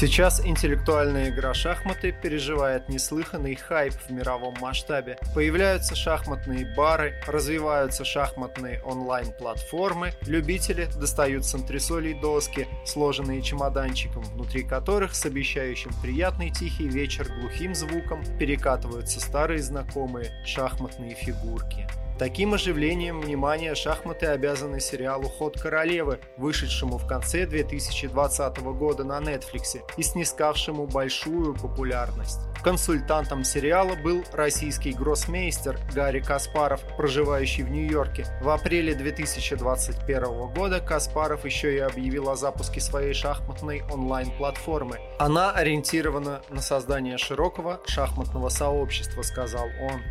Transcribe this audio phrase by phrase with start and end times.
[0.00, 5.18] Сейчас интеллектуальная игра шахматы переживает неслыханный хайп в мировом масштабе.
[5.34, 15.16] Появляются шахматные бары, развиваются шахматные онлайн-платформы, любители достают с антресолей доски, сложенные чемоданчиком, внутри которых
[15.16, 21.88] с обещающим приятный тихий вечер глухим звуком перекатываются старые знакомые шахматные фигурки.
[22.18, 29.80] Таким оживлением внимания шахматы обязаны сериалу «Ход королевы», вышедшему в конце 2020 года на Netflix
[29.96, 32.40] и снискавшему большую популярность.
[32.64, 38.26] Консультантом сериала был российский гроссмейстер Гарри Каспаров, проживающий в Нью-Йорке.
[38.42, 44.98] В апреле 2021 года Каспаров еще и объявил о запуске своей шахматной онлайн-платформы.
[45.20, 50.02] Она ориентирована на создание широкого шахматного сообщества, сказал он.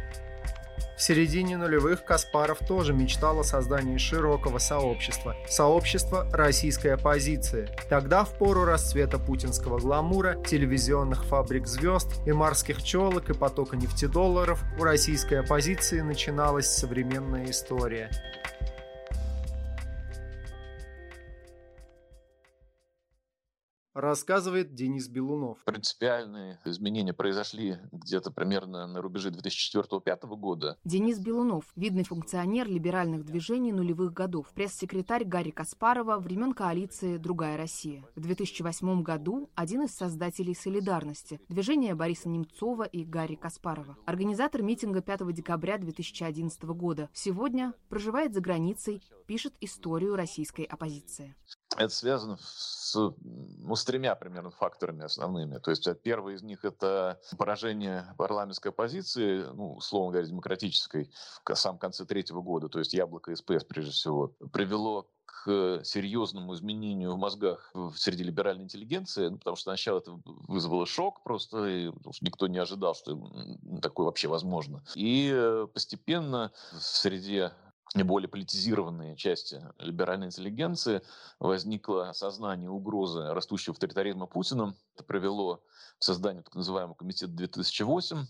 [0.97, 7.69] В середине нулевых Каспаров тоже мечтал о создании широкого сообщества, сообщества российской оппозиции.
[7.89, 14.63] Тогда, в пору расцвета путинского гламура, телевизионных фабрик звезд и морских челок и потока нефтедолларов,
[14.79, 18.09] у российской оппозиции начиналась современная история.
[23.97, 25.57] Рассказывает Денис Белунов.
[25.65, 30.77] Принципиальные изменения произошли где-то примерно на рубеже 2004-2005 года.
[30.85, 38.03] Денис Белунов, видный функционер либеральных движений нулевых годов, пресс-секретарь Гарри Каспарова времен коалиции «Другая Россия».
[38.15, 43.97] В 2008 году один из создателей «Солидарности» движения Бориса Немцова и Гарри Каспарова.
[44.05, 47.09] Организатор митинга 5 декабря 2011 года.
[47.13, 51.35] Сегодня проживает за границей, пишет историю российской оппозиции.
[51.75, 55.57] Это связано с, ну, с тремя примерно факторами основными.
[55.59, 61.11] То есть э, первый из них это поражение парламентской оппозиции, ну, условно говоря, демократической,
[61.45, 67.13] в самом конце третьего года, то есть яблоко СПС прежде всего, привело к серьезному изменению
[67.13, 71.91] в мозгах среди либеральной интеллигенции, ну, потому что сначала это вызвало шок просто, и,
[72.21, 73.17] никто не ожидал, что
[73.81, 74.83] такое вообще возможно.
[74.95, 77.51] И э, постепенно в среде
[77.95, 81.01] более политизированные части либеральной интеллигенции
[81.39, 84.75] возникло осознание угрозы растущего авторитаризма Путина.
[84.95, 85.63] Это привело
[85.97, 88.25] к созданию так называемого комитета 2008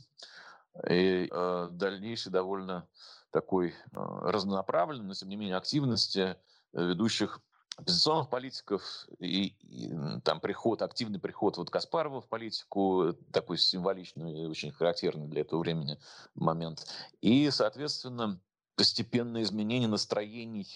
[0.90, 2.88] и э, дальнейшей довольно
[3.32, 6.36] такой э, разнонаправленной, но тем не менее активности
[6.74, 7.42] ведущих
[7.78, 8.82] оппозиционных политиков
[9.20, 9.92] и, и
[10.24, 16.00] там приход, активный приход вот Каспарова в политику, такой символичный очень характерный для этого времени
[16.34, 16.88] момент.
[17.22, 18.40] И, соответственно,
[18.78, 20.68] постепенное изменение настроений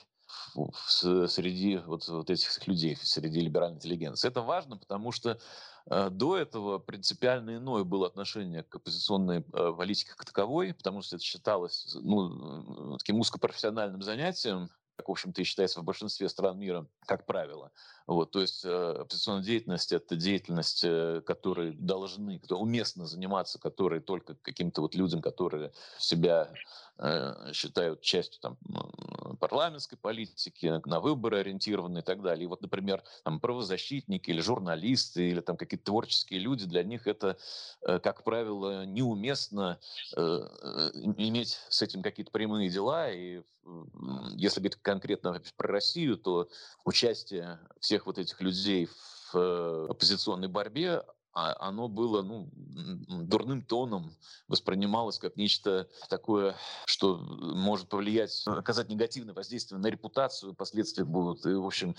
[0.85, 4.27] среди вот, вот этих людей, среди либеральной интеллигенции.
[4.27, 5.37] Это важно, потому что
[5.85, 11.17] э, до этого принципиально иное было отношение к оппозиционной э, политике как таковой, потому что
[11.17, 14.69] это считалось ну, таким узкопрофессиональным занятием,
[15.01, 17.71] как, в общем-то, и считается в большинстве стран мира, как правило.
[18.07, 24.35] Вот, то есть э, оппозиционная деятельность– это деятельность, э, которой должны, уместно заниматься, которые только
[24.35, 26.53] каким-то вот людям, которые себя
[27.53, 28.57] считают частью там,
[29.39, 32.45] парламентской политики, на выборы ориентированы и так далее.
[32.45, 37.37] И вот, например, там, правозащитники или журналисты или там какие-то творческие люди, для них это,
[37.81, 39.79] э, как правило, неуместно
[40.15, 43.11] э, иметь с этим какие-то прямые дела.
[43.11, 43.41] И
[44.35, 46.49] если говорить конкретно про Россию, то
[46.83, 48.87] участие всех вот этих людей
[49.31, 51.03] в оппозиционной борьбе,
[51.33, 52.49] оно было ну,
[53.23, 54.15] дурным тоном,
[54.47, 56.55] воспринималось как нечто такое,
[56.85, 61.45] что может повлиять, оказать негативное воздействие на репутацию, последствия будут.
[61.45, 61.95] И, в общем,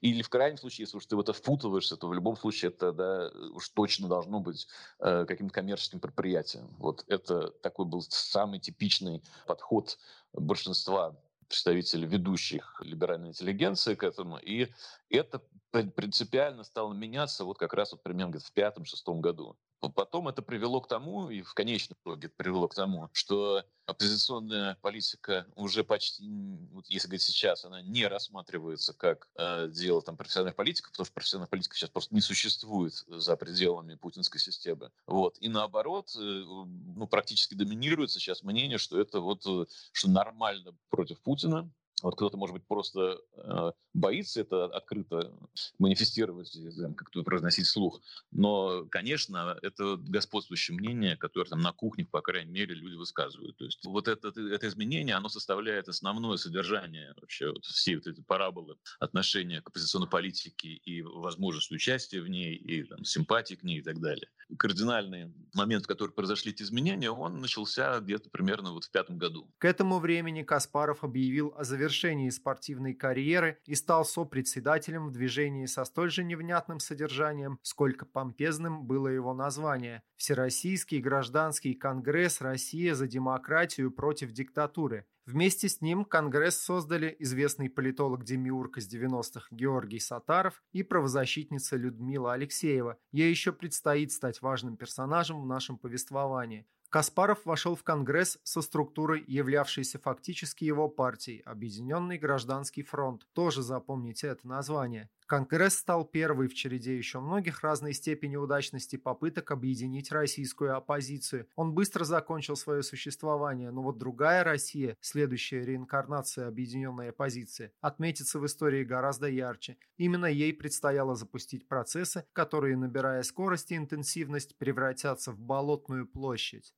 [0.00, 2.92] или в крайнем случае, если уж ты в это впутываешься, то в любом случае это
[2.92, 4.68] да, уж точно должно быть
[5.00, 6.68] э, каким-то коммерческим предприятием.
[6.78, 9.98] Вот это такой был самый типичный подход
[10.32, 11.16] большинства
[11.48, 14.38] представителей ведущих либеральной интеллигенции к этому.
[14.38, 14.68] И
[15.10, 19.56] это принципиально стало меняться вот как раз вот примерно в пятом-шестом году.
[19.80, 24.76] Потом это привело к тому, и в конечном итоге это привело к тому, что оппозиционная
[24.82, 26.28] политика уже почти,
[26.72, 31.14] вот если говорить сейчас, она не рассматривается как э, дело там, профессиональных политиков, потому что
[31.14, 34.90] профессиональная политика сейчас просто не существует за пределами путинской системы.
[35.06, 35.38] Вот.
[35.40, 41.20] И наоборот, э, ну, практически доминирует сейчас мнение, что это вот, э, что нормально против
[41.20, 41.70] Путина,
[42.02, 45.32] вот кто-то, может быть, просто э, боится это открыто
[45.78, 46.56] манифестировать,
[46.96, 48.00] как-то произносить слух.
[48.30, 53.56] Но, конечно, это господствующее мнение, которое там на кухне, по крайней мере, люди высказывают.
[53.56, 58.22] То есть вот это, это изменение, оно составляет основное содержание вообще вот всей вот этой
[58.24, 63.78] параболы отношения к оппозиционной политике и возможность участия в ней, и там, симпатии к ней
[63.78, 64.28] и так далее.
[64.56, 69.50] Кардинальный момент, в который произошли эти изменения, он начался где-то примерно вот в пятом году.
[69.58, 75.64] К этому времени Каспаров объявил о завершении завершении спортивной карьеры и стал сопредседателем в движении
[75.64, 83.06] со столь же невнятным содержанием, сколько помпезным было его название– Всероссийский гражданский конгресс «Россия за
[83.06, 90.82] демократию против диктатуры», Вместе с ним Конгресс создали известный политолог-демиург из 90-х Георгий Сатаров и
[90.82, 92.96] правозащитница Людмила Алексеева.
[93.12, 96.66] Ей еще предстоит стать важным персонажем в нашем повествовании.
[96.90, 103.26] Каспаров вошел в Конгресс со структурой, являвшейся фактически его партией, Объединенный гражданский фронт.
[103.34, 105.10] Тоже запомните это название.
[105.28, 111.46] Конгресс стал первой в череде еще многих разной степени удачности попыток объединить российскую оппозицию.
[111.54, 118.46] Он быстро закончил свое существование, но вот другая Россия, следующая реинкарнация объединенной оппозиции, отметится в
[118.46, 119.76] истории гораздо ярче.
[119.98, 126.72] Именно ей предстояло запустить процессы, которые, набирая скорость и интенсивность, превратятся в болотную площадь.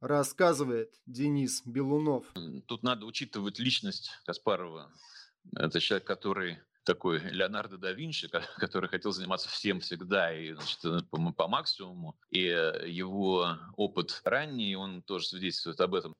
[0.00, 2.26] Рассказывает Денис Белунов.
[2.66, 4.92] Тут надо учитывать личность Каспарова.
[5.56, 11.00] Это человек, который такой Леонардо да Винчи, который хотел заниматься всем всегда и значит, э,
[11.10, 12.18] по, по максимуму.
[12.30, 16.16] И э, его опыт ранний, он тоже свидетельствует об этом.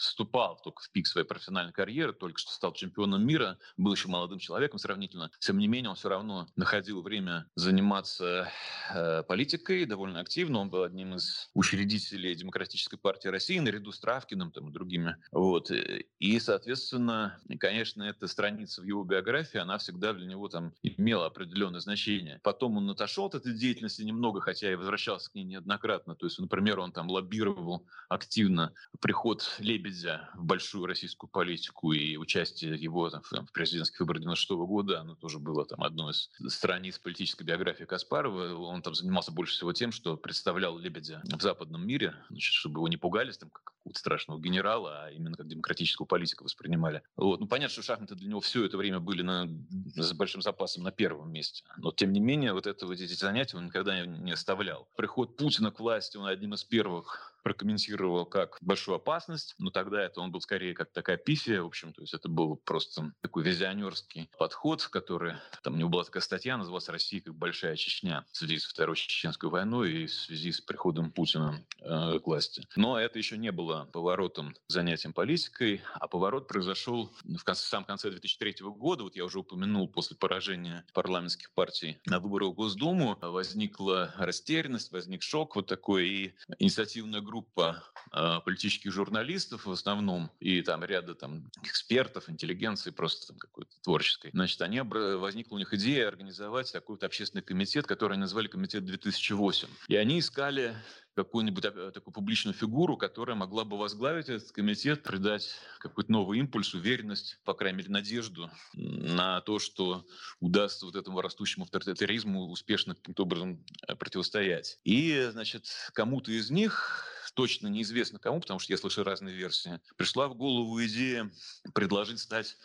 [0.00, 4.38] Вступал только в пик своей профессиональной карьеры, только что стал чемпионом мира, был еще молодым
[4.38, 5.30] человеком сравнительно.
[5.38, 8.50] Тем не менее, он все равно находил время заниматься
[8.92, 10.60] э, политикой довольно активно.
[10.60, 15.16] Он был одним из учредителей Демократической партии России наряду с Травкиным там, и другими.
[15.32, 15.70] Вот.
[15.70, 21.26] И, соответственно, конечно, эта страница в его биографии, она всегда всегда для него там имело
[21.26, 22.40] определенное значение.
[22.42, 26.14] Потом он отошел от этой деятельности немного, хотя и возвращался к ней неоднократно.
[26.14, 32.76] То есть, например, он там лоббировал активно приход Лебедя в большую российскую политику и участие
[32.76, 37.44] его там, в президентских выборах 96 года, оно тоже было там одной из страниц политической
[37.44, 38.54] биографии Каспарова.
[38.54, 42.88] Он там занимался больше всего тем, что представлял Лебедя в западном мире, значит, чтобы его
[42.88, 47.02] не пугались там как какого-то страшного генерала, а именно как демократического политика воспринимали.
[47.16, 47.40] Вот.
[47.40, 49.48] Ну, понятно, что шахматы для него все это время были на
[49.94, 51.64] с большим запасом на первом месте.
[51.76, 54.88] Но, тем не менее, вот это вот эти занятия он никогда не оставлял.
[54.96, 60.20] Приход Путина к власти, он одним из первых прокомментировал как большую опасность, но тогда это
[60.20, 64.30] он был скорее как такая пифия, в общем, то есть это был просто такой визионерский
[64.38, 68.58] подход, который, там у него была такая статья, называлась «Россия как большая Чечня» в связи
[68.58, 72.66] с Второй Чеченской войной и в связи с приходом Путина э, к власти.
[72.76, 77.68] Но это еще не было поворотом к занятиям политикой, а поворот произошел в конце, в
[77.68, 82.54] самом конце 2003 года, вот я уже упомянул, после поражения парламентских партий на выборах в
[82.54, 90.30] Госдуму возникла растерянность, возник шок вот такой, и инициативная группа э, политических журналистов в основном
[90.40, 94.32] и там ряда там экспертов, интеллигенции просто там какой-то творческой.
[94.32, 99.68] Значит, они возникла у них идея организовать какой-то общественный комитет, который они назвали комитет 2008.
[99.86, 100.74] И они искали
[101.14, 106.74] какую-нибудь э, такую публичную фигуру, которая могла бы возглавить этот комитет, придать какой-то новый импульс,
[106.74, 110.06] уверенность, по крайней мере, надежду на то, что
[110.40, 114.78] удастся вот этому растущему авторитаризму успешно каким-то образом э, противостоять.
[114.84, 120.28] И, значит, кому-то из них точно неизвестно кому, потому что я слышу разные версии, пришла
[120.28, 121.30] в голову идея
[121.74, 122.56] предложить стать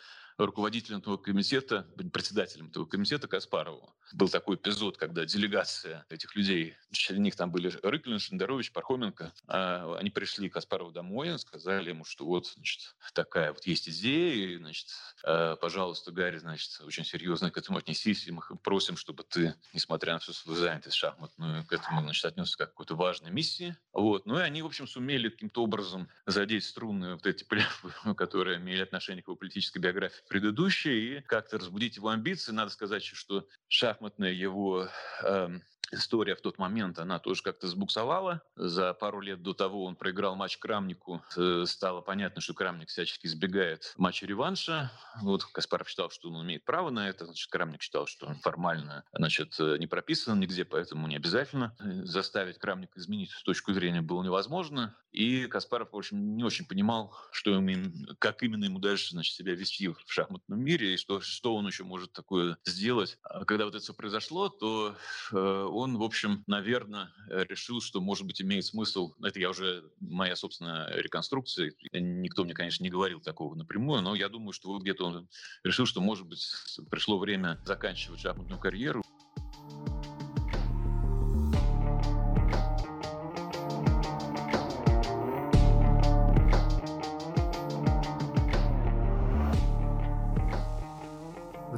[0.44, 3.94] руководителем этого комитета, председателем этого комитета Каспарову.
[4.12, 9.96] Был такой эпизод, когда делегация этих людей, среди них там были Рыклин, Шендерович, Пархоменко, а
[9.98, 14.56] они пришли к Каспарову домой, сказали ему, что вот, значит, такая вот есть идея, и,
[14.58, 14.88] значит,
[15.24, 20.14] а, пожалуйста, Гарри, значит, очень серьезно к этому отнесись, и мы просим, чтобы ты, несмотря
[20.14, 23.76] на всю свою занятость шахматную, к этому, значит, отнесся как к какой-то важной миссии.
[23.92, 24.26] Вот.
[24.26, 27.44] Ну и они, в общем, сумели каким-то образом задеть струны вот эти,
[28.16, 32.52] которые имели отношение к его политической биографии предыдущее и как-то разбудить его амбиции.
[32.52, 34.88] Надо сказать, что шахматная его
[35.22, 35.48] э,
[35.92, 38.42] история в тот момент, она тоже как-то сбуксовала.
[38.56, 41.22] За пару лет до того он проиграл матч Крамнику.
[41.36, 44.92] Э, стало понятно, что Крамник всячески избегает матча реванша.
[45.22, 47.24] Вот Каспаров считал, что он имеет право на это.
[47.24, 52.04] Значит, Крамник считал, что он формально значит, э, не прописан нигде, поэтому не обязательно э,
[52.04, 54.96] заставить Крамника изменить точку зрения было невозможно.
[55.12, 59.54] И Каспаров, в общем, не очень понимал, что ему, как именно ему дальше значит, себя
[59.54, 63.18] вести в шахматном мире и что, что он еще может такое сделать.
[63.22, 64.96] А когда вот это все произошло, то
[65.76, 70.88] он, в общем, наверное, решил, что, может быть, имеет смысл, это я уже, моя собственная
[70.96, 75.28] реконструкция, никто мне, конечно, не говорил такого напрямую, но я думаю, что где-то он
[75.64, 76.46] решил, что, может быть,
[76.90, 79.02] пришло время заканчивать шахматную карьеру.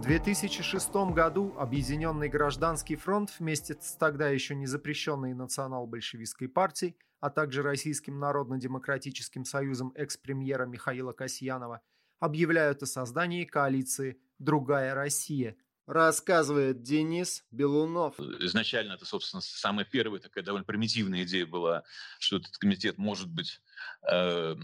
[0.08, 7.60] 2006 году Объединенный гражданский фронт вместе с тогда еще не запрещенной национал-большевистской партией, а также
[7.60, 11.82] Российским народно-демократическим союзом экс-премьера Михаила Касьянова
[12.20, 15.56] объявляют о создании коалиции «Другая Россия»,
[15.88, 18.21] рассказывает Денис Белунов.
[18.21, 21.83] Изначально это, собственно, самая первая такая довольно примитивная идея была,
[22.18, 23.62] что этот комитет, может быть,
[24.11, 24.54] э,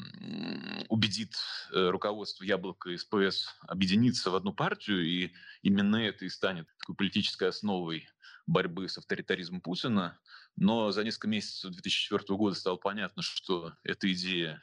[0.90, 1.34] убедит
[1.72, 6.94] э, руководство Яблока и СПС объединиться в одну партию, и именно это и станет такой
[6.94, 8.06] политической основой
[8.46, 10.20] борьбы с авторитаризмом Путина.
[10.56, 14.62] Но за несколько месяцев 2004 года стало понятно, что эта идея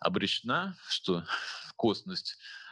[0.00, 1.24] обречена, что
[1.76, 2.63] косность Э,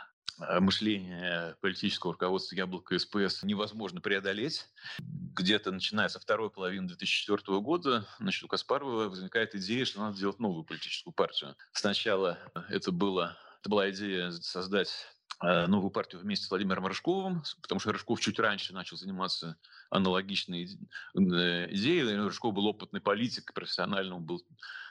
[0.61, 4.67] мышление политического руководства Яблока СПС невозможно преодолеть.
[4.99, 10.39] Где-то начиная со второй половины 2004 года значит, у Каспарова возникает идея, что надо делать
[10.39, 11.57] новую политическую партию.
[11.73, 12.39] Сначала
[12.69, 17.93] это, было, это была идея создать э, новую партию вместе с Владимиром Рыжковым, потому что
[17.93, 19.57] Рыжков чуть раньше начал заниматься
[19.91, 22.17] аналогичной э, идеей.
[22.17, 24.43] Рыжков был опытный политик, профессионально он был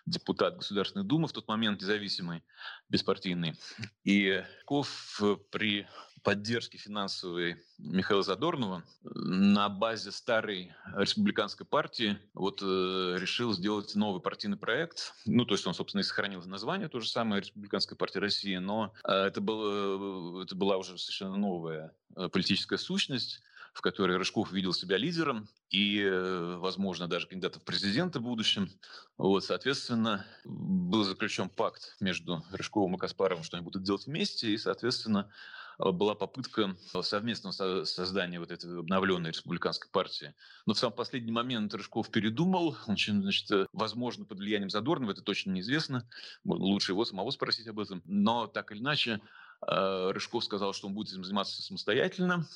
[0.05, 2.43] депутат Государственной Думы в тот момент, независимый,
[2.89, 3.55] беспартийный.
[4.03, 5.87] И Ков э, при
[6.23, 14.57] поддержке финансовой Михаила Задорнова на базе старой республиканской партии вот э, решил сделать новый партийный
[14.57, 15.13] проект.
[15.25, 18.93] Ну, то есть он, собственно, и сохранил название, то же самое Республиканская партия России, но
[19.03, 23.41] э, это, было, это была уже совершенно новая э, политическая сущность
[23.73, 28.69] в которой Рыжков видел себя лидером и, э, возможно, даже кандидатом в президенты в будущем.
[29.17, 34.57] Вот, соответственно, был заключен пакт между Рыжковым и Каспаровым, что они будут делать вместе, и,
[34.57, 35.31] соответственно,
[35.91, 40.35] была попытка совместного создания вот этой обновленной республиканской партии.
[40.65, 42.77] Но в самый последний момент Рыжков передумал.
[42.87, 46.07] Он, значит, возможно, под влиянием Задорнова, это точно неизвестно.
[46.43, 48.01] Лучше его самого спросить об этом.
[48.05, 52.47] Но так или иначе, Э, Рыжков сказал, что он будет этим заниматься самостоятельно.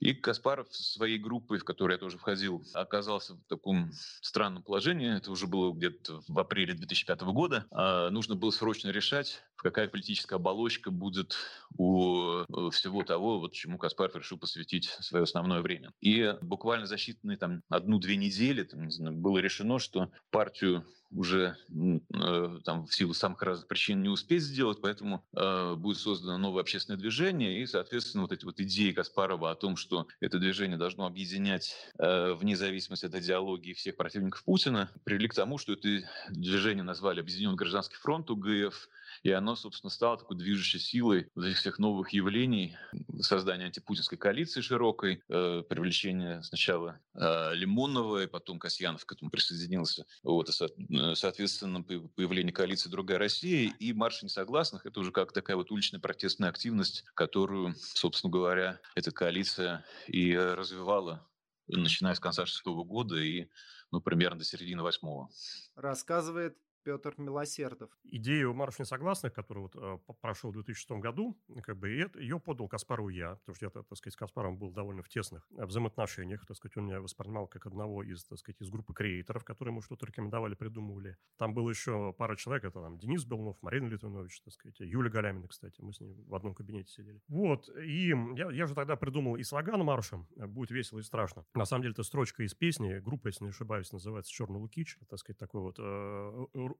[0.00, 5.16] И Каспаров со своей группой, в которую я тоже входил, оказался в таком странном положении.
[5.16, 7.66] Это уже было где-то в апреле 2005 года.
[7.70, 11.36] А, нужно было срочно решать, какая политическая оболочка будет
[11.76, 15.92] у э, всего того, вот чему Каспаров решил посвятить свое основное время.
[16.00, 22.58] И буквально за считанные там одну-две недели там, знаю, было решено, что партию уже э,
[22.64, 26.98] там в силу самых разных причин не успеть сделать, поэтому э, будет создано новое общественное
[26.98, 31.74] движение, и, соответственно, вот эти вот идеи Каспарова о том, что это движение должно объединять
[31.98, 35.88] э, вне зависимости от идеологии всех противников Путина, привели к тому, что это
[36.30, 38.88] движение назвали Объединенный гражданский фронт УГФ,
[39.22, 42.76] и оно, собственно, стало такой движущей силой вот этих всех новых явлений,
[43.20, 50.06] создания антипутинской коалиции широкой, э, привлечение сначала э, Лимонова, и потом Касьянов к этому присоединился.
[50.22, 55.32] Вот, и, со, э, соответственно, появление коалиции «Другая Россия» и марш несогласных– это уже как
[55.32, 61.26] такая вот уличная протестная активность, которую, собственно говоря, эта коалиция и развивала
[61.66, 63.48] начиная с конца шестого года и
[63.90, 65.28] ну, примерно до середины восьмого.
[65.74, 66.56] Рассказывает
[66.88, 67.90] Петр Милосердов.
[68.04, 73.10] Идею «Марш несогласных», который вот, э, прошел в 2006 году, как бы, ее подал Каспару
[73.10, 76.56] я, потому что я, так сказать, с Каспаром был довольно в тесных э, взаимоотношениях, так
[76.56, 80.06] сказать, он меня воспринимал как одного из, так сказать, из группы креаторов, которые ему что-то
[80.06, 81.18] рекомендовали, придумывали.
[81.36, 85.46] Там было еще пара человек, это там Денис Белнов, Марина Литвинович, так сказать, Юля Галямина,
[85.46, 87.20] кстати, мы с ней в одном кабинете сидели.
[87.28, 91.44] Вот, и я, я же тогда придумал и слоган марша, э, будет весело и страшно.
[91.54, 95.18] На самом деле, это строчка из песни, группа, если не ошибаюсь, называется «Черный Лукич», так
[95.18, 95.78] сказать, такой вот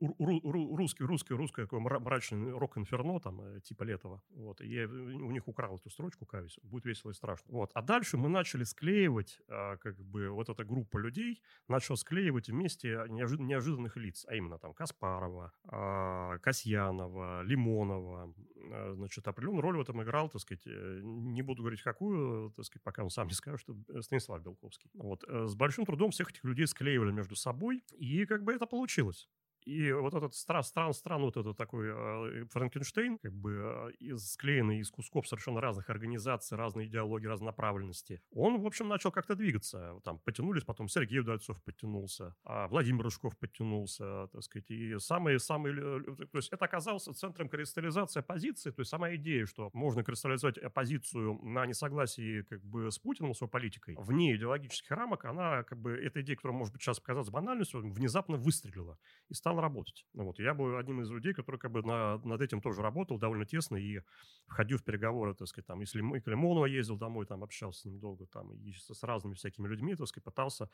[0.01, 4.23] русский, русский, русский такой мрачный рок-инферно, там, э, типа Летова.
[4.31, 6.59] Вот, и я у них украл эту строчку Кавис.
[6.63, 7.47] Будет весело и страшно.
[7.53, 7.71] Вот.
[7.75, 13.05] А дальше мы начали склеивать, а, как бы, вот эта группа людей начала склеивать вместе
[13.09, 18.35] неожид неожиданных лиц, а именно там Каспарова, а, Касьянова, Лимонова.
[18.71, 22.65] А, значит, определенную роль в этом играл, так сказать, э, не буду говорить какую, так
[22.65, 24.91] сказать, пока он сам не скажет, что э, Станислав Белковский.
[24.95, 25.25] Вот.
[25.29, 29.29] С большим трудом всех этих людей склеивали между собой, и как бы это получилось.
[29.65, 34.33] И вот этот стран, стран, стран, вот этот такой э, Франкенштейн, как бы э, из,
[34.33, 40.01] склеенный из кусков совершенно разных организаций, разной идеологии, разнонаправленности, он, в общем, начал как-то двигаться.
[40.05, 46.03] Там потянулись, потом Сергей Удальцов подтянулся, а Владимир Рыжков подтянулся, так сказать, и самые-самые...
[46.03, 51.39] То есть это оказалось центром кристаллизации оппозиции, то есть сама идея, что можно кристаллизовать оппозицию
[51.43, 55.93] на несогласии как бы с Путиным, с его политикой, вне идеологических рамок, она как бы,
[55.93, 58.99] эта идея, которая может быть сейчас показаться банальностью, внезапно выстрелила
[59.29, 60.07] и стала стал работать.
[60.13, 60.39] Ну вот.
[60.39, 63.77] Я был одним из людей, который как бы на, над этим тоже работал довольно тесно
[63.77, 64.01] и
[64.47, 67.85] входил в переговоры, так сказать, там, если мы к Лимонова ездил домой, там, общался с
[67.85, 70.69] ним долго, там, и с разными всякими людьми, так сказать, пытался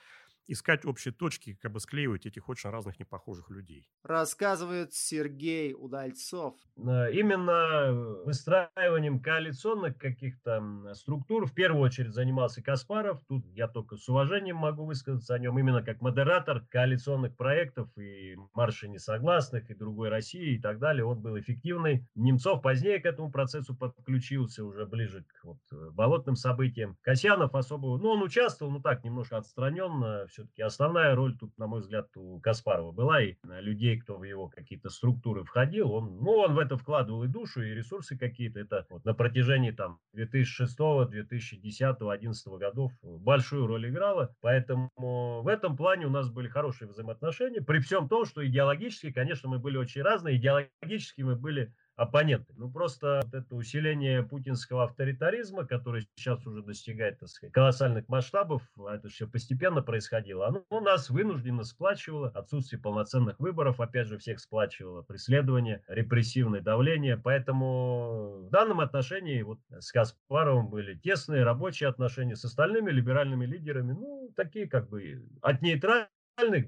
[0.47, 3.89] искать общие точки, как бы склеивать этих очень разных непохожих людей.
[4.03, 6.55] Рассказывает Сергей Удальцов.
[6.77, 7.93] Именно
[8.25, 13.21] выстраиванием коалиционных каких-то структур в первую очередь занимался Каспаров.
[13.29, 18.37] Тут я только с уважением могу высказаться о нем именно как модератор коалиционных проектов и
[18.65, 21.05] марше несогласных и другой России и так далее.
[21.05, 22.07] Он был эффективный.
[22.15, 25.59] Немцов позднее к этому процессу подключился уже ближе к вот,
[25.93, 26.97] болотным событиям.
[27.03, 30.27] Касьянов особо, ну, он участвовал, ну так, немножко отстраненно.
[30.29, 33.23] Все-таки основная роль тут, на мой взгляд, у Каспарова была.
[33.23, 37.29] И людей, кто в его какие-то структуры входил, он, ну, он в это вкладывал и
[37.29, 38.61] душу, и ресурсы какие-то.
[38.61, 40.75] Это вот на протяжении там 2006,
[41.11, 44.35] 2010, 2011 годов большую роль играло.
[44.41, 47.61] Поэтому в этом плане у нас были хорошие взаимоотношения.
[47.61, 50.37] При всем том, что идеологически, конечно, мы были очень разные.
[50.37, 52.53] Идеологически мы были оппоненты.
[52.57, 58.63] Ну, просто вот это усиление путинского авторитаризма, который сейчас уже достигает, так сказать, колоссальных масштабов,
[58.79, 64.41] а это все постепенно происходило, оно нас вынужденно сплачивало, отсутствие полноценных выборов, опять же, всех
[64.41, 72.35] сплачивало, преследование, репрессивное давление, поэтому в данном отношении вот с Каспаровым были тесные рабочие отношения
[72.35, 76.09] с остальными либеральными лидерами, ну, такие как бы от нейтральных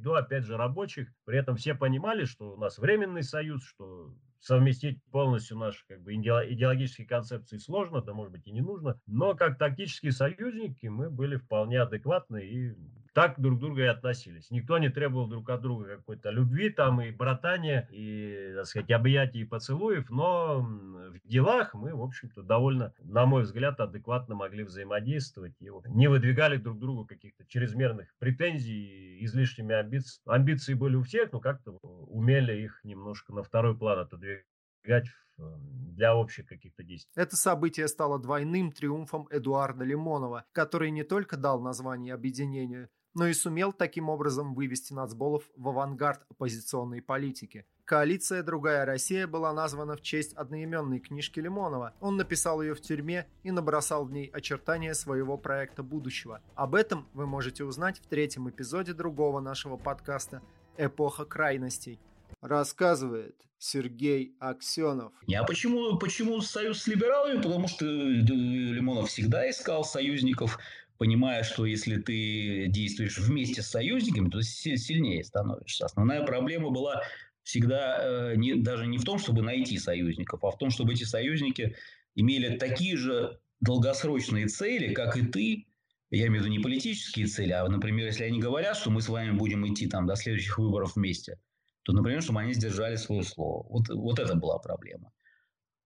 [0.03, 1.09] до, опять же, рабочих.
[1.25, 6.15] При этом все понимали, что у нас временный союз, что совместить полностью наши как бы,
[6.15, 11.37] идеологические концепции сложно, да может быть и не нужно, но как тактические союзники мы были
[11.37, 12.75] вполне адекватны и
[13.17, 14.51] так друг к другу и относились.
[14.51, 19.41] Никто не требовал друг от друга какой-то любви там и братания, и, так сказать, объятий
[19.41, 25.55] и поцелуев, но в делах мы, в общем-то, довольно, на мой взгляд, адекватно могли взаимодействовать
[25.61, 30.21] и не выдвигали друг другу каких-то чрезмерных претензий, излишними амбиций.
[30.27, 35.07] Амбиции были у всех, но как-то умели их немножко на второй план отодвигать
[35.39, 37.13] для общих каких-то действий.
[37.15, 43.33] Это событие стало двойным триумфом Эдуарда Лимонова, который не только дал название объединению, но и
[43.33, 47.65] сумел таким образом вывести нацболов в авангард оппозиционной политики.
[47.87, 51.95] Коалиция «Другая Россия» была названа в честь одноименной книжки Лимонова.
[52.01, 56.43] Он написал ее в тюрьме и набросал в ней очертания своего проекта будущего.
[56.55, 60.43] Об этом вы можете узнать в третьем эпизоде другого нашего подкаста
[60.77, 61.99] «Эпоха крайностей».
[62.43, 65.15] Рассказывает Сергей Аксенов.
[65.35, 67.41] А почему, почему союз с либералами?
[67.41, 70.59] Потому что Лимонов всегда искал союзников
[70.99, 75.87] понимая, что если ты действуешь вместе с союзниками, то сильнее становишься.
[75.87, 77.03] Основная проблема была
[77.43, 81.05] всегда э, не, даже не в том, чтобы найти союзников, а в том, чтобы эти
[81.05, 81.77] союзники
[82.15, 85.67] имели такие же долгосрочные цели, как и ты.
[86.11, 89.09] Я имею в виду не политические цели, а, например, если они говорят, что мы с
[89.09, 91.41] вами будем идти там до следующих выборов вместе,
[91.83, 93.67] то, например, чтобы они сдержали свое слово.
[93.69, 95.13] Вот, вот это была проблема.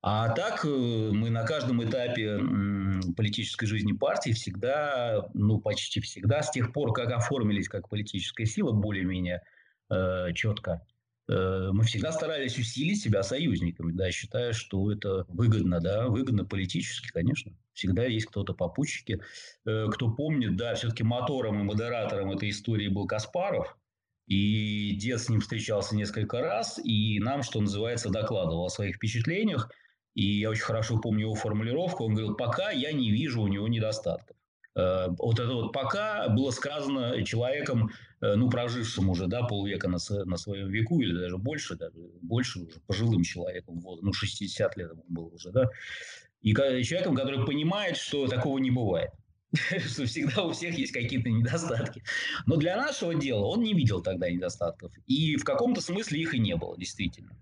[0.03, 2.39] А так э, мы на каждом этапе
[3.17, 8.73] политической жизни партии всегда, ну почти всегда, с тех пор, как оформились как политическая сила
[8.73, 9.43] более-менее
[9.91, 10.87] э, четко,
[11.29, 17.09] э, мы всегда старались усилить себя союзниками, да, считая, что это выгодно, да, выгодно политически,
[17.09, 17.53] конечно.
[17.75, 19.21] Всегда есть кто-то попутчики.
[19.67, 23.77] Э, кто помнит, да, все-таки мотором и модератором этой истории был Каспаров,
[24.27, 29.71] и дед с ним встречался несколько раз, и нам, что называется, докладывал о своих впечатлениях.
[30.21, 32.05] И я очень хорошо помню его формулировку.
[32.05, 34.37] Он говорил, пока я не вижу у него недостатков.
[34.77, 39.97] Э, вот это вот пока было сказано человеком, э, ну, прожившим уже, да, полвека на,
[40.27, 44.91] на своем веку, или даже больше, даже больше уже, пожилым человеком, вот, ну, 60 лет
[44.91, 45.71] ему было уже, да,
[46.43, 49.13] и человеком, который понимает, что такого не бывает
[49.87, 52.03] что всегда у всех есть какие-то недостатки.
[52.47, 54.93] Но для нашего дела он не видел тогда недостатков.
[55.07, 57.37] И в каком-то смысле их и не было, действительно.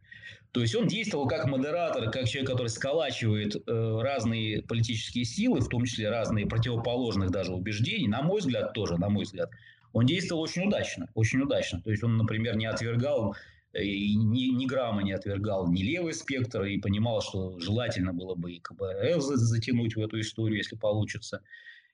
[0.52, 5.68] То есть он действовал как модератор, как человек, который сколачивает э, разные политические силы, в
[5.68, 8.08] том числе разные противоположных даже убеждений.
[8.08, 9.50] На мой взгляд, тоже, на мой взгляд,
[9.92, 11.82] он действовал очень удачно, очень удачно.
[11.82, 13.36] То есть он, например, не отвергал
[13.74, 18.34] э, и ни, ни грамма не отвергал ни левый спектр и понимал, что желательно было
[18.34, 21.42] бы и КБРФ затянуть в эту историю, если получится.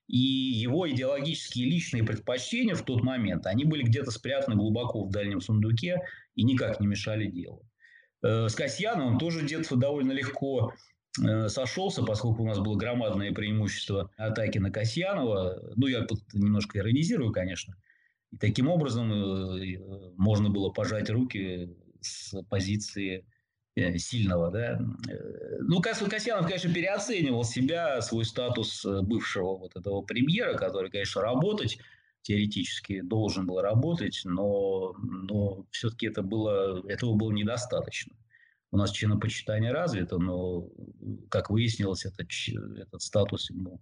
[0.07, 5.40] И его идеологические личные предпочтения в тот момент, они были где-то спрятаны глубоко в дальнем
[5.40, 6.01] сундуке
[6.35, 7.67] и никак не мешали делу.
[8.23, 10.75] Э, с Касьяновым тоже детство довольно легко
[11.23, 15.73] э, сошелся, поскольку у нас было громадное преимущество атаки на Касьянова.
[15.77, 17.75] Ну, я тут немножко иронизирую, конечно.
[18.31, 19.79] И таким образом э,
[20.17, 23.25] можно было пожать руки с позиции
[23.77, 24.51] сильного.
[24.51, 24.81] Да?
[25.61, 31.79] Ну, Касьянов, конечно, переоценивал себя, свой статус бывшего вот этого премьера, который, конечно, работать
[32.25, 38.15] теоретически должен был работать, но, но все-таки это было, этого было недостаточно.
[38.71, 40.69] У нас чинопочитание развито, но,
[41.29, 42.27] как выяснилось, этот,
[42.79, 43.81] этот статус ему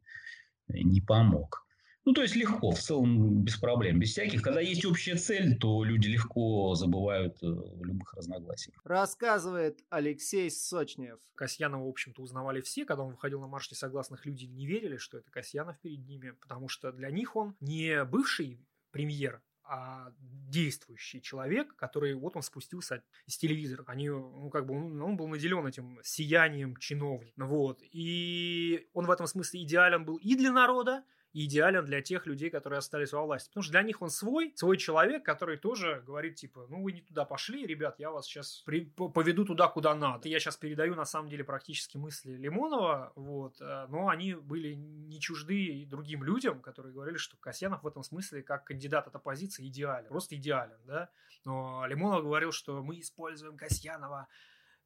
[0.68, 1.61] не помог.
[2.04, 4.42] Ну, то есть легко, в целом без проблем, без всяких.
[4.42, 8.80] Когда есть общая цель, то люди легко забывают э, любых разногласиях.
[8.84, 11.20] Рассказывает Алексей Сочнев.
[11.36, 12.84] Касьянова, в общем-то, узнавали все.
[12.84, 16.68] Когда он выходил на марш несогласных, люди не верили, что это Касьянов перед ними, потому
[16.68, 18.58] что для них он не бывший
[18.90, 23.84] премьер, а действующий человек, который вот он спустился из телевизора.
[23.86, 27.32] Они, ну, как бы, он, он был наделен этим сиянием чиновника.
[27.44, 27.78] Вот.
[27.80, 32.78] И он в этом смысле идеален был и для народа, идеален для тех людей, которые
[32.78, 33.48] остались во власти.
[33.48, 37.00] Потому что для них он свой, свой человек, который тоже говорит, типа, ну вы не
[37.00, 40.28] туда пошли, ребят, я вас сейчас при, поведу туда, куда надо.
[40.28, 45.20] Я сейчас передаю, на самом деле, практически мысли Лимонова, вот, э, но они были не
[45.20, 49.66] чужды и другим людям, которые говорили, что Касьянов в этом смысле, как кандидат от оппозиции,
[49.68, 51.10] идеален, просто идеален, да.
[51.44, 54.28] Но Лимонов говорил, что мы используем Касьянова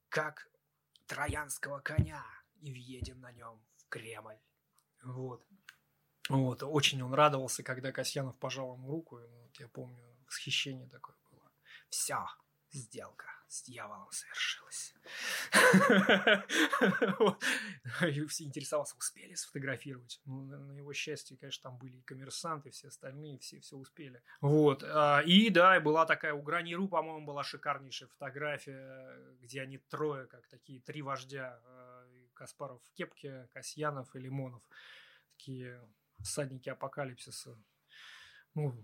[0.08, 0.48] как
[1.06, 2.22] троянского коня
[2.60, 4.38] и въедем на нем в Кремль.
[5.04, 5.44] Вот.
[6.28, 9.18] Вот, очень он радовался, когда Касьянов пожал ему руку.
[9.18, 11.50] Ну, вот я помню, восхищение такое было.
[11.88, 12.26] Все,
[12.72, 14.94] сделка с дьяволом совершилась.
[18.28, 20.20] Все интересовался, успели сфотографировать.
[20.24, 24.20] Ну, на его счастье, конечно, там были и коммерсанты, все остальные, все все успели.
[24.40, 24.82] Вот.
[24.82, 30.48] А, и да, была такая у Граниру, по-моему, была шикарнейшая фотография, где они трое, как
[30.48, 31.60] такие три вождя.
[31.64, 34.62] А, Каспаров в кепке, Касьянов и Лимонов.
[35.38, 35.80] Такие
[36.22, 37.58] всадники апокалипсиса,
[38.54, 38.74] ну,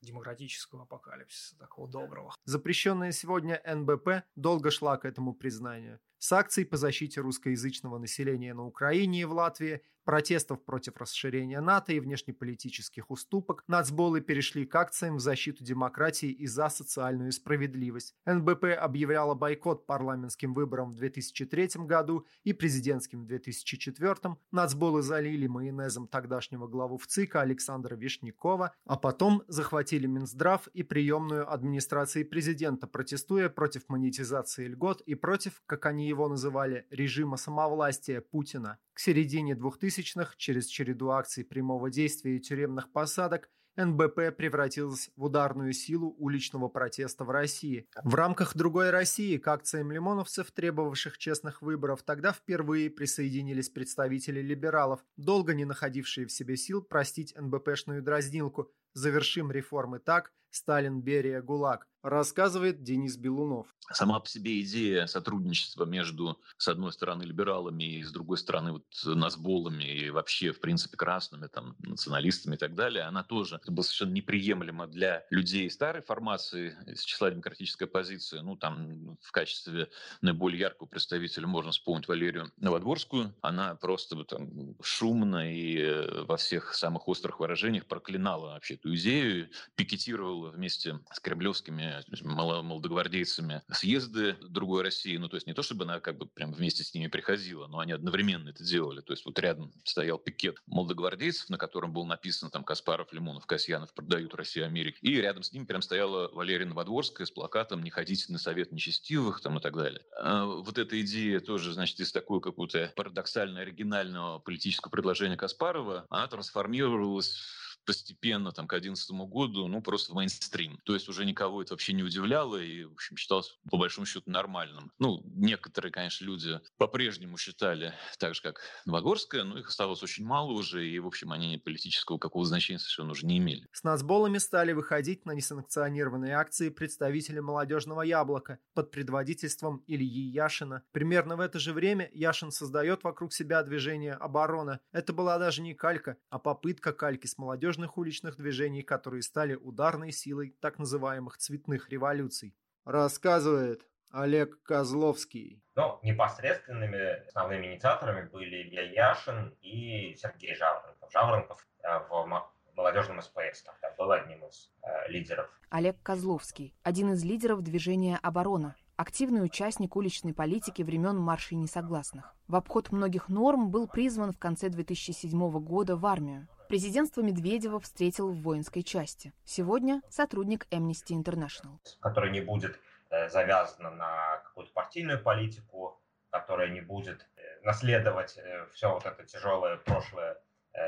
[0.00, 2.34] демократического апокалипсиса, такого доброго.
[2.44, 6.00] Запрещенная сегодня НБП долго шла к этому признанию.
[6.18, 11.92] С акцией по защите русскоязычного населения на Украине и в Латвии протестов против расширения НАТО
[11.92, 18.14] и внешнеполитических уступок, нацболы перешли к акциям в защиту демократии и за социальную справедливость.
[18.24, 24.36] НБП объявляла бойкот парламентским выборам в 2003 году и президентским в 2004.
[24.52, 32.22] Нацболы залили майонезом тогдашнего главу ВЦИКа Александра Вишнякова, а потом захватили Минздрав и приемную администрации
[32.22, 38.78] президента, протестуя против монетизации льгот и против, как они его называли, режима самовластия Путина.
[38.96, 45.74] К середине 2000-х, через череду акций прямого действия и тюремных посадок, НБП превратилась в ударную
[45.74, 47.86] силу уличного протеста в России.
[48.02, 55.04] В рамках другой России к акциям лимоновцев, требовавших честных выборов, тогда впервые присоединились представители либералов,
[55.18, 61.86] долго не находившие в себе сил простить НБПшную дразнилку «Завершим реформы так, Сталин, Берия, ГУЛАГ»,
[62.06, 63.66] рассказывает Денис Белунов.
[63.92, 68.84] Сама по себе идея сотрудничества между, с одной стороны, либералами и с другой стороны, вот,
[69.04, 74.12] назболами и вообще, в принципе, красными, там, националистами и так далее, она тоже была совершенно
[74.12, 78.38] неприемлема для людей старой формации из числа демократической оппозиции.
[78.38, 79.88] Ну, там в качестве
[80.20, 83.34] наиболее яркого представителя можно вспомнить Валерию Новодворскую.
[83.40, 90.50] Она просто там шумно и э, во всех самых острых выражениях проклинала вообще идею, пикетировала
[90.50, 95.16] вместе с кремлевскими молодогвардейцами съезды другой России.
[95.16, 97.78] Ну, то есть не то, чтобы она как бы прям вместе с ними приходила, но
[97.78, 99.00] они одновременно это делали.
[99.00, 103.92] То есть вот рядом стоял пикет молодогвардейцев, на котором был написано там Каспаров, Лимонов, Касьянов
[103.94, 104.98] продают Россию Америке.
[105.02, 109.40] И рядом с ним прям стояла Валерия Новодворская с плакатом «Не ходите на совет нечестивых»
[109.40, 110.02] там и так далее.
[110.18, 116.26] А вот эта идея тоже, значит, из такой какого-то парадоксально оригинального политического предложения Каспарова, она
[116.26, 117.38] трансформировалась
[117.86, 120.78] постепенно там, к 2011 году ну, просто в мейнстрим.
[120.84, 124.30] То есть уже никого это вообще не удивляло и, в общем, считалось по большому счету
[124.30, 124.92] нормальным.
[124.98, 130.52] Ну, некоторые, конечно, люди по-прежнему считали так же, как Новогорская, но их осталось очень мало
[130.52, 133.66] уже, и, в общем, они политического какого значения совершенно уже не имели.
[133.72, 140.82] С нацболами стали выходить на несанкционированные акции представители молодежного яблока под предводительством Ильи Яшина.
[140.92, 144.80] Примерно в это же время Яшин создает вокруг себя движение «Оборона».
[144.92, 149.54] Это была даже не калька, а попытка кальки с молодежью молодежных уличных движений, которые стали
[149.54, 152.54] ударной силой так называемых цветных революций.
[152.84, 155.62] Рассказывает Олег Козловский.
[155.74, 161.12] Ну, непосредственными основными инициаторами были Илья Яшин и Сергей Жаворонков.
[161.12, 165.48] Жаворонков э, в молодежном СПС тогда был одним из э, лидеров.
[165.68, 172.34] Олег Козловский, один из лидеров движения «Оборона», активный участник уличной политики времен маршей несогласных.
[172.48, 176.48] В обход многих норм был призван в конце 2007 года в армию.
[176.68, 179.32] Президентство Медведева встретил в воинской части.
[179.44, 181.78] Сегодня сотрудник Amnesty International.
[182.00, 188.66] Который не будет э, завязана на какую-то партийную политику, которая не будет э, наследовать э,
[188.72, 190.38] все вот это тяжелое прошлое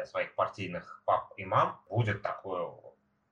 [0.05, 2.79] своих партийных пап и мам, будет такую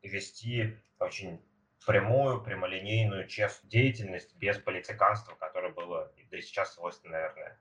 [0.01, 1.45] вести очень
[1.85, 7.61] прямую, прямолинейную, честную деятельность без политиканства, которое было да и сейчас свойственно, наверное,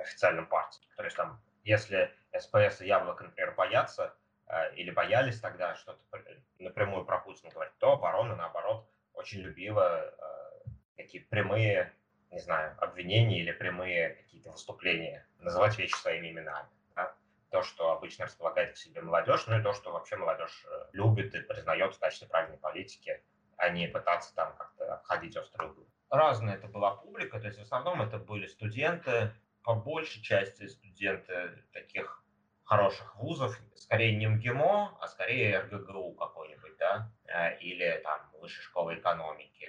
[0.00, 0.82] официальным партиям.
[0.96, 4.14] То есть там, если СПС и Яблоко, например, боятся
[4.46, 6.00] э, или боялись тогда что-то
[6.58, 11.92] напрямую про Путина говорить, то оборона, наоборот, очень любила э, такие прямые,
[12.30, 16.68] не знаю, обвинения или прямые какие-то выступления, называть вещи своими именами.
[16.94, 17.14] Да?
[17.50, 21.34] то, что обычно располагает к себе молодежь, ну и то, что вообще молодежь э, любит
[21.34, 23.22] и признает в качестве правильной политики,
[23.56, 25.86] а не пытаться там как-то обходить острые углы.
[26.10, 29.32] Разная это была публика, то есть в основном это были студенты,
[29.66, 32.22] по большей части студенты таких
[32.62, 38.94] хороших вузов, скорее не МГИМО, а скорее РГГУ какой-нибудь, да, э, или там высшей школы
[38.94, 39.68] экономики.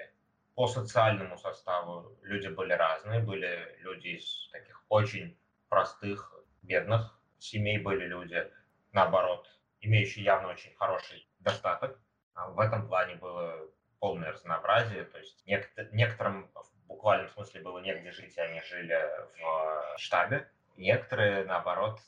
[0.53, 5.35] По социальному составу люди были разные, были люди из таких очень
[5.67, 6.31] простых,
[6.61, 8.51] бедных семей были люди,
[8.91, 11.99] наоборот, имеющие явно очень хороший достаток.
[12.35, 15.43] А в этом плане было полное разнообразие, то есть
[15.91, 16.51] некоторым
[16.87, 18.99] буквальном смысле было негде жить, они жили
[19.39, 20.49] в штабе.
[20.75, 21.99] Некоторые, наоборот,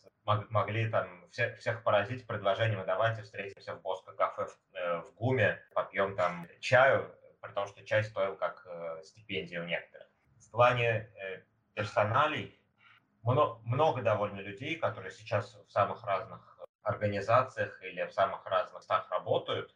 [0.50, 6.16] могли там всех, поразить предложением, давайте встретимся в Боско кафе в, э, в ГУМе, попьем
[6.16, 10.08] там чаю, при том, что чай стоил как э, стипендия у некоторых.
[10.40, 11.42] В плане э,
[11.74, 12.60] персоналей
[13.24, 19.10] много, много довольно людей, которые сейчас в самых разных организациях или в самых разных местах
[19.12, 19.76] работают.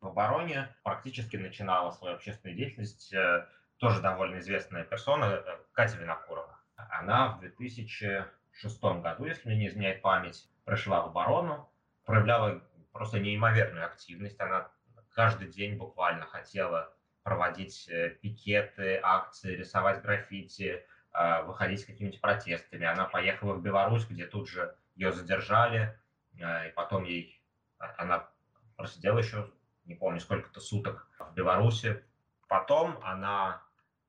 [0.00, 3.46] В обороне практически начинала свою общественную деятельность э,
[3.84, 6.58] тоже довольно известная персона э, Катя Винокурова.
[6.76, 11.70] Она в 2006 году, если мне не изменяет память, пришла в оборону,
[12.06, 14.40] проявляла просто неимоверную активность.
[14.40, 14.70] Она
[15.10, 16.94] каждый день буквально хотела
[17.24, 22.86] проводить э, пикеты, акции, рисовать граффити, а, выходить с какими-нибудь протестами.
[22.86, 26.00] Она поехала в Беларусь, где тут же ее задержали,
[26.42, 27.38] а, и потом ей
[27.78, 28.28] а, она
[28.76, 29.50] просидела еще,
[29.84, 32.02] не помню, сколько-то суток в Беларуси.
[32.48, 33.63] Потом она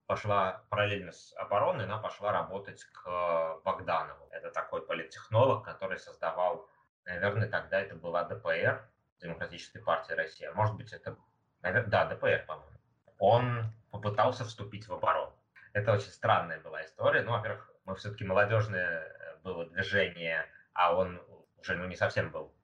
[0.07, 4.27] пошла параллельно с обороной, она пошла работать к Богданову.
[4.31, 6.69] Это такой политтехнолог, который создавал,
[7.05, 8.87] наверное, тогда это была ДПР,
[9.19, 10.47] Демократической партии России.
[10.53, 11.17] Может быть, это,
[11.61, 12.79] наверное, да, ДПР, по-моему.
[13.17, 15.35] Он попытался вступить в оборону
[15.75, 17.21] это очень странная была история.
[17.21, 21.21] Ну, во-первых, мы все-таки молодежное э, было движение, а он
[21.57, 22.55] уже ну, не совсем был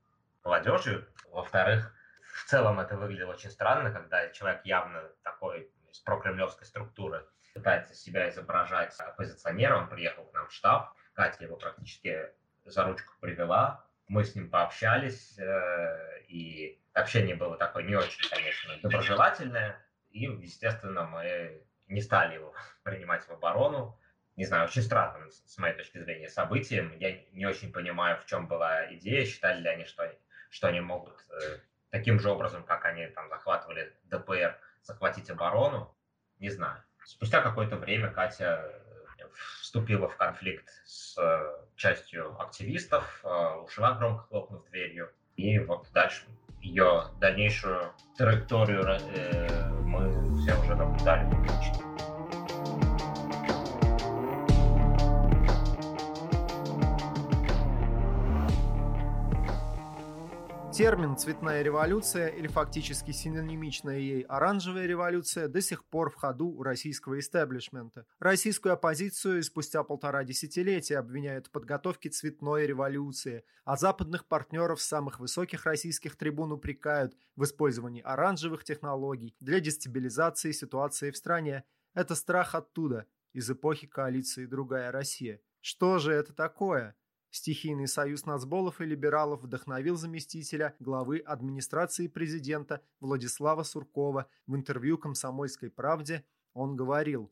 [0.45, 1.05] молодежью.
[1.29, 7.93] Во-вторых, в целом это выглядело очень странно, когда человек явно такой из прокремлевской структуры пытается
[7.93, 9.83] себя изображать оппозиционером.
[9.83, 12.29] Он приехал к нам в штаб, Катя его практически
[12.65, 13.85] за ручку привела.
[14.07, 19.77] Мы с ним пообщались, э, и общение было такое не очень, конечно, доброжелательное.
[20.09, 23.97] И, естественно, мы не стали его принимать в оборону.
[24.37, 26.97] Не знаю, очень странным, с моей точки зрения, событием.
[26.97, 29.25] Я не очень понимаю, в чем была идея.
[29.25, 30.09] Считали ли они, что,
[30.49, 35.95] что они могут э, таким же образом, как они там захватывали ДПР, захватить оборону?
[36.39, 36.83] Не знаю.
[37.05, 38.63] Спустя какое-то время Катя
[39.17, 39.23] э,
[39.61, 45.11] вступила в конфликт с э, частью активистов, э, ушла громко хлопнув дверью.
[45.35, 46.25] И вот дальше
[46.61, 48.83] ее дальнейшую траекторию
[49.83, 51.25] мы все уже наблюдали
[60.81, 66.63] Термин «цветная революция» или фактически синонимичная ей «оранжевая революция» до сих пор в ходу у
[66.63, 68.07] российского истеблишмента.
[68.17, 75.19] Российскую оппозицию спустя полтора десятилетия обвиняют в подготовке цветной революции, а западных партнеров с самых
[75.19, 81.63] высоких российских трибун упрекают в использовании оранжевых технологий для дестабилизации ситуации в стране.
[81.93, 85.41] Это страх оттуда, из эпохи коалиции «Другая Россия».
[85.59, 86.95] Что же это такое?
[87.31, 94.27] Стихийный союз нацболов и либералов вдохновил заместителя главы администрации президента Владислава Суркова.
[94.47, 97.31] В интервью «Комсомольской правде» он говорил,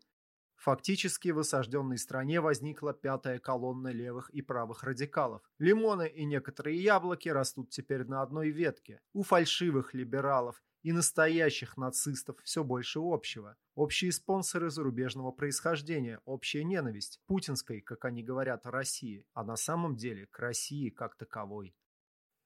[0.59, 5.41] Фактически в осажденной стране возникла пятая колонна левых и правых радикалов.
[5.57, 8.99] Лимоны и некоторые яблоки растут теперь на одной ветке.
[9.13, 13.55] У фальшивых либералов и настоящих нацистов все больше общего.
[13.75, 20.27] Общие спонсоры зарубежного происхождения, общая ненависть, путинской, как они говорят, России, а на самом деле
[20.27, 21.73] к России как таковой.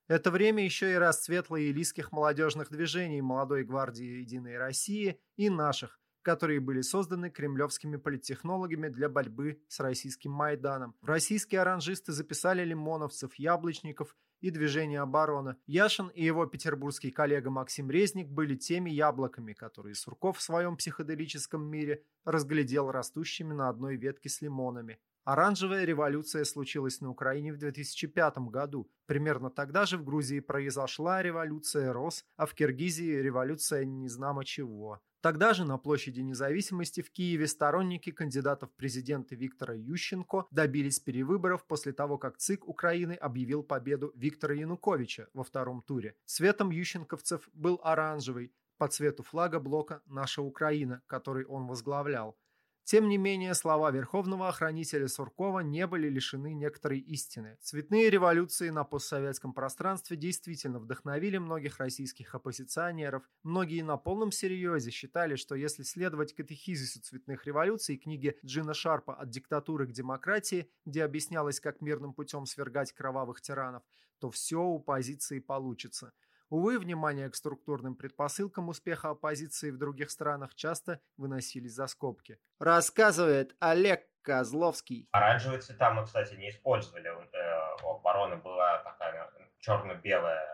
[0.08, 6.60] Это время еще и расцвет лоялистских молодежных движений молодой гвардии Единой России и наших, которые
[6.60, 10.96] были созданы кремлевскими политтехнологами для борьбы с российским Майданом.
[11.04, 15.56] Российские оранжисты записали лимоновцев, яблочников и движение обороны.
[15.68, 21.64] Яшин и его петербургский коллега Максим Резник были теми яблоками, которые Сурков в своем психоделическом
[21.64, 25.00] мире разглядел растущими на одной ветке с лимонами.
[25.24, 28.92] Оранжевая революция случилась на Украине в 2005 году.
[29.06, 35.02] Примерно тогда же в Грузии произошла революция РОС, а в Киргизии революция незнамо чего.
[35.24, 41.66] Тогда же на площади независимости в Киеве сторонники кандидатов в президенты Виктора Ющенко добились перевыборов
[41.66, 46.18] после того, как ЦИК Украины объявил победу Виктора Януковича во втором туре.
[46.26, 52.38] Цветом ющенковцев был оранжевый, по цвету флага блока «Наша Украина», который он возглавлял.
[52.86, 57.58] Тем не менее, слова верховного охранителя Суркова не были лишены некоторой истины.
[57.62, 63.24] Цветные революции на постсоветском пространстве действительно вдохновили многих российских оппозиционеров.
[63.42, 69.30] Многие на полном серьезе считали, что если следовать катехизису цветных революций книги Джина Шарпа «От
[69.30, 73.84] диктатуры к демократии», где объяснялось, как мирным путем свергать кровавых тиранов,
[74.20, 76.12] то все у позиции получится–
[76.54, 82.38] Увы, внимание к структурным предпосылкам успеха оппозиции в других странах часто выносились за скобки.
[82.60, 85.10] Рассказывает Олег Козловский.
[85.14, 87.08] Оранжевые цвета мы, кстати, не использовали.
[87.08, 90.48] Э, у обороны была такая черно-белая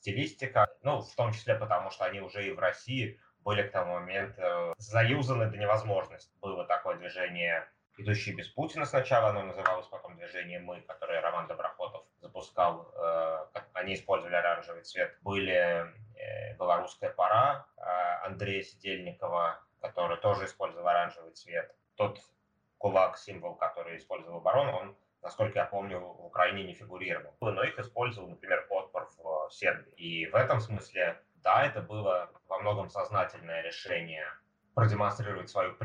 [0.00, 0.68] стилистика.
[0.82, 4.42] Ну, в том числе потому, что они уже и в России были к тому моменту
[4.42, 6.36] э, заюзаны до невозможности.
[6.42, 12.04] Было такое движение «Идущие без Путина» сначала, оно называлось потом «Движение Мы», которое Роман Доброхотов
[12.38, 20.44] запускал, э, они использовали оранжевый цвет, были э, «Белорусская пора» э, Андрея Сидельникова, который тоже
[20.44, 21.74] использовал оранжевый цвет.
[21.96, 22.20] Тот
[22.78, 27.34] кулак, символ, который использовал барон, он, насколько я помню, в Украине не фигурировал.
[27.40, 29.92] Но их использовал, например, отпор в Сербии.
[29.96, 34.24] И в этом смысле, да, это было во многом сознательное решение
[34.74, 35.76] продемонстрировать свою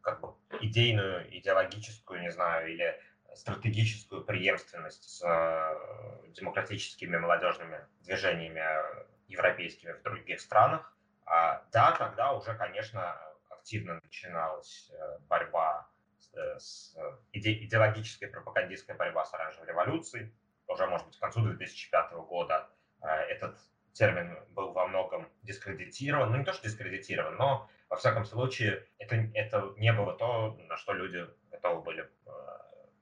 [0.00, 3.00] как бы идейную, идеологическую, не знаю, или
[3.34, 8.62] стратегическую преемственность с э, демократическими молодежными движениями
[9.28, 10.94] европейскими в других странах.
[11.24, 13.16] А, да, тогда уже, конечно,
[13.48, 15.88] активно начиналась э, борьба
[16.58, 16.96] с
[17.32, 20.32] иде, идеологическая пропагандистская борьба с оранжевой революцией.
[20.66, 22.68] Уже, может быть, к концу 2005 года
[23.02, 23.58] э, этот
[23.92, 26.30] термин был во многом дискредитирован.
[26.30, 30.76] Ну, не то, что дискредитирован, но, во всяком случае, это, это не было то, на
[30.76, 32.10] что люди готовы были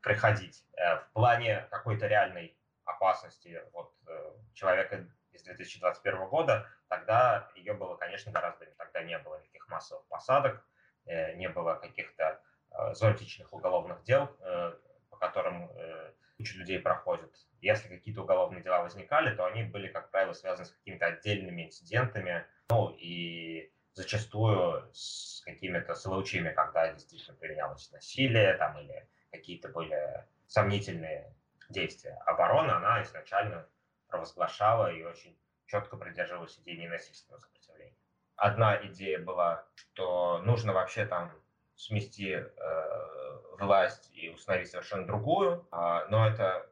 [0.03, 0.65] приходить.
[0.77, 7.97] Э, в плане какой-то реальной опасности вот, э, человека из 2021 года, тогда ее было,
[7.97, 8.77] конечно, гораздо меньше.
[8.79, 10.65] Тогда не было никаких массовых посадок,
[11.07, 12.41] э, не было каких-то
[12.93, 14.29] зонтичных уголовных дел,
[15.11, 15.69] по которым
[16.37, 17.35] куча людей проходит.
[17.61, 22.47] Если какие-то уголовные дела возникали, то они были, как правило, связаны с какими-то отдельными инцидентами,
[22.69, 31.33] ну и зачастую с какими-то случаями, когда действительно применялось насилие там, или какие-то были сомнительные
[31.69, 32.14] действия.
[32.27, 33.66] Оборона, она изначально
[34.09, 37.97] провозглашала и очень четко придерживалась идеи ненасильственного сопротивления.
[38.37, 41.33] Одна идея была, что нужно вообще там
[41.77, 46.66] смести э, власть и установить совершенно другую, э, но это,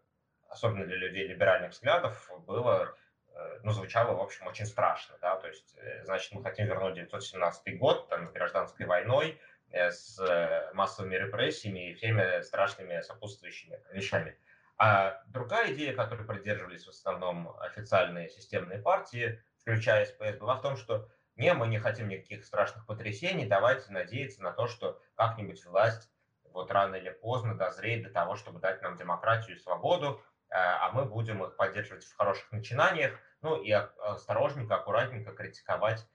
[0.48, 2.94] особенно для людей либеральных взглядов, было,
[3.28, 6.94] э, ну, звучало, в общем, очень страшно, да, то есть, э, значит, мы хотим вернуть
[6.94, 9.40] 917 год, там, с гражданской войной,
[9.72, 14.36] с э, массовыми репрессиями и всеми страшными сопутствующими вещами.
[14.78, 20.76] А другая идея, которой придерживались в основном официальные системные партии, включая СПС, была в том,
[20.76, 26.10] что не, мы не хотим никаких страшных потрясений, давайте надеяться на то, что как-нибудь власть
[26.44, 30.90] вот рано или поздно дозреет до того, чтобы дать нам демократию и свободу, э, а
[30.92, 36.08] мы будем их поддерживать в хороших начинаниях, ну и осторожненько, аккуратненько критиковать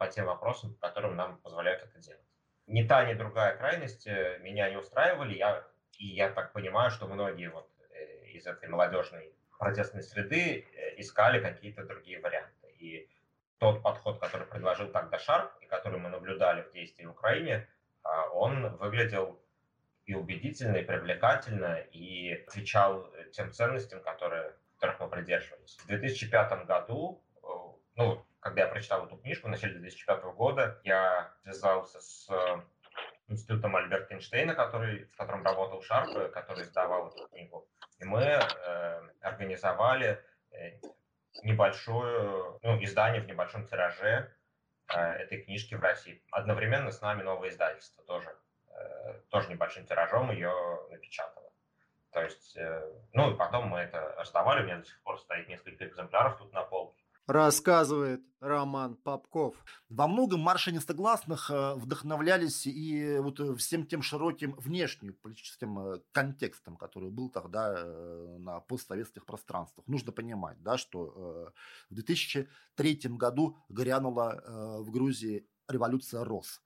[0.00, 2.27] по тем вопросам, по которым нам позволяют это делать
[2.68, 5.34] ни та, ни другая крайность э, меня не устраивали.
[5.34, 5.64] Я,
[5.98, 11.42] и я так понимаю, что многие вот э, из этой молодежной протестной среды э, искали
[11.42, 12.68] какие-то другие варианты.
[12.78, 13.08] И
[13.58, 17.66] тот подход, который предложил тогда Шарп, и который мы наблюдали в действии в Украине,
[18.04, 19.40] а, он выглядел
[20.04, 25.76] и убедительно, и привлекательно, и отвечал тем ценностям, которые, которых мы придерживались.
[25.76, 27.20] В 2005 году,
[27.96, 32.62] ну, когда я прочитал эту книжку в начале 2005 года, я связался с э,
[33.28, 37.68] институтом Альберта Эйнштейна, который, в котором работал Шарп, э, который издавал эту книгу.
[37.98, 40.22] И мы э, организовали
[40.52, 40.78] э,
[41.42, 44.32] небольшое ну, издание в небольшом тираже
[44.94, 46.22] э, этой книжки в России.
[46.30, 48.34] Одновременно с нами новое издательство тоже,
[48.70, 50.52] э, тоже небольшим тиражом ее
[50.90, 51.50] напечатало.
[52.12, 55.48] То есть, э, ну и потом мы это раздавали, у меня до сих пор стоит
[55.48, 56.97] несколько экземпляров тут на полке
[57.28, 59.54] рассказывает Роман Попков.
[59.90, 66.00] Во многом марши несогласных э, вдохновлялись и вот э, всем тем широким внешним политическим э,
[66.12, 67.84] контекстом, который был тогда
[68.38, 69.86] на постсоветских пространствах.
[69.86, 71.52] Нужно понимать, да, что
[71.90, 74.42] в 2003 году грянула
[74.80, 76.62] в Грузии революция РОС.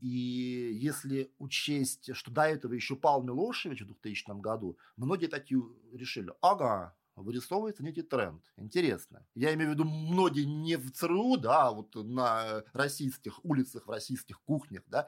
[0.00, 5.62] И если учесть, что до этого еще Павел Милошевич в 2000 году, многие такие
[5.92, 8.42] решили, ага, вырисовывается некий тренд.
[8.56, 9.26] Интересно.
[9.34, 13.90] Я имею в виду многие не в ЦРУ, да, а вот на российских улицах, в
[13.90, 15.06] российских кухнях, да,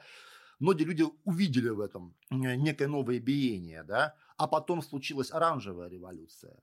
[0.59, 6.57] многие люди увидели в этом некое новое биение, да, а потом случилась оранжевая революция.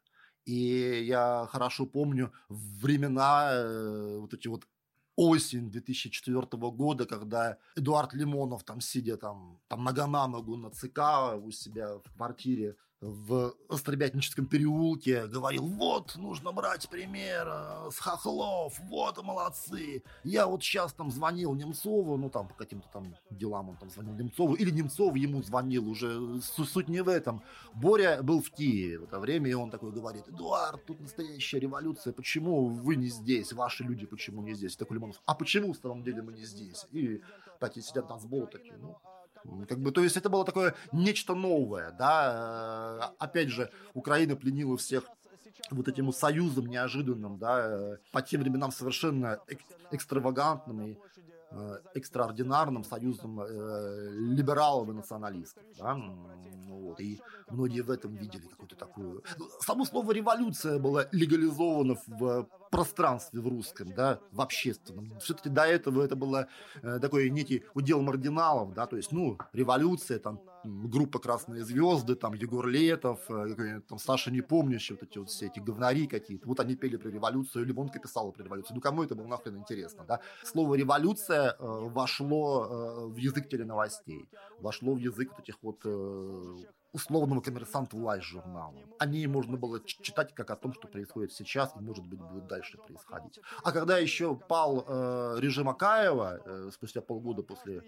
[0.44, 4.66] И я хорошо помню времена, э, вот эти вот
[5.18, 11.34] осень 2004 года, когда Эдуард Лимонов там сидя там, там нога на ногу на ЦК
[11.42, 18.78] у себя в квартире в Остребятническом переулке говорил, вот, нужно брать пример э, с хохлов,
[18.88, 20.02] вот, молодцы.
[20.24, 24.14] Я вот сейчас там звонил Немцову, ну, там, по каким-то там делам он там звонил
[24.14, 27.42] Немцову, или Немцов ему звонил, уже суть не в этом.
[27.72, 32.12] Боря был в Киеве в это время, и он такой говорит, Эдуард, тут настоящая революция,
[32.12, 34.76] почему вы не здесь, ваши люди почему не здесь?
[34.76, 36.86] Такой Лимонов, а почему, в самом деле, мы не здесь?
[36.90, 37.22] И
[37.60, 38.96] такие сидят на сбол такие, ну,
[39.68, 43.12] как бы, то есть это было такое нечто новое, да.
[43.18, 45.04] Э, опять же, Украина пленила всех
[45.70, 49.38] вот этим союзом неожиданным, да, э, по тем временам совершенно
[49.90, 50.98] экстравагантным и
[51.94, 55.62] экстраординарным союзом либералов и националистов.
[55.78, 55.96] Да?
[56.68, 57.20] Вот, и
[57.50, 59.22] многие в этом видели какую-то такую...
[59.60, 65.18] Само слово «революция» было легализовано в пространстве в русском, да, в общественном.
[65.20, 66.48] Все-таки до этого это было
[66.82, 72.34] э, такой некий удел маргиналов, да, то есть, ну, революция, там, группа «Красные звезды», там,
[72.34, 76.46] Егор Летов, э, там, Саша Непомнящий, вот эти вот все эти говнари какие-то.
[76.48, 78.76] Вот они пели про революцию, Лимонка писала про революцию.
[78.76, 80.20] Ну, кому это было нахрен интересно, да?
[80.44, 84.28] Слово «революция» э, вошло э, в язык теленовостей,
[84.60, 86.56] вошло в язык вот этих вот э,
[86.92, 88.74] условного коммерсанта Live журнала.
[88.98, 92.46] О ней можно было читать как о том, что происходит сейчас и, может быть, будет
[92.46, 93.40] дальше происходить.
[93.62, 97.82] А когда еще пал э, режим Акаева, э, спустя полгода после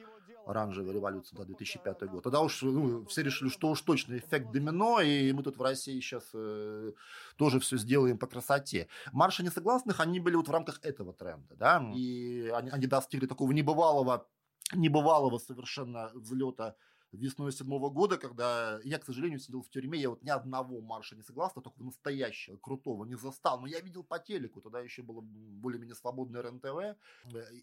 [0.51, 5.01] оранжевой революции, да, 2005 год, тогда уж ну, все решили, что уж точно эффект домино,
[5.01, 6.93] и мы тут в России сейчас э,
[7.37, 8.89] тоже все сделаем по красоте.
[9.13, 13.53] Марши несогласных, они были вот в рамках этого тренда, да, и они, они достигли такого
[13.53, 14.27] небывалого
[14.75, 16.77] небывалого совершенно взлета
[17.13, 21.17] весной седьмого года, когда я, к сожалению, сидел в тюрьме, я вот ни одного марша
[21.17, 25.21] не согласен, только настоящего, крутого не застал, но я видел по телеку, тогда еще было
[25.21, 26.97] более-менее свободное РНТВ,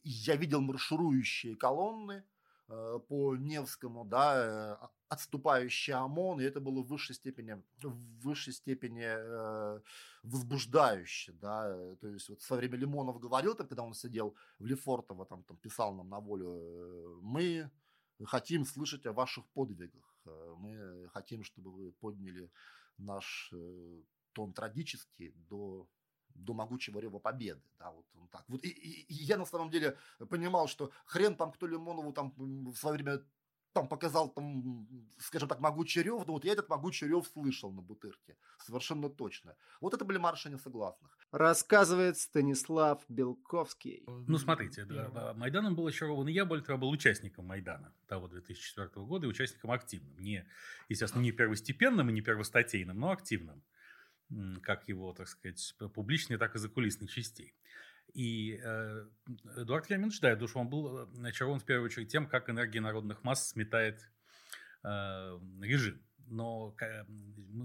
[0.04, 2.37] я видел марширующие колонны, э,
[2.68, 9.06] по Невскому, да, э, отступающий ОМОН, и это было в высшей степени, в высшей степени
[9.06, 9.82] э,
[10.24, 15.26] возбуждающе, да, то есть вот со времени Лимонов говорил, там, когда он сидел в Лефортово,
[15.26, 17.72] там, там писал нам на волю, э, мы
[18.26, 20.18] хотим слышать о ваших подвигах.
[20.26, 22.50] Э, мы хотим, чтобы вы подняли
[22.98, 24.02] наш э,
[24.34, 25.88] тон трагический до
[26.38, 28.44] до могучего рева победы, да, вот он так.
[28.48, 29.98] Вот и, и, и я на самом деле
[30.30, 33.22] понимал, что хрен там кто Лимонову там в свое время
[33.78, 34.88] там показал, там,
[35.20, 38.36] скажем так, могучий рев, но вот я этот могучий рев слышал на Бутырке,
[38.66, 39.56] совершенно точно.
[39.82, 41.16] Вот это были марши несогласных.
[41.32, 44.04] Рассказывает Станислав Белковский.
[44.08, 49.06] Ну, смотрите, да, Майданом был очарован и я, более того, был участником Майдана того 2004
[49.06, 50.18] года и участником активным.
[50.20, 50.48] Не,
[50.90, 53.64] естественно, не первостепенным и не первостатейным, но активным
[54.64, 57.54] как его, так сказать, публичной, так и закулисной частей.
[58.14, 59.06] И э,
[59.58, 62.82] Эдуард Леонидович, да, я думаю, он был э, очарован в первую очередь тем, как энергия
[62.82, 64.10] народных масс сметает
[64.84, 66.02] э, режим.
[66.26, 67.04] Но э,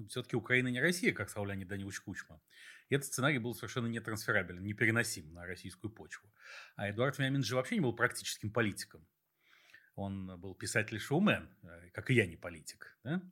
[0.08, 2.40] все-таки Украина не Россия, как сказал Леонид Данилович Кучма.
[2.88, 6.28] И этот сценарий был совершенно нетрансферабелен, непереносим на российскую почву.
[6.76, 9.06] А Эдуард Вениаминович же вообще не был практическим политиком.
[9.94, 12.96] Он был писатель-шоумен, э, как и я не политик.
[13.04, 13.22] Да?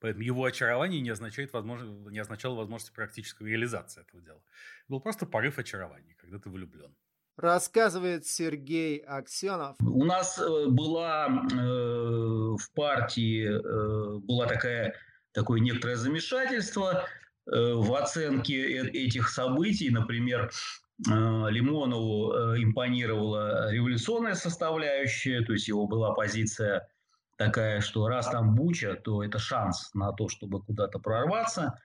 [0.00, 4.38] Поэтому его очарование не, означает возможно, не означало возможности практической реализации этого дела.
[4.38, 6.94] Это был просто порыв очарования, когда ты влюблен.
[7.36, 9.76] Рассказывает Сергей Аксенов.
[9.80, 14.94] У нас э, была э, в партии э, была такая,
[15.32, 17.06] такое некоторое замешательство
[17.46, 19.90] э, в оценке э, этих событий.
[19.90, 26.88] Например, э, Лимонову импонировала революционная составляющая, то есть его была позиция
[27.40, 31.80] такая, что раз там буча, то это шанс на то, чтобы куда-то прорваться.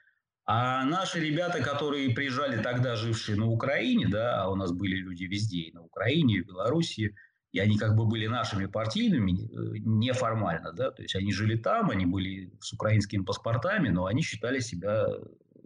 [0.45, 5.23] А наши ребята, которые приезжали тогда, жившие на Украине, да, а у нас были люди
[5.23, 7.15] везде, и на Украине, и в Белоруссии,
[7.53, 11.89] и они как бы были нашими партийными э, неформально, да, то есть они жили там,
[11.89, 15.07] они были с украинскими паспортами, но они считали себя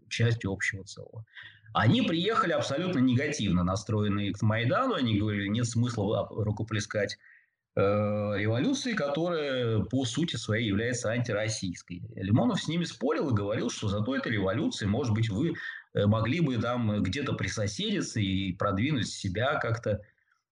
[0.08, 1.26] частью общего целого.
[1.74, 7.39] Они приехали абсолютно негативно настроенные к Майдану, они говорили, нет смысла рукоплескать Э,
[7.76, 12.04] революции, которая по сути своей является антироссийской.
[12.16, 15.54] Лимонов с ними спорил и говорил, что зато этой революции, может быть, вы
[15.94, 20.02] э, могли бы там где-то присоседиться и продвинуть себя как-то.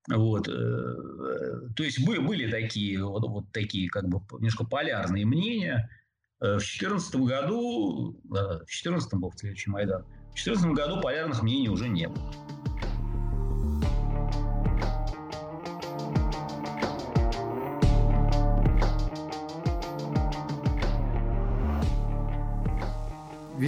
[0.10, 0.48] Вот.
[0.48, 0.96] Э,
[1.76, 5.90] то есть были такие, вот, вот такие как бы немножко полярные мнения.
[6.40, 12.08] В 2014 году, в 2014 был следующий Майдан, в 2014 году полярных мнений уже не
[12.08, 12.32] было.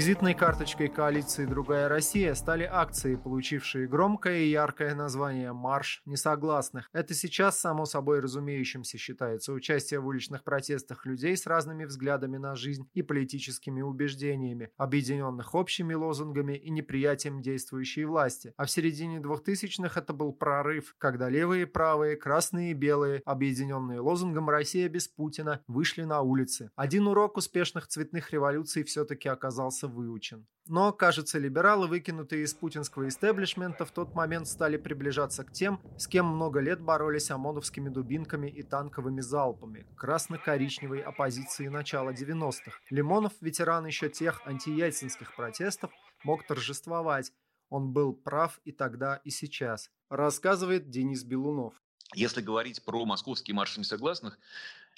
[0.09, 6.89] Визитной карточкой коалиции «Другая Россия» стали акции, получившие громкое и яркое название «Марш несогласных».
[6.93, 12.55] Это сейчас, само собой разумеющимся, считается участие в уличных протестах людей с разными взглядами на
[12.55, 18.55] жизнь и политическими убеждениями, объединенных общими лозунгами и неприятием действующей власти.
[18.57, 23.99] А в середине 2000-х это был прорыв, когда левые и правые, красные и белые, объединенные
[23.99, 26.71] лозунгом «Россия без Путина», вышли на улицы.
[26.75, 30.47] Один урок успешных цветных революций все-таки оказался оказался выучен.
[30.67, 36.07] Но, кажется, либералы, выкинутые из путинского истеблишмента, в тот момент стали приближаться к тем, с
[36.07, 42.71] кем много лет боролись ОМОНовскими дубинками и танковыми залпами, красно-коричневой оппозиции начала 90-х.
[42.89, 45.91] Лимонов, ветеран еще тех антияйцинских протестов,
[46.23, 47.31] мог торжествовать.
[47.69, 51.73] Он был прав и тогда, и сейчас, рассказывает Денис Белунов.
[52.15, 54.39] Если говорить про московские марши несогласных,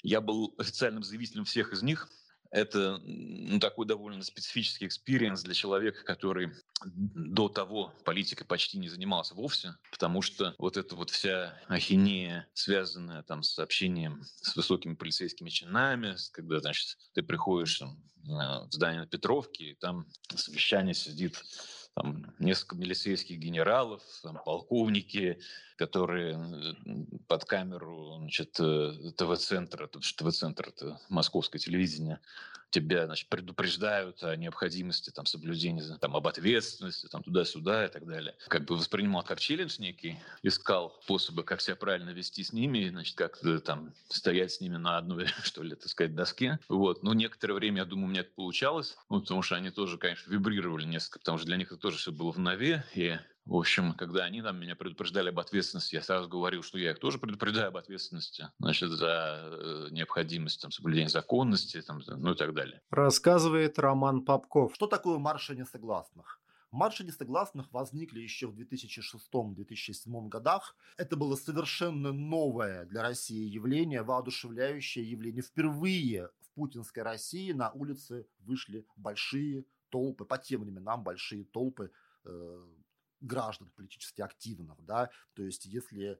[0.02, 2.08] я был официальным заявителем всех из них–
[2.52, 6.52] это ну, такой довольно специфический experience для человека, который
[6.84, 13.22] до того политикой почти не занимался вовсе, потому что вот эта вот вся ахинея, связанная
[13.22, 19.06] там с общением с высокими полицейскими чинами, когда, значит, ты приходишь там, в здание на
[19.06, 21.42] Петровке, и там совещание сидит
[21.94, 25.40] там несколько милицейских генералов, там, полковники,
[25.86, 26.38] которые
[27.26, 32.20] под камеру значит, э, ТВ-центра, ТВ-центр– это московское телевидение,
[32.70, 38.34] тебя значит, предупреждают о необходимости там, соблюдения, там, об ответственности, там, туда-сюда и так далее.
[38.48, 43.16] Как бы воспринимал как челлендж некий, искал способы, как себя правильно вести с ними, значит,
[43.16, 46.58] как там стоять с ними на одной, что ли, так сказать, доске.
[46.68, 47.02] Вот.
[47.02, 50.30] Но некоторое время, я думаю, у меня это получалось, ну, потому что они тоже, конечно,
[50.30, 53.94] вибрировали несколько, потому что для них это тоже все было в нове, и в общем,
[53.94, 57.68] когда они там меня предупреждали об ответственности, я сразу говорил, что я их тоже предупреждаю
[57.68, 62.80] об ответственности, значит, за э, необходимость там, соблюдения законности, там, ну и так далее.
[62.90, 64.74] Рассказывает Роман Попков.
[64.74, 66.40] Что такое марши несогласных?
[66.70, 70.74] Марши несогласных возникли еще в 2006-2007 годах.
[70.96, 75.42] Это было совершенно новое для России явление, воодушевляющее явление.
[75.42, 81.90] Впервые в путинской России на улицы вышли большие толпы, по тем временам большие толпы
[82.24, 82.66] э,
[83.22, 86.18] граждан политически активных, да, то есть если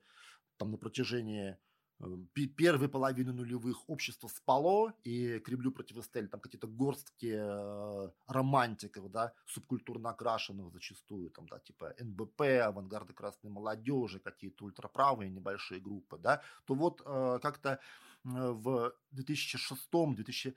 [0.56, 1.56] там на протяжении
[2.00, 9.32] э, первой половины нулевых общество спало, и Кремлю противостояли там какие-то горстки э, романтиков, да,
[9.46, 16.42] субкультурно окрашенных зачастую, там, да, типа НБП, авангарды красной молодежи, какие-то ультраправые небольшие группы, да,
[16.64, 17.80] то вот э, как-то
[18.24, 20.54] в 2006-2007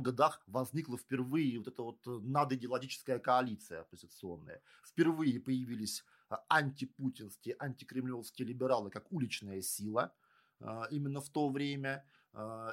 [0.00, 4.62] годах возникла впервые вот эта вот э, надоидеологическая коалиция оппозиционная.
[4.86, 10.14] Впервые появились а, антипутинские, антикремлевские либералы как уличная сила
[10.90, 12.04] именно в то время.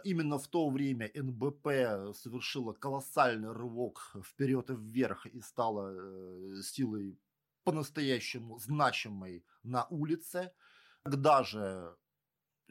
[0.04, 7.20] Именно в то время НБП совершила колоссальный рывок вперед и вверх и стала э, силой
[7.64, 10.52] по-настоящему значимой на улице.
[11.04, 11.96] Когда же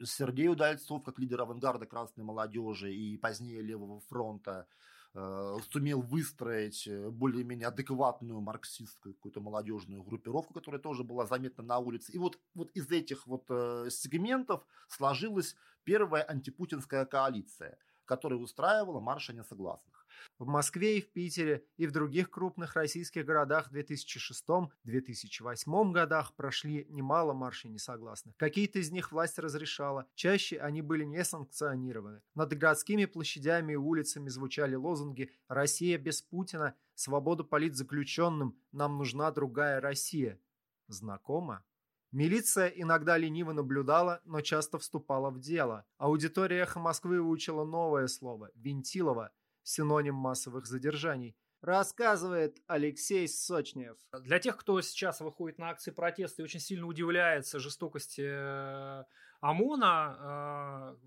[0.05, 4.67] Сергей Удальцов, как лидер авангарда красной молодежи и позднее Левого фронта,
[5.13, 11.79] э, сумел выстроить э, более-менее адекватную марксистскую какую-то молодежную группировку, которая тоже была заметна на
[11.79, 12.11] улице.
[12.11, 19.33] И вот, вот из этих вот э, сегментов сложилась первая антипутинская коалиция, которая устраивала марши
[19.33, 20.00] несогласных.
[20.39, 26.85] В Москве и в Питере и в других крупных российских городах в 2006-2008 годах прошли
[26.89, 28.35] немало маршей несогласных.
[28.37, 32.21] Какие-то из них власть разрешала, чаще они были не санкционированы.
[32.35, 39.81] Над городскими площадями и улицами звучали лозунги «Россия без Путина», «Свобода политзаключенным», «Нам нужна другая
[39.81, 40.39] Россия».
[40.87, 41.63] Знакомо?
[42.11, 45.85] Милиция иногда лениво наблюдала, но часто вступала в дело.
[45.97, 49.31] Аудитория «Эхо Москвы» выучила новое слово– «Винтилово»,
[49.63, 53.97] синоним массовых задержаний, рассказывает Алексей Сочнев.
[54.21, 59.03] Для тех, кто сейчас выходит на акции протеста и очень сильно удивляется жестокости э,
[59.41, 60.97] ОМОНа, э,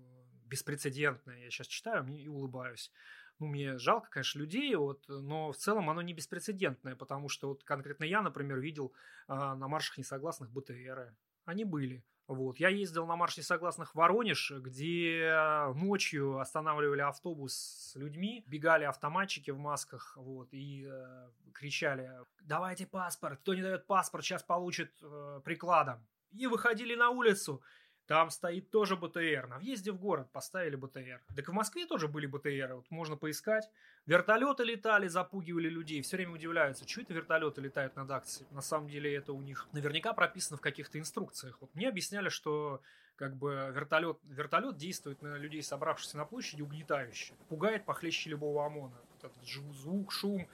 [0.45, 2.91] беспрецедентная, я сейчас читаю и улыбаюсь.
[3.39, 7.63] Ну, мне жалко, конечно, людей, вот, но в целом оно не беспрецедентное, потому что вот
[7.65, 8.93] конкретно я, например, видел
[9.27, 11.15] э, на маршах несогласных БТРы.
[11.43, 12.03] Они были.
[12.27, 12.57] Вот.
[12.57, 19.51] Я ездил на марш несогласных в Воронеж, где ночью останавливали автобус с людьми, бегали автоматчики
[19.51, 22.11] в масках вот, и э, кричали
[22.41, 23.39] «Давайте паспорт!
[23.41, 27.61] Кто не дает паспорт, сейчас получит э, прикладом!» И выходили на улицу,
[28.07, 29.47] там стоит тоже БТР.
[29.47, 31.21] На въезде в город поставили БТР.
[31.35, 32.75] Так в Москве тоже были БТР.
[32.75, 33.69] Вот можно поискать.
[34.05, 36.01] Вертолеты летали, запугивали людей.
[36.01, 38.47] Все время удивляются, что это вертолеты летают над акцией.
[38.51, 41.57] На самом деле это у них наверняка прописано в каких-то инструкциях.
[41.61, 42.81] Вот мне объясняли, что
[43.15, 47.33] как бы вертолет, вертолет действует на людей, собравшихся на площади, угнетающе.
[47.49, 48.95] Пугает похлеще любого ОМОНа.
[49.13, 50.47] Вот этот звук, шум,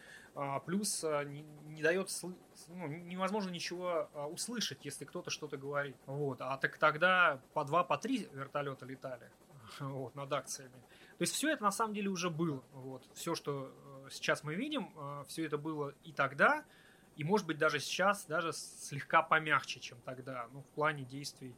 [0.66, 2.10] плюс а, не, не дает,
[2.70, 5.98] ну, невозможно ничего а, услышать, если кто-то что-то говорит.
[6.06, 6.42] Вот.
[6.42, 9.30] А так тогда по два, по три вертолета летали
[9.80, 10.80] вот, над акциями.
[11.18, 12.64] То есть все это на самом деле уже было.
[12.72, 13.04] Вот.
[13.14, 13.74] Все, что
[14.06, 16.64] э, сейчас мы видим, э, все это было и тогда,
[17.18, 21.56] и может быть даже сейчас, даже слегка помягче, чем тогда, ну, в плане действий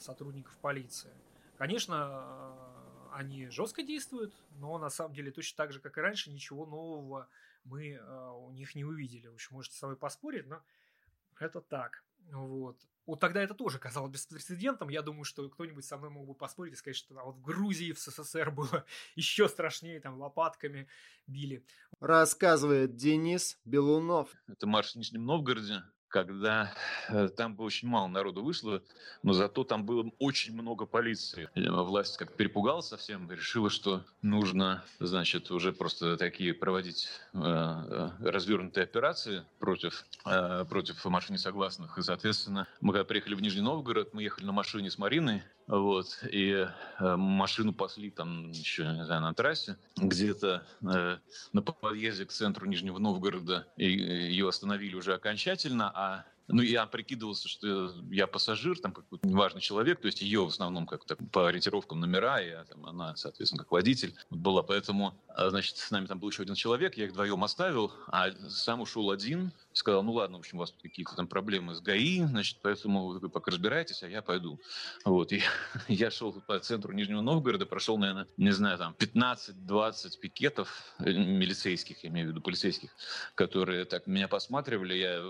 [0.00, 1.10] сотрудников полиции.
[1.56, 2.52] Конечно,
[3.14, 7.28] они жестко действуют, но на самом деле точно так же, как и раньше, ничего нового
[7.64, 9.28] мы э, у них не увидели.
[9.28, 10.62] В общем, можете с собой поспорить, но
[11.38, 12.04] это так.
[12.30, 12.78] Вот.
[13.06, 14.88] Вот тогда это тоже казалось беспрецедентом.
[14.88, 17.42] Я думаю, что кто-нибудь со мной мог бы поспорить и сказать, что а вот в
[17.42, 18.84] Грузии, в СССР было
[19.14, 20.88] еще страшнее, там лопатками
[21.26, 21.64] били.
[22.00, 24.34] Рассказывает Денис Белунов.
[24.48, 26.72] Это марш в Нижнем Новгороде когда
[27.08, 28.82] э, там было очень мало народу вышло,
[29.22, 31.48] но зато там было очень много полиции.
[31.54, 38.84] Власть как перепугалась совсем, решила, что нужно, значит, уже просто такие проводить э, э развернутые
[38.84, 41.98] операции против, э, против машин несогласных.
[41.98, 46.18] И, соответственно, мы когда приехали в Нижний Новгород, мы ехали на машине с Мариной, вот,
[46.30, 46.66] и
[47.00, 51.18] э, машину пасли там еще, не знаю, на трассе, где-то э,
[51.52, 57.48] на подъезде к центру Нижнего Новгорода, и ее остановили уже окончательно, а ну, я прикидывался,
[57.48, 62.00] что я пассажир, там какой-то неважный человек, то есть ее в основном как-то по ориентировкам
[62.00, 64.62] номера, и там, она, соответственно, как водитель была.
[64.62, 68.30] Поэтому, а, значит, с нами там был еще один человек, я их вдвоем оставил, а
[68.48, 72.24] сам ушел один, сказал, ну ладно, в общем, у вас какие-то там проблемы с ГАИ,
[72.24, 74.60] значит, поэтому вы пока разбираетесь, а я пойду.
[75.04, 75.42] Вот, и
[75.88, 80.68] я шел по центру Нижнего Новгорода, прошел, наверное, не знаю, там 15-20 пикетов
[80.98, 82.90] э, милицейских, я имею в виду полицейских,
[83.34, 85.24] которые так меня посматривали, я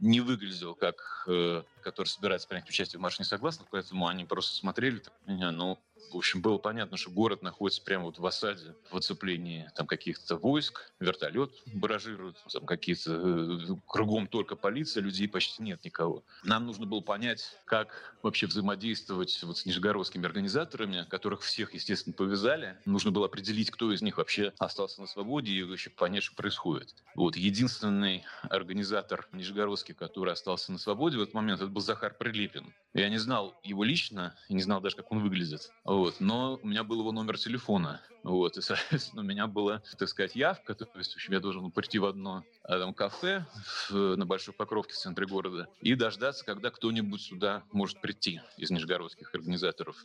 [0.00, 4.98] не выглядел как, э, который собирается принять участие в марше несогласных, поэтому они просто смотрели
[4.98, 5.78] так, меня, ну,
[6.12, 10.36] в общем, было понятно, что город находится прямо вот в осаде, в оцеплении там каких-то
[10.36, 16.24] войск, вертолет баражирует, там какие-то э, кругом только полиция, людей почти нет никого.
[16.44, 22.76] Нам нужно было понять, как вообще взаимодействовать вот с нижегородскими организаторами, которых всех, естественно, повязали.
[22.84, 26.94] Нужно было определить, кто из них вообще остался на свободе и вообще понять, что происходит.
[27.14, 32.72] Вот единственный организатор нижегородский, который остался на свободе в этот момент, это был Захар Прилепин.
[32.94, 35.70] Я не знал его лично, и не знал даже, как он выглядит.
[35.88, 36.20] Вот.
[36.20, 38.02] Но у меня был его номер телефона.
[38.22, 38.58] Вот.
[38.58, 40.74] И, соответственно, у меня была, так сказать, явка.
[40.74, 43.46] То есть, в общем, я должен был прийти в одно а, там, кафе
[43.88, 48.70] в, на Большой Покровке в центре города и дождаться, когда кто-нибудь сюда может прийти из
[48.70, 49.96] нижегородских организаторов.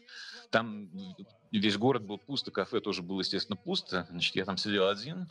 [0.51, 0.89] Там
[1.59, 4.07] весь город был пусто, кафе тоже было, естественно, пусто.
[4.09, 5.27] Значит, я там сидел один.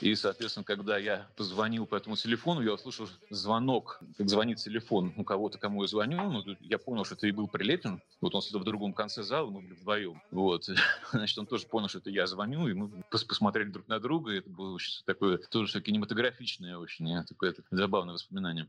[0.00, 5.24] И, соответственно, когда я позвонил по этому телефону, я услышал звонок, как звонит телефон у
[5.24, 6.22] кого-то, кому я звоню.
[6.30, 8.00] Ну, я понял, что это и был Прилепин.
[8.20, 10.22] Вот он сидел в другом конце зала, мы были вдвоем.
[10.30, 10.68] Вот.
[11.12, 14.32] Значит, он тоже понял, что это я звоню, и мы посмотрели друг на друга.
[14.32, 18.68] И это было очень такое тоже кинематографичное очень, такое забавное воспоминание.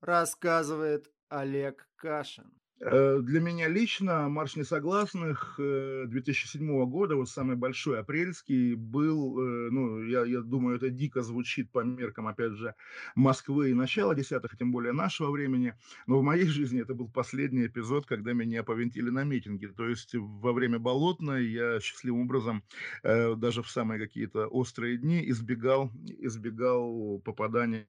[0.00, 2.57] Рассказывает Олег Кашин.
[2.80, 9.70] Э, для меня лично марш несогласных 2007 э, года, вот самый большой апрельский, был, э,
[9.70, 12.74] ну, я, я думаю, это дико звучит по меркам, опять же,
[13.16, 15.74] Москвы и начала десятых, тем более нашего времени,
[16.06, 20.14] но в моей жизни это был последний эпизод, когда меня повинтили на митинге, то есть
[20.14, 22.62] во время Болотной я счастливым образом
[23.02, 27.86] даже в самые какие-то острые дни избегал, избегал попадания,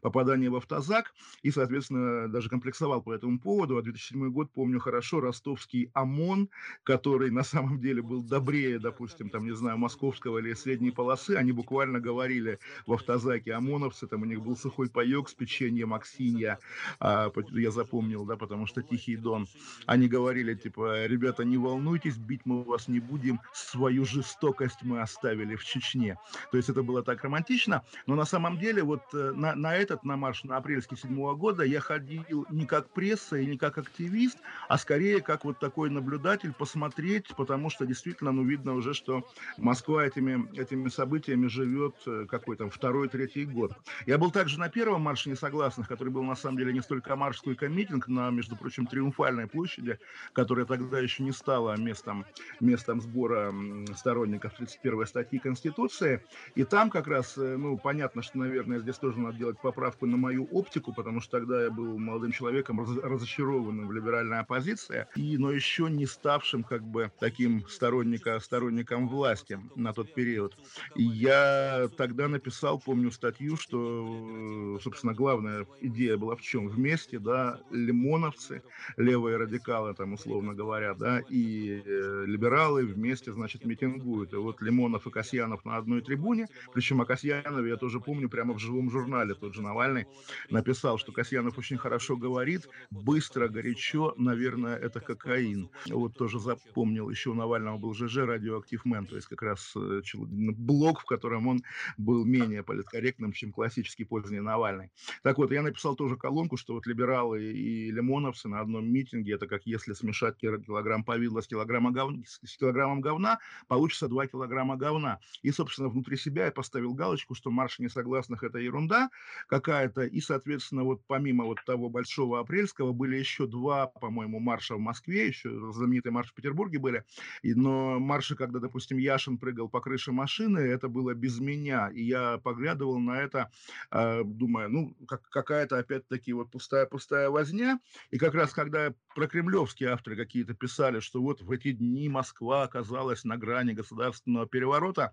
[0.00, 5.20] попадания в автозак и, соответственно, даже комплексовал по этому поводу, а 2007 год помню хорошо,
[5.20, 6.48] ростовский ОМОН,
[6.84, 11.52] который на самом деле был добрее, допустим, там, не знаю, московского или средней полосы, они
[11.52, 16.58] буквально говорили в автозаке ОМОНовцы, там у них был сухой паек с печеньем Аксинья,
[17.00, 19.46] а, я запомнил, да, потому что Тихий Дон.
[19.86, 25.56] Они говорили, типа, ребята, не волнуйтесь, бить мы вас не будем, свою жестокость мы оставили
[25.56, 26.18] в Чечне.
[26.50, 30.04] То есть это было так романтично, но на самом деле вот э, на, на этот,
[30.04, 34.21] на марш на апрельский седьмого года я ходил не как пресса и не как активист,
[34.22, 39.26] активист, а скорее как вот такой наблюдатель посмотреть, потому что действительно, ну, видно уже, что
[39.58, 43.72] Москва этими, этими событиями живет э, какой там второй, третий год.
[44.06, 47.38] Я был также на первом марше несогласных, который был на самом деле не столько марш,
[47.38, 49.98] сколько митинг на, между прочим, Триумфальной площади,
[50.32, 52.24] которая тогда еще не стала местом,
[52.60, 53.52] местом сбора
[53.96, 56.20] сторонников 31 статьи Конституции.
[56.54, 60.16] И там как раз, э, ну, понятно, что, наверное, здесь тоже надо делать поправку на
[60.16, 65.38] мою оптику, потому что тогда я был молодым человеком, разочарованным в либеральном либеральная оппозиция, и,
[65.38, 70.56] но еще не ставшим как бы таким сторонника, сторонником власти на тот период.
[70.94, 76.68] И я тогда написал, помню, статью, что, собственно, главная идея была в чем?
[76.68, 78.62] Вместе, да, лимоновцы,
[78.96, 84.32] левые радикалы, там, условно говоря, да, и э, либералы вместе, значит, митингуют.
[84.32, 88.54] И вот Лимонов и Касьянов на одной трибуне, причем о Касьянове я тоже помню прямо
[88.54, 90.06] в живом журнале, тот же Навальный
[90.50, 95.70] написал, что Касьянов очень хорошо говорит, быстро, горячо, наверное, это кокаин.
[95.88, 100.02] Вот тоже запомнил, еще у Навального был ЖЖ радиоактив мэн, то есть как раз э,
[100.14, 101.62] блог, в котором он
[101.96, 104.90] был менее политкорректным, чем классический поздний Навальный.
[105.22, 109.46] Так вот, я написал тоже колонку, что вот либералы и лимоновцы на одном митинге, это
[109.46, 112.12] как если смешать килограмм повидла с, килограмма гов...
[112.26, 113.38] с килограммом говна,
[113.68, 115.18] получится 2 килограмма говна.
[115.42, 119.10] И, собственно, внутри себя я поставил галочку, что марш несогласных– это ерунда
[119.48, 124.80] какая-то, и, соответственно, вот помимо вот того большого апрельского были еще два, по-моему, марша в
[124.80, 127.04] Москве, еще знаменитые марши в Петербурге были,
[127.42, 132.02] и, но марши, когда, допустим, Яшин прыгал по крыше машины, это было без меня, и
[132.02, 133.50] я поглядывал на это,
[133.90, 137.80] э, думая, ну, как, какая-то опять-таки вот пустая-пустая возня,
[138.10, 142.62] и как раз когда про кремлевские авторы какие-то писали, что вот в эти дни Москва
[142.62, 145.12] оказалась на грани государственного переворота,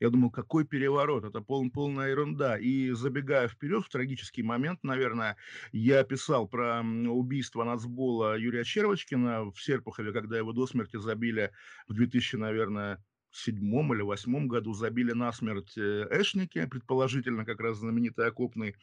[0.00, 2.56] я думал, какой переворот, это пол, полная ерунда.
[2.56, 5.36] И забегая вперед, в трагический момент, наверное,
[5.72, 7.64] я писал про убийство
[8.08, 11.52] нацбола Юрия Червочкина в Серпухове, когда его до смерти забили
[11.88, 13.04] в 2000, наверное,
[13.38, 18.74] седьмом или восьмом году забили насмерть э, Эшники, предположительно как раз знаменитый окопный.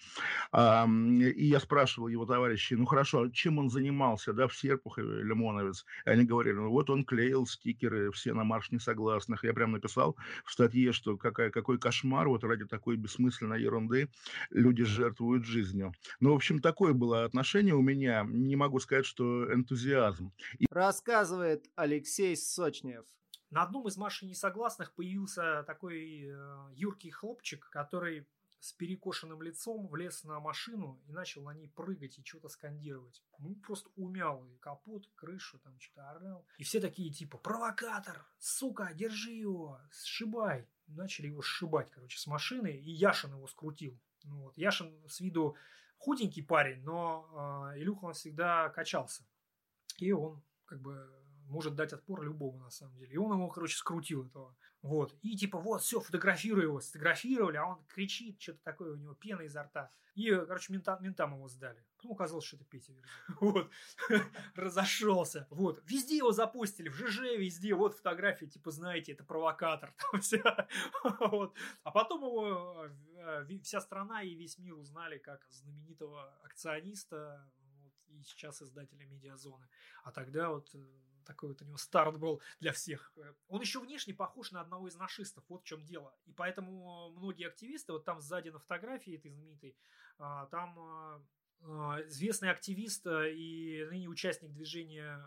[0.54, 5.86] И я спрашивал его товарищей, ну хорошо, а чем он занимался, да, в Серпухове, Лимоновец?
[6.06, 9.44] И они говорили, ну вот он клеил стикеры, все на марш несогласных.
[9.44, 14.10] Я прям написал в статье, что какая, какой кошмар, вот ради такой бессмысленной ерунды
[14.50, 15.94] люди жертвуют жизнью.
[16.20, 18.26] Ну, в общем, такое было отношение у меня.
[18.28, 20.32] Не могу сказать, что энтузиазм.
[20.70, 23.06] Рассказывает Алексей Сочнев.
[23.50, 28.28] На одном из машин несогласных появился такой э, юркий хлопчик, который
[28.66, 33.24] с перекошенным лицом влез на машину и начал на ней прыгать и что-то скандировать.
[33.38, 36.46] Ну, просто умял и капот, крышу, там что-то орал.
[36.58, 40.68] И все такие типа, провокатор, сука, держи его, сшибай.
[40.88, 44.00] Начали его сшибать, короче, с машины, и Яшин его скрутил.
[44.24, 44.58] Ну, вот.
[44.58, 45.56] Яшин с виду
[45.98, 49.24] худенький парень, но э, Илюха он всегда качался.
[50.00, 51.08] И он как бы
[51.48, 53.14] может дать отпор любому, на самом деле.
[53.14, 54.56] И он его, короче, скрутил этого.
[54.82, 55.16] Вот.
[55.22, 56.80] И типа, вот, все, фотографируй его.
[56.80, 59.92] Сфотографировали, а он кричит, что-то такое, у него пена изо рта.
[60.16, 61.84] И, короче, мента, ментам его сдали.
[61.98, 62.94] Потом оказалось, что это Петя
[63.42, 63.70] Вот.
[64.56, 65.46] Разошелся.
[65.50, 65.84] Вот.
[65.86, 67.76] Везде его запустили, в ЖЖ везде.
[67.76, 69.94] Вот фотографии, типа, знаете, это провокатор.
[71.20, 71.54] вот.
[71.84, 72.88] А потом его
[73.18, 77.46] э, вся страна и весь мир узнали как знаменитого акциониста
[78.08, 79.68] и сейчас издателя медиазоны.
[80.04, 80.80] А тогда вот э,
[81.26, 83.14] такой вот у него старт был для всех.
[83.48, 86.14] Он еще внешне похож на одного из нашистов, вот в чем дело.
[86.26, 89.76] И поэтому многие активисты, вот там сзади на фотографии этой знаменитой,
[90.18, 91.22] а, там а,
[91.62, 95.24] а, известный активист и ныне участник движения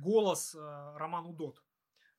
[0.00, 1.62] «Голос» Роман Удот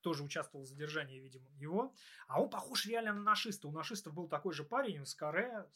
[0.02, 1.92] тоже участвовал в задержании, видимо, его.
[2.28, 3.68] А он похож реально на нашиста.
[3.68, 5.68] У нашистов был такой же парень с каре,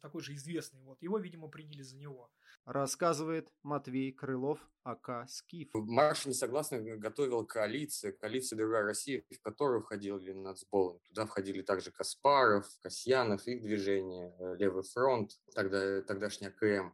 [0.00, 0.82] такой же известный.
[0.82, 2.30] Вот его, видимо, приняли за него.
[2.64, 5.70] Рассказывает Матвей Крылов, АК «Скиф».
[5.74, 11.00] Марш несогласных готовил коалиция, коалиция «Другая Россия», в которую входили нацболы.
[11.08, 16.92] Туда входили также Каспаров, Касьянов, их движение, э, Левый фронт, тогда, тогдашний АКМ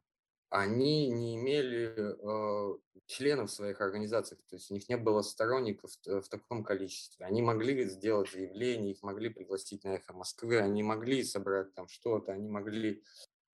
[0.60, 6.20] они не имели э, членов своих организациях, то есть у них не было сторонников в,
[6.22, 7.26] в таком количестве.
[7.26, 12.32] Они могли сделать заявление, их могли пригласить на эхо Москвы, они могли собрать там что-то,
[12.32, 13.02] они могли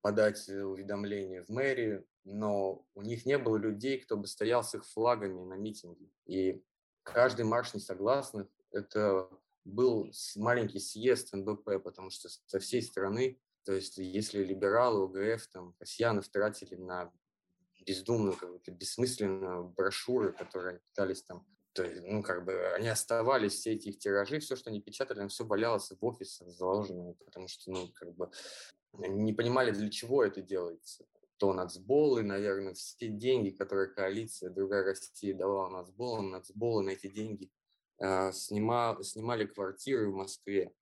[0.01, 4.85] подать уведомление в мэрию, но у них не было людей, кто бы стоял с их
[4.85, 6.09] флагами на митинге.
[6.27, 6.63] И
[7.03, 9.29] каждый марш несогласных– это
[9.65, 15.73] был маленький съезд НБП, потому что со всей страны то есть если либералы, УГФ, там,
[15.75, 17.13] Касьянов тратили на
[17.87, 23.73] бездумную, какую-то бессмысленную брошюры, которые пытались там то есть, ну, как бы, они оставались, все
[23.73, 27.89] эти их тиражи, все, что они печатали, все валялось в офисах заложено, потому что, ну,
[27.95, 28.31] как бы,
[28.99, 31.07] не понимали, для чего это делается.
[31.39, 37.51] То нацболы, наверное, все деньги, которые коалиция «Другая Россия» давала нацболам, нацболы на эти деньги
[37.99, 40.73] э, снима, снимали квартиры в Москве,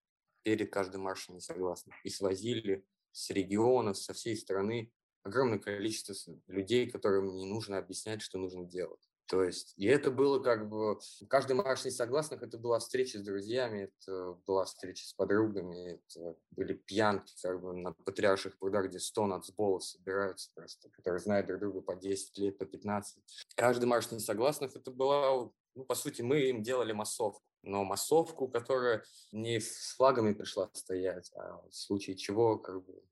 [0.43, 1.95] перед каждым маршем несогласных.
[2.05, 6.15] И свозили с регионов, со всей страны огромное количество
[6.47, 9.11] людей, которым не нужно объяснять, что нужно делать.
[9.31, 13.85] То есть, и это было как бы, каждый марш несогласных, это была встреча с друзьями,
[13.85, 19.27] это была встреча с подругами, это были пьянки как бы на потрясших прудах, где 100
[19.29, 23.23] нацболов собираются просто, которые знают друг друга по 10 лет, по 15.
[23.55, 29.05] Каждый марш несогласных, это была, ну, по сути, мы им делали массовку но массовку, которая
[29.33, 33.03] не с флагами пришла стоять, а в случае чего как бы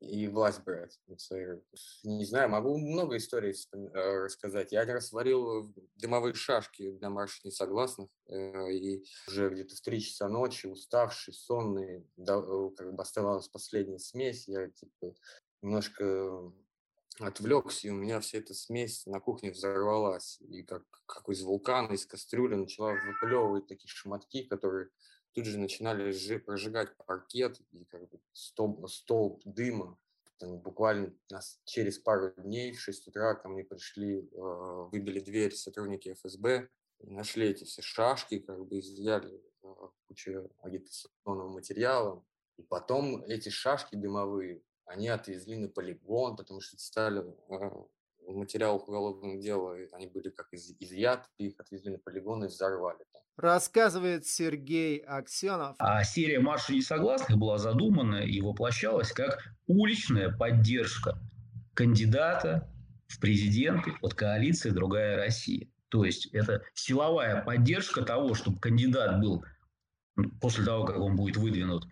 [0.00, 0.98] и власть брать
[2.04, 4.72] Не знаю, могу много историй э, рассказать.
[4.72, 10.00] Я один раз варил дымовые шашки для марша несогласных, э, и уже где-то в 3
[10.00, 15.14] часа ночи, уставший, сонный, э, как бы оставалась последняя смесь, я типа
[15.60, 16.50] немножко
[17.26, 20.38] отвлекся, и у меня вся эта смесь на кухне взорвалась.
[20.40, 24.88] И как, как из вулкана, из кастрюли начала выплевывать такие шматки, которые
[25.32, 29.98] тут же начинали прожигать паркет и как бы столб, столб дыма.
[30.38, 31.12] Там буквально
[31.64, 36.68] через пару дней в 6 утра ко мне пришли, э, выбили дверь сотрудники ФСБ,
[37.00, 39.68] нашли эти все шашки, как бы изъяли э,
[40.08, 42.24] кучу агитационного материала.
[42.56, 47.70] И потом эти шашки дымовые, они отвезли на полигон, потому что стали э,
[48.26, 53.04] в материалах уголовного дела, они были как из, изъяты, их отвезли на полигон и взорвали
[53.12, 55.74] там рассказывает Сергей Аксенов.
[55.78, 61.18] А серия «Марша несогласных» была задумана и воплощалась как уличная поддержка
[61.72, 62.70] кандидата
[63.08, 65.68] в президенты от коалиции «Другая Россия».
[65.88, 69.42] То есть это силовая поддержка того, чтобы кандидат был
[70.42, 71.86] после того, как он будет выдвинут,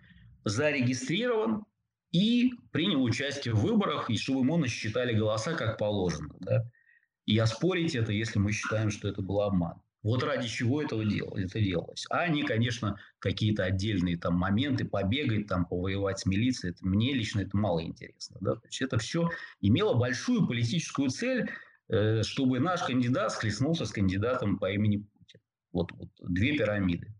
[0.45, 1.65] зарегистрирован
[2.11, 6.33] и принял участие в выборах, и чтобы ему насчитали голоса как положено.
[6.39, 6.65] Да?
[7.25, 9.81] И оспорить это, если мы считаем, что это был обман.
[10.01, 12.05] Вот ради чего этого дел, это делалось.
[12.09, 16.71] А не, конечно, какие-то отдельные там моменты, побегать, там, повоевать с милицией.
[16.71, 18.37] Это, мне лично это мало интересно.
[18.39, 18.55] Да?
[18.55, 19.29] То есть это все
[19.59, 21.49] имело большую политическую цель,
[21.89, 25.39] э, чтобы наш кандидат схлестнулся с кандидатом по имени Путин.
[25.73, 27.13] Вот, вот две пирамиды.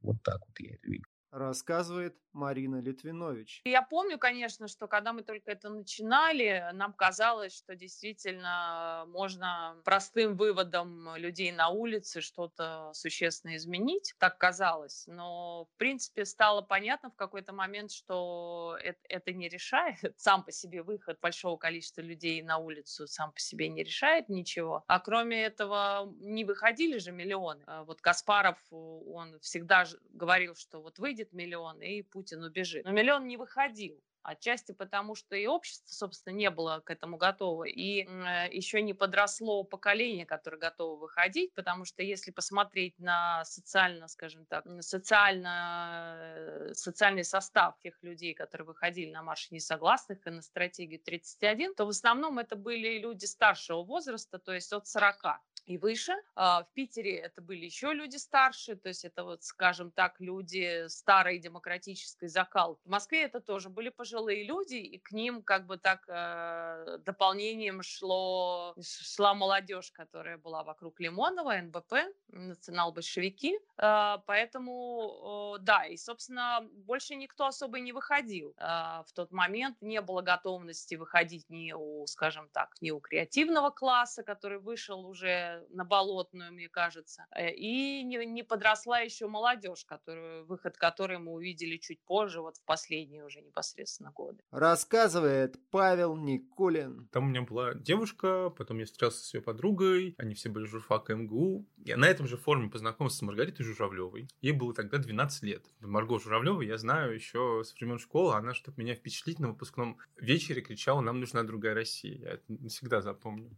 [0.00, 3.62] Вот так вот я это видел рассказывает Марина Литвинович.
[3.64, 10.36] Я помню, конечно, что когда мы только это начинали, нам казалось, что действительно можно простым
[10.36, 14.14] выводом людей на улице что-то существенно изменить.
[14.18, 15.04] Так казалось.
[15.06, 19.98] Но, в принципе, стало понятно в какой-то момент, что это, это не решает.
[20.16, 24.84] Сам по себе выход большого количества людей на улицу сам по себе не решает ничего.
[24.86, 27.62] А кроме этого, не выходили же миллионы.
[27.66, 32.84] А вот Каспаров, он всегда говорил, что вот выйдет миллион, и Путин убежит.
[32.84, 34.00] Но миллион не выходил.
[34.22, 38.94] Отчасти потому, что и общество, собственно, не было к этому готово, и э, еще не
[38.94, 46.74] подросло поколение, которое готово выходить, потому что если посмотреть на социально, скажем так, социально, э,
[46.74, 51.88] социальный состав тех людей, которые выходили на марш несогласных и на стратегию 31, то в
[51.88, 56.14] основном это были люди старшего возраста, то есть от 40 и выше.
[56.34, 60.86] А, в Питере это были еще люди старше, то есть это вот, скажем так, люди
[60.88, 62.80] старой демократической закалки.
[62.84, 67.82] В Москве это тоже были пожилые люди, и к ним как бы так э, дополнением
[67.82, 71.94] шло, шла молодежь, которая была вокруг Лимонова, НБП,
[72.28, 73.58] национал-большевики.
[73.78, 78.54] Э, поэтому, э, да, и, собственно, больше никто особо не выходил.
[78.58, 83.70] Э, в тот момент не было готовности выходить ни у, скажем так, ни у креативного
[83.70, 87.26] класса, который вышел уже на болотную, мне кажется.
[87.34, 92.56] Э, и не, не подросла еще молодежь, которую, выход которой мы увидели чуть позже, вот
[92.56, 94.42] в последние уже непосредственно годы.
[94.50, 97.08] Рассказывает Павел Никулин.
[97.12, 101.14] Там у меня была девушка, потом я встречался с ее подругой, они все были журфака
[101.14, 101.66] МГУ.
[101.84, 104.28] Я на этом же форуме познакомился с Маргаритой Журавлевой.
[104.40, 105.64] Ей было тогда 12 лет.
[105.80, 108.34] Марго Журавлева я знаю еще с времен школы.
[108.34, 112.18] Она, чтобы меня впечатлить на выпускном вечере, кричала «Нам нужна другая Россия».
[112.18, 113.56] Я это навсегда запомню.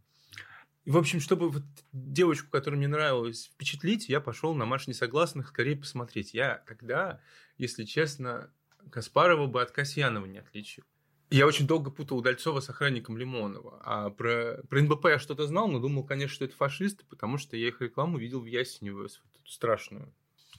[0.85, 5.47] И, в общем, чтобы вот девочку, которая мне нравилась, впечатлить, я пошел на марш несогласных
[5.47, 6.33] скорее посмотреть.
[6.33, 7.19] Я тогда,
[7.57, 8.51] если честно,
[8.91, 10.83] Каспарова бы от Касьянова не отличил.
[11.31, 13.81] Я очень долго путал Удальцова с охранником Лимонова.
[13.83, 17.57] А про, про НБП я что-то знал, но думал, конечно, что это фашисты, потому что
[17.57, 20.13] я их рекламу видел в эту страшную.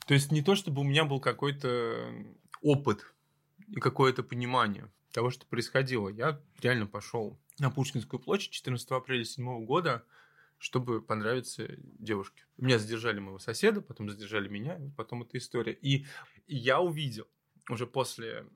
[0.09, 2.13] То есть не то, чтобы у меня был какой-то
[2.63, 3.15] опыт
[3.69, 6.09] и какое-то понимание того, что происходило.
[6.09, 10.05] Я реально пошел на Пушкинскую площадь 14 апреля 2007 года,
[10.59, 12.45] чтобы понравиться девушке.
[12.57, 15.73] Меня задержали моего соседа, потом задержали меня, потом эта история.
[15.73, 16.07] И
[16.47, 17.27] я увидел
[17.69, 18.47] уже после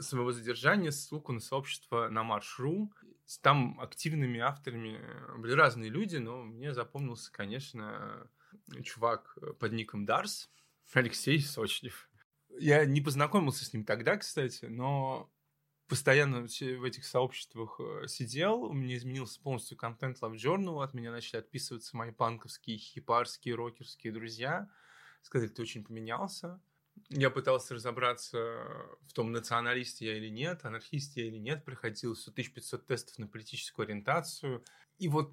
[0.00, 2.92] своего задержания ссылку на сообщество на Марш.ру.
[3.42, 5.00] Там активными авторами
[5.38, 8.30] были разные люди, но мне запомнился, конечно,
[8.82, 10.50] чувак под ником Дарс,
[10.92, 12.08] Алексей Сочнев.
[12.58, 15.30] Я не познакомился с ним тогда, кстати, но
[15.88, 21.10] постоянно в этих сообществах э, сидел, у меня изменился полностью контент Love Journal, от меня
[21.10, 24.68] начали отписываться мои панковские, хипарские, рокерские друзья.
[25.22, 26.60] Сказали, ты очень поменялся.
[27.10, 28.38] Я пытался разобраться
[29.06, 31.64] в том, националист я или нет, анархист я или нет.
[31.64, 34.64] Проходил 1500 тестов на политическую ориентацию.
[34.98, 35.32] И вот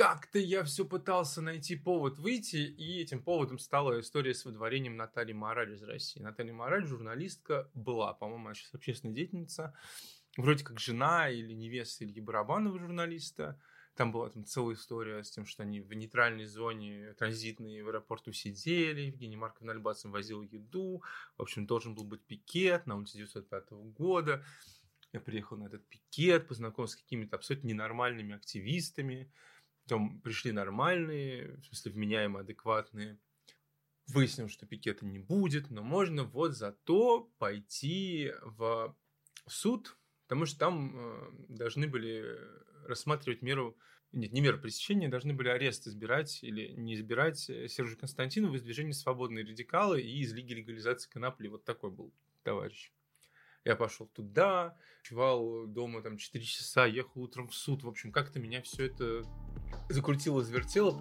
[0.00, 5.34] как-то я все пытался найти повод выйти, и этим поводом стала история с выдворением Натальи
[5.34, 6.20] Мораль из России.
[6.20, 9.74] Наталья Мораль, журналистка, была, по-моему, она сейчас общественная деятельница,
[10.38, 13.60] вроде как жена или невеста Ильи Барабанова, журналиста.
[13.94, 18.32] Там была там целая история с тем, что они в нейтральной зоне транзитной в аэропорту
[18.32, 21.02] сидели, Евгений Марков Альбацин возил еду,
[21.36, 24.42] в общем, должен был быть пикет на улице 1905 года.
[25.12, 29.30] Я приехал на этот пикет, познакомился с какими-то абсолютно ненормальными активистами,
[29.90, 33.18] Потом пришли нормальные, в смысле вменяемые, адекватные.
[34.06, 38.96] Выяснил, что пикета не будет, но можно вот зато пойти в
[39.48, 42.38] суд, потому что там э, должны были
[42.86, 43.76] рассматривать меру
[44.12, 48.92] нет, не меру пресечения, должны были арест избирать или не избирать Сержу Константинову из движения
[48.92, 51.48] «Свободные радикалы» и из Лиги легализации конопли.
[51.48, 52.14] Вот такой был
[52.44, 52.92] товарищ.
[53.64, 57.82] Я пошел туда, чувал дома там 4 часа, ехал утром в суд.
[57.82, 59.22] В общем, как-то меня все это
[59.90, 60.98] закрутило, завертело.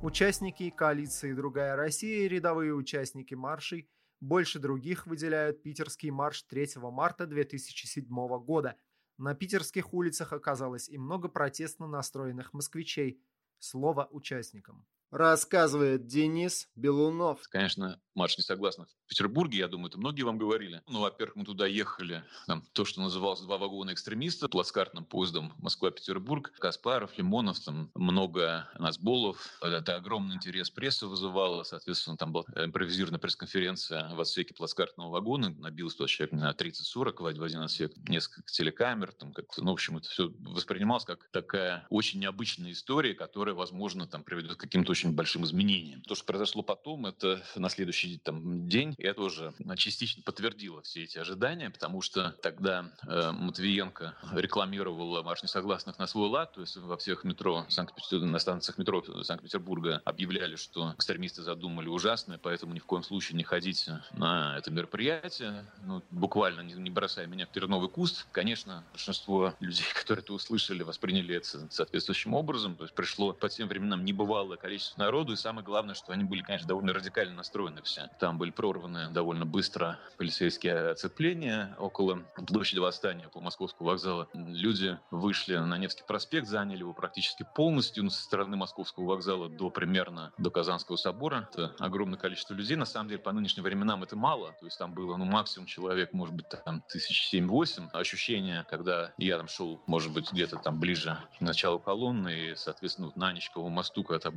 [0.00, 3.86] Участники коалиции «Другая Россия» и рядовые участники маршей
[4.20, 8.06] больше других выделяют питерский марш 3 марта 2007
[8.44, 8.76] года.
[9.16, 13.20] На питерских улицах оказалось и много протестно настроенных москвичей.
[13.58, 14.86] Слово участникам.
[15.10, 17.40] Рассказывает Денис Белунов.
[17.50, 20.82] Конечно, марш несогласных в Петербурге, я думаю, это многие вам говорили.
[20.86, 26.52] Ну, во-первых, мы туда ехали, там, то, что называлось два вагона экстремиста, плацкартным поездом Москва-Петербург,
[26.58, 29.48] Каспаров, Лимонов, там много Назболов.
[29.62, 35.94] Это огромный интерес прессы вызывало, соответственно, там была импровизированная пресс-конференция в отсеке плацкартного вагона, набилось
[35.94, 40.08] туда человек на 30-40, в один отсек несколько телекамер, там как-то, ну, в общем, это
[40.08, 45.44] все воспринималось как такая очень необычная история, которая, возможно, там приведет к каким-то очень большим
[45.44, 46.02] изменениям.
[46.02, 51.18] То, что произошло потом, это на следующий там, день, это уже частично подтвердило все эти
[51.18, 56.96] ожидания, потому что тогда э, Матвиенко рекламировала марш несогласных на свой лад, то есть во
[56.96, 57.64] всех метро
[58.10, 63.44] на станциях метро Санкт-Петербурга объявляли, что экстремисты задумали ужасное, поэтому ни в коем случае не
[63.44, 65.64] ходите на это мероприятие.
[65.84, 68.26] Ну, буквально не, не бросая меня в терновый куст.
[68.32, 72.74] Конечно, большинство людей, которые это услышали, восприняли это соответствующим образом.
[72.74, 76.42] То есть пришло по тем временам небывалое количество народу, и самое главное, что они были,
[76.42, 78.08] конечно, довольно радикально настроены все.
[78.18, 84.28] Там были прорваны довольно быстро полицейские оцепления около площади Восстания, около Московского вокзала.
[84.32, 89.70] Люди вышли на Невский проспект, заняли его практически полностью ну, со стороны Московского вокзала до
[89.70, 91.48] примерно до Казанского собора.
[91.52, 92.76] Это огромное количество людей.
[92.76, 94.52] На самом деле, по нынешним временам это мало.
[94.60, 97.88] То есть там было ну, максимум человек, может быть, там тысяч семь-восемь.
[97.92, 103.08] Ощущение, когда я там шел, может быть, где-то там ближе к началу колонны, и, соответственно,
[103.08, 104.28] вот на Ничковом мосту, когда ты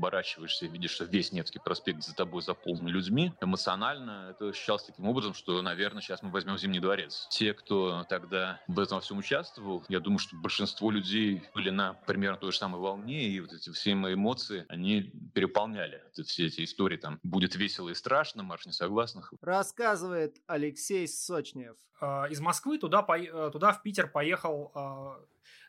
[0.42, 5.08] оборачиваешься и видишь, что весь Невский проспект за тобой заполнен людьми, эмоционально это ощущалось таким
[5.08, 7.28] образом, что, наверное, сейчас мы возьмем Зимний дворец.
[7.30, 12.38] Те, кто тогда в этом всем участвовал, я думаю, что большинство людей были на примерно
[12.38, 16.64] той же самой волне, и вот эти все мои эмоции, они переполняли это, все эти
[16.64, 19.34] истории, там, будет весело и страшно, марш несогласных.
[19.42, 21.78] Рассказывает Алексей Сочнев.
[22.00, 25.20] А, из Москвы туда, э, туда в Питер поехал а,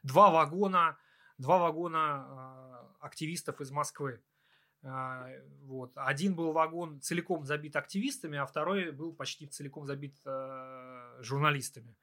[0.03, 0.97] два вагона,
[1.39, 4.21] два вагона а, активистов из Москвы.
[4.85, 5.29] А,
[5.63, 5.93] вот.
[5.95, 11.97] Один был вагон целиком забит активистами, а второй был почти целиком забит э, журналистами,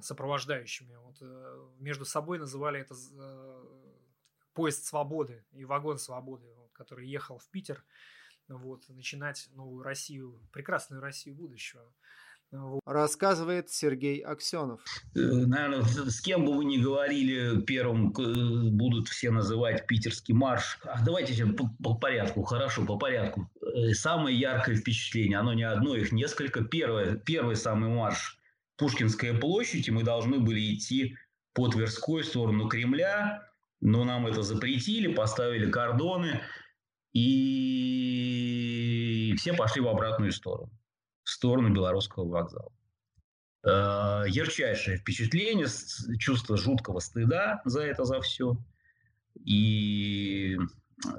[0.00, 0.96] сопровождающими.
[0.96, 3.64] Вот, э, между собой называли это э,
[4.54, 7.84] поезд свободы и вагон свободы, который ехал в Питер
[8.48, 11.92] вот, начинать новую Россию, прекрасную Россию будущего.
[12.84, 14.80] Рассказывает Сергей Аксенов.
[15.14, 20.80] Э, Наверное, с кем бы вы ни говорили, первым будут все называть питерский марш.
[20.82, 23.48] А давайте по, по порядку, хорошо, по порядку.
[23.62, 26.64] Э, самое яркое впечатление, оно не одно, их несколько.
[26.64, 28.36] Первое, первый самый марш
[28.76, 31.16] Пушкинская площадь, и мы должны были идти
[31.52, 33.46] по Тверской сторону Кремля,
[33.80, 36.40] но нам это запретили, поставили кордоны,
[37.12, 38.56] и
[39.38, 40.79] все пошли в обратную сторону
[41.24, 42.72] в сторону Белорусского вокзала.
[43.62, 45.66] Э, ярчайшее впечатление,
[46.18, 48.56] чувство жуткого стыда за это, за все.
[49.44, 51.10] И э,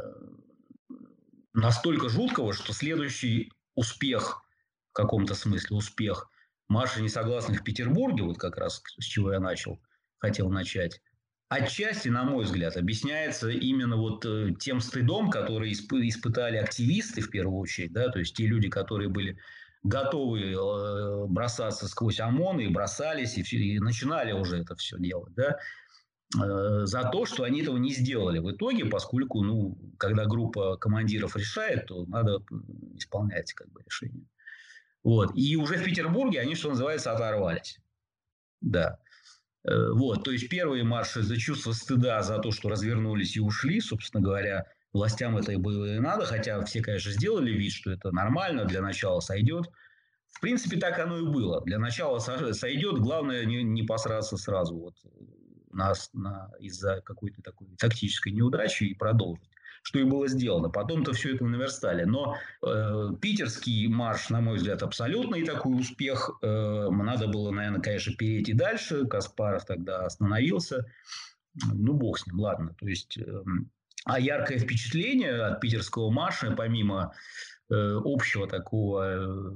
[1.54, 4.44] настолько жуткого, что следующий успех,
[4.92, 6.30] в каком-то смысле успех
[6.68, 9.82] марша несогласных в Петербурге, вот как раз с чего я начал,
[10.18, 11.02] хотел начать,
[11.50, 17.60] отчасти, на мой взгляд, объясняется именно вот э, тем стыдом, который испытали активисты в первую
[17.60, 19.38] очередь, да, то есть те люди, которые были
[19.84, 25.58] готовы э, бросаться сквозь ОМОН и бросались, и, и начинали уже это все делать, да,
[26.40, 31.36] э, за то, что они этого не сделали в итоге, поскольку, ну, когда группа командиров
[31.36, 32.44] решает, то надо
[32.96, 34.26] исполнять как бы решение.
[35.04, 35.32] Вот.
[35.36, 37.80] И уже в Петербурге они, что называется, оторвались.
[38.62, 39.00] Да.
[39.64, 40.24] Э, вот.
[40.24, 44.68] То есть первые марши за чувство стыда за то, что развернулись и ушли, собственно говоря,
[44.94, 48.82] властям это и было и надо, хотя все, конечно, сделали вид, что это нормально, для
[48.82, 49.68] начала сойдет.
[50.32, 51.62] В принципе, так оно и было.
[51.62, 54.96] Для начала сойдет, главное не, не посраться сразу вот
[55.72, 59.50] на, на, из-за какой-то такой тактической неудачи и продолжить
[59.84, 60.70] что и было сделано.
[60.70, 62.04] Потом-то все это наверстали.
[62.04, 66.38] Но э, питерский марш, на мой взгляд, абсолютный такой успех.
[66.42, 69.08] Э, надо было, наверное, конечно, перейти дальше.
[69.08, 70.86] Каспаров тогда остановился.
[71.74, 72.76] Ну, бог с ним, ладно.
[72.80, 73.44] То есть, э,
[74.06, 77.14] а яркое впечатление от питерского марша, помимо
[77.70, 77.74] э,
[78.04, 79.52] общего такого э,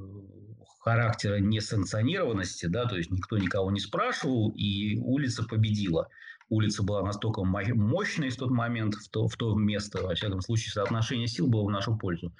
[0.80, 6.10] характера несанкционированности, да, то есть никто никого не спрашивал, и улица победила.
[6.48, 10.74] Улица была настолько мощной в тот момент, в то, в то место, во всяком случае,
[10.74, 12.36] соотношение сил было в нашу пользу,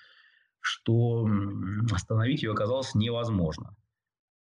[0.60, 1.28] что
[1.92, 3.76] остановить ее оказалось невозможно.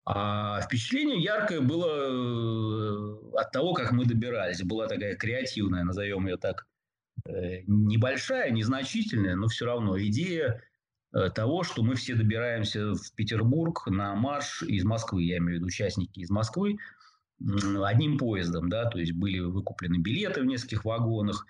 [0.05, 4.61] А впечатление яркое было э, от того, как мы добирались.
[4.61, 6.67] Была такая креативная, назовем ее так,
[7.25, 10.61] небольшая, незначительная, но все равно идея
[11.13, 15.55] э, того, что мы все добираемся в Петербург на марш из Москвы, я имею в
[15.55, 16.77] виду участники из Москвы,
[17.83, 21.45] одним поездом, да, то есть были выкуплены билеты в нескольких вагонах,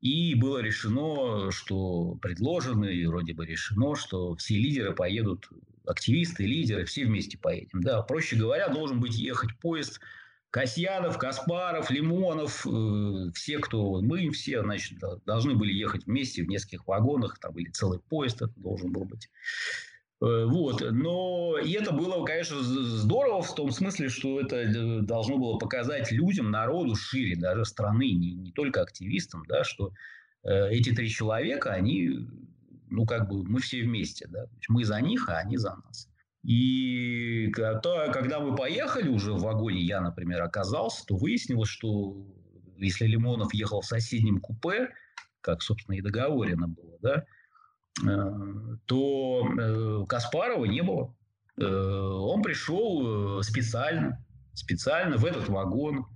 [0.00, 5.48] и было решено, что предложено, и вроде бы решено, что все лидеры поедут,
[5.86, 7.80] активисты, лидеры, все вместе поедем.
[7.80, 10.00] Да, проще говоря, должен быть ехать поезд
[10.54, 16.86] Касьянов, Каспаров, Лимонов, э, все, кто мы, все, значит, должны были ехать вместе в нескольких
[16.86, 19.28] вагонах, там, или целый поезд это должен был быть.
[20.22, 20.80] Э, вот.
[20.92, 26.12] Но и это было, конечно, здорово в том смысле, что это э, должно было показать
[26.12, 29.90] людям, народу шире, даже страны, не, не только активистам, да, что
[30.44, 32.28] э, эти три человека, они,
[32.90, 36.08] ну, как бы, мы все вместе, да, мы за них, а они за нас.
[36.44, 42.16] И когда мы поехали уже в вагоне, я, например, оказался, то выяснилось, что
[42.76, 44.90] если Лимонов ехал в соседнем купе,
[45.40, 47.24] как, собственно, и договорено было, да,
[48.06, 51.14] э, то э, Каспарова не было.
[51.58, 54.22] Э, он пришел специально,
[54.52, 56.06] специально в этот вагон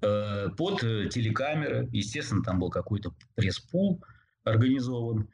[0.00, 1.88] под телекамеры.
[1.92, 4.02] Естественно, там был какой-то пресс-пул
[4.42, 5.28] организован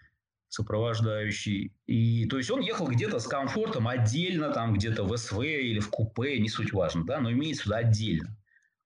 [0.49, 1.73] сопровождающий.
[1.87, 5.91] И, то есть он ехал где-то с комфортом отдельно, там где-то в СВ или в
[5.91, 8.37] купе, не суть важно, да, но имеется сюда отдельно.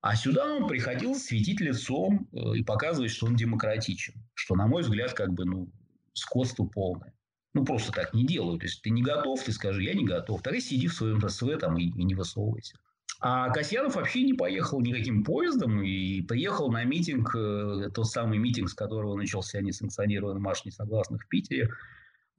[0.00, 4.14] А сюда он приходил светить лицом э, и показывать, что он демократичен.
[4.34, 5.70] Что, на мой взгляд, как бы, ну,
[6.12, 7.14] скотство полное.
[7.54, 8.64] Ну, просто так не делают.
[8.64, 10.42] Если ты не готов, ты скажи, я не готов.
[10.42, 12.76] Тогда сиди в своем СВ там и, и не высовывайся.
[13.24, 18.68] А Касьянов вообще не поехал никаким поездом и приехал на митинг, э, тот самый митинг,
[18.68, 21.70] с которого начался несанкционированный марш несогласных в Питере,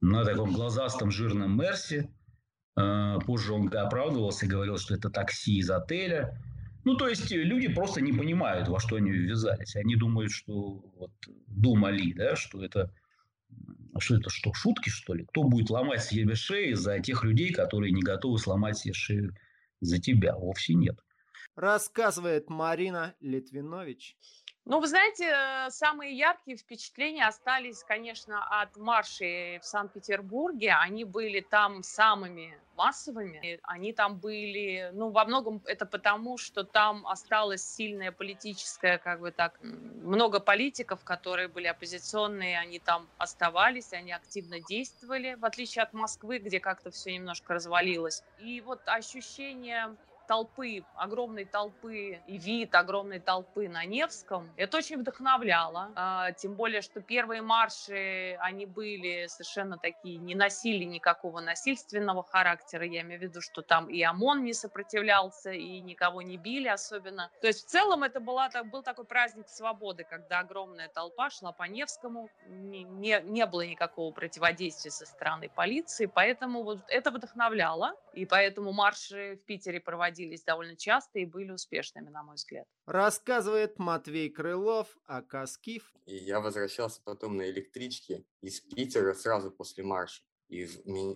[0.02, 2.10] на таком глазастом жирном Мерсе.
[2.76, 6.38] Э, позже он оправдывался и говорил, что это такси из отеля.
[6.84, 9.76] Ну, то есть люди просто не понимают, во что они ввязались.
[9.76, 11.12] Они думают, что вот
[11.46, 12.92] думали, да, что это
[13.98, 15.24] что это что, шутки, что ли?
[15.24, 19.34] Кто будет ломать себе шеи за тех людей, которые не готовы сломать себе шею
[19.84, 20.98] за тебя вовсе нет.
[21.54, 24.16] Рассказывает Марина Литвинович.
[24.66, 30.72] Ну, вы знаете, э, самые яркие впечатления остались, конечно, от маршей в Санкт-Петербурге.
[30.72, 33.60] Они были там самыми массовыми.
[33.62, 39.32] Они там были, ну, во многом это потому, что там осталась сильная политическая, как бы
[39.32, 45.92] так, много политиков, которые были оппозиционные, они там оставались, они активно действовали, в отличие от
[45.92, 48.24] Москвы, где как-то все немножко развалилось.
[48.38, 49.94] И вот ощущение
[50.26, 55.92] толпы, огромной толпы и вид огромной толпы на Невском, это очень вдохновляло.
[55.94, 62.84] А, тем более, что первые марши, они были совершенно такие, не носили никакого насильственного характера.
[62.84, 67.30] Я имею в виду, что там и ОМОН не сопротивлялся, и никого не били особенно.
[67.40, 71.64] То есть в целом это была, был такой праздник свободы, когда огромная толпа шла по
[71.64, 78.26] Невскому, не, не, не было никакого противодействия со стороны полиции, поэтому вот это вдохновляло, и
[78.26, 82.66] поэтому марши в Питере проводили проводились довольно часто и были успешными, на мой взгляд.
[82.86, 85.92] Рассказывает Матвей Крылов о Каскив.
[86.06, 90.22] И я возвращался потом на электричке из Питера сразу после марша.
[90.48, 90.68] И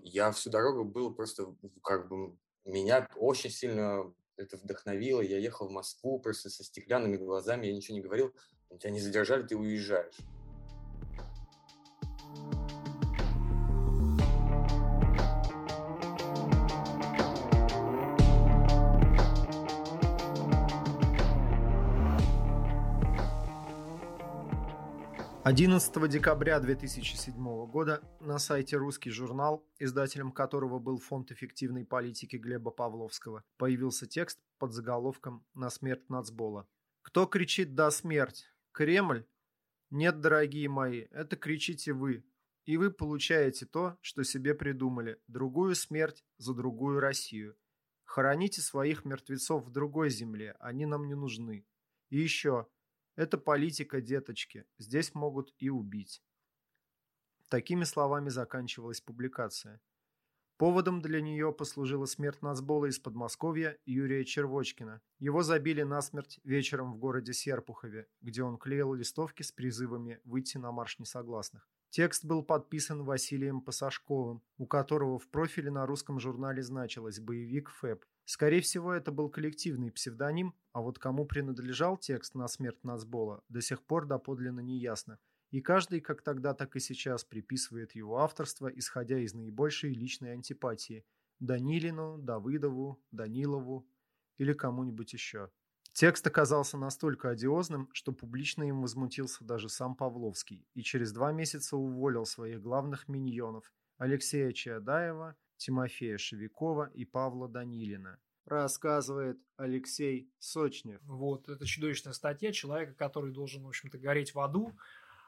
[0.03, 5.21] я всю дорогу был просто как бы меня очень сильно это вдохновило.
[5.21, 8.35] Я ехал в Москву просто со стеклянными глазами, я ничего не говорил.
[8.79, 10.17] Тебя не задержали, ты уезжаешь.
[25.49, 27.35] 11 декабря 2007
[27.69, 34.39] года на сайте «Русский журнал», издателем которого был фонд эффективной политики Глеба Павловского, появился текст
[34.59, 36.69] под заголовком «На смерть нацбола».
[37.01, 38.45] «Кто кричит «да смерть»?
[38.73, 39.25] Кремль?
[39.89, 42.27] Нет, дорогие мои, это кричите вы.
[42.67, 47.57] И вы получаете то, что себе придумали, другую смерть за другую Россию.
[48.05, 51.65] Хороните своих мертвецов в другой земле, они нам не нужны.
[52.11, 52.67] И еще–
[53.19, 54.65] это политика, деточки.
[54.79, 56.23] Здесь могут и убить.
[57.49, 59.81] Такими словами заканчивалась публикация.
[60.57, 65.01] Поводом для нее послужила смерть нацбола из Подмосковья Юрия Червочкина.
[65.19, 70.71] Его забили насмерть вечером в городе Серпухове, где он клеил листовки с призывами выйти на
[70.71, 71.69] марш несогласных.
[71.91, 78.05] Текст был подписан Василием Пасашковым, у которого в профиле на русском журнале значилось «Боевик ФЭП».
[78.27, 83.63] Скорее всего, это был коллективный псевдоним, а вот кому принадлежал текст на смерть Нацбола, до
[83.63, 85.19] сих пор доподлинно не ясно.
[85.51, 91.07] И каждый, как тогда, так и сейчас, приписывает его авторство, исходя из наибольшей личной антипатии–
[91.41, 93.89] Данилину, Давыдову, Данилову
[94.39, 95.51] или кому-нибудь еще.
[95.99, 101.77] Текст оказался настолько одиозным, что публично им возмутился даже сам Павловский и через два месяца
[101.77, 108.17] уволил своих главных миньонов Алексея Чаадаева, Тимофея Шевикова и Павла Данилина.
[108.45, 111.01] Рассказывает Алексей Сочнев.
[111.03, 114.79] Вот, это чудовищная статья человека, который должен, в общем-то, гореть в аду,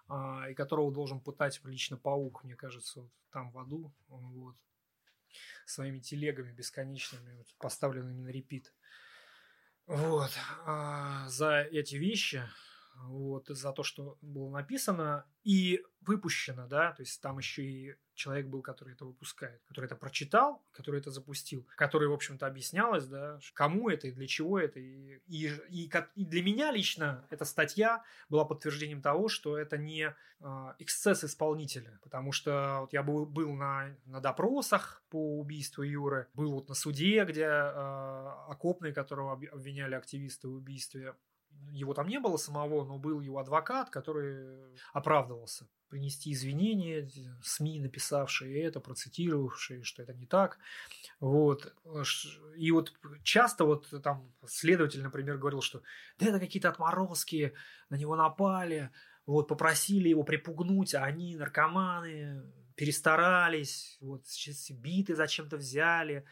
[0.06, 4.54] а, и которого должен пытать лично паук, мне кажется, вот там в аду, вот,
[5.66, 8.72] своими телегами бесконечными, вот, поставленными на репит.
[9.90, 10.30] Вот.
[10.66, 12.44] А за эти вещи,
[13.06, 18.46] вот, за то, что было написано и выпущено, да, то есть там еще и человек
[18.46, 23.38] был, который это выпускает, который это прочитал, который это запустил, который, в общем-то, объяснялось, да,
[23.54, 24.78] кому это и для чего это.
[24.80, 30.14] И, и, и, и для меня лично эта статья была подтверждением того, что это не
[30.40, 36.28] э, эксцесс исполнителя, потому что вот я был, был на, на допросах по убийству Юры,
[36.34, 41.14] был вот на суде, где э, окопный, которого обвиняли активисты в убийстве,
[41.72, 44.58] его там не было самого, но был его адвокат, который
[44.92, 47.10] оправдывался принести извинения,
[47.42, 50.58] СМИ, написавшие это, процитировавшие, что это не так.
[51.18, 51.74] Вот.
[52.56, 52.92] И вот
[53.24, 55.82] часто вот там следователь, например, говорил, что
[56.18, 57.54] да это какие-то отморозки,
[57.88, 58.90] на него напали,
[59.26, 62.42] вот, попросили его припугнуть, а они наркоманы,
[62.80, 66.24] перестарались, вот, сейчас биты зачем-то взяли,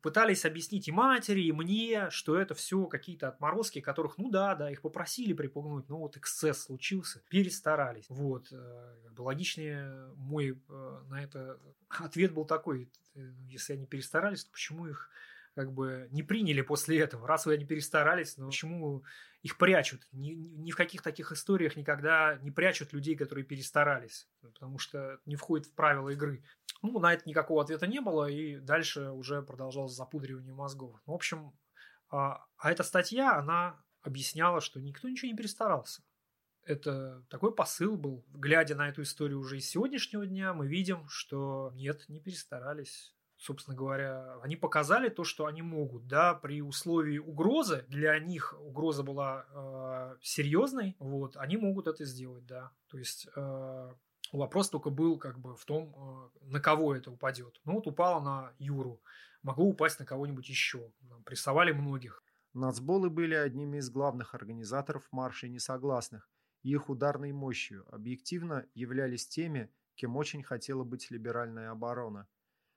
[0.00, 4.70] пытались объяснить и матери, и мне, что это все какие-то отморозки, которых, ну да, да,
[4.70, 8.06] их попросили припугнуть, но вот эксцесс случился, перестарались.
[8.08, 13.20] Вот, э, логичнее мой э, на это ответ был такой, э,
[13.50, 15.10] если они перестарались, то почему их
[15.54, 17.28] как бы не приняли после этого.
[17.28, 19.04] Раз вы не перестарались, но почему
[19.44, 20.08] их прячут?
[20.10, 25.36] Ни, ни в каких таких историях никогда не прячут людей, которые перестарались, потому что не
[25.36, 26.42] входит в правила игры.
[26.80, 30.98] Ну, на это никакого ответа не было, и дальше уже продолжалось запудривание мозгов.
[31.04, 31.52] В общем,
[32.08, 36.02] а, а эта статья, она объясняла, что никто ничего не перестарался.
[36.62, 38.24] Это такой посыл был.
[38.30, 43.14] Глядя на эту историю уже из сегодняшнего дня, мы видим, что нет, не перестарались
[43.44, 49.02] собственно говоря, они показали то, что они могут, да, при условии угрозы, для них угроза
[49.02, 53.92] была э, серьезной, вот, они могут это сделать, да, то есть э,
[54.32, 57.60] вопрос только был как бы в том, э, на кого это упадет.
[57.66, 59.02] Ну вот упало на Юру,
[59.42, 60.90] могло упасть на кого-нибудь еще,
[61.26, 62.22] прессовали многих.
[62.54, 66.30] Нацболы были одними из главных организаторов маршей несогласных,
[66.62, 72.26] их ударной мощью объективно являлись теми, кем очень хотела быть либеральная оборона–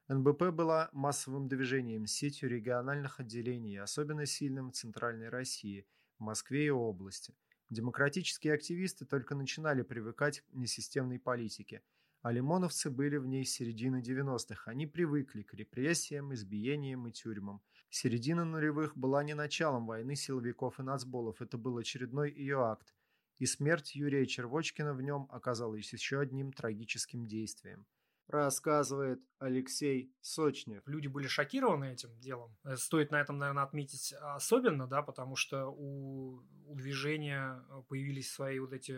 [0.10, 5.86] НБП была массовым движением, сетью региональных отделений, особенно сильным в Центральной России,
[6.18, 7.36] Москве и области.
[7.70, 11.84] Демократические активисты только начинали привыкать к несистемной политике,
[12.22, 14.72] а лимоновцы были в ней с середины 90-х.
[14.72, 17.62] Они привыкли к репрессиям, избиениям и тюрьмам.
[17.90, 22.96] Середина нулевых была не началом войны силовиков и нацболов, это был очередной ее акт.
[23.40, 27.86] И смерть Юрия Червочкина в нем оказалась еще одним трагическим действием
[28.28, 30.82] рассказывает Алексей Сочнев.
[30.86, 32.56] Люди были шокированы этим делом.
[32.64, 38.60] Э, стоит на этом, наверное, отметить особенно, да, потому что у, у движения появились свои
[38.60, 38.98] вот эти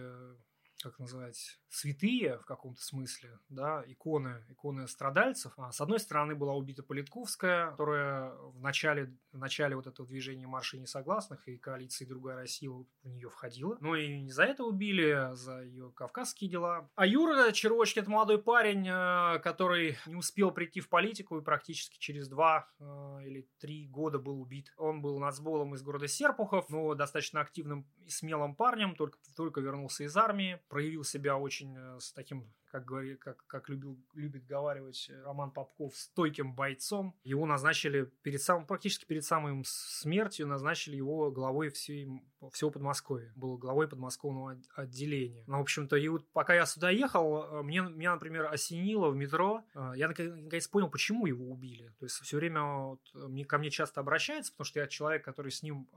[0.82, 5.54] как называть, святые в каком-то смысле, да, иконы, иконы страдальцев.
[5.58, 10.48] А с одной стороны была убита Политковская, которая в начале, в начале вот этого движения
[10.48, 13.78] марша несогласных и коалиции «Другая Россия» в нее входила.
[13.82, 16.90] Но и не за это убили, а за ее кавказские дела.
[16.96, 21.98] А Юра Червочкин– это молодой парень, э, который не успел прийти в политику и практически
[22.00, 22.84] через два э,
[23.26, 24.74] или три года был убит.
[24.78, 30.04] Он был нацболом из города Серпухов, но достаточно активным и смелым парнем, только, только вернулся
[30.04, 35.12] из армии, проявил себя очень э, с таким, как, говори, как, как любил, любит говаривать
[35.26, 37.16] Роман Попков, стойким бойцом.
[37.24, 42.08] Его назначили перед самым, практически перед самым смертью, назначили его главой всей,
[42.54, 43.34] всего Подмосковья.
[43.36, 45.44] Был главой подмосковного отделения.
[45.48, 49.16] Ну, в общем-то, и вот пока я сюда ехал, э, мне, меня, например, осенило в
[49.16, 49.64] метро.
[49.74, 51.94] Э, я наконец понял, почему его убили.
[52.00, 55.52] То есть все время вот, мне, ко мне часто обращаются, потому что я человек, который
[55.52, 55.90] с ним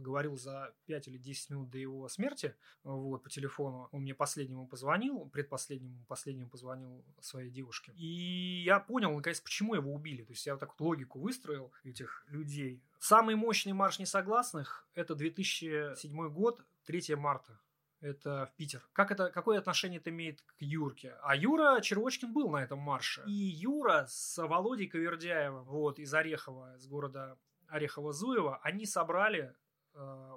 [0.00, 3.88] говорил за 5 или 10 минут до его смерти вот, по телефону.
[3.92, 7.92] Он мне последнему позвонил, предпоследнему, последнему позвонил своей девушке.
[7.92, 10.24] И я понял, наконец, почему его убили.
[10.24, 12.82] То есть я вот так вот логику выстроил этих людей.
[12.98, 17.60] Самый мощный марш несогласных– это 2007 год, 3 марта
[18.00, 18.86] это в Питер.
[18.92, 21.16] Как это, какое отношение это имеет к Юрке?
[21.22, 23.22] А Юра Червочкин был на этом марше.
[23.26, 29.54] И Юра с Володей Ковердяевым, вот, из Орехова, из города Орехово-Зуево, они собрали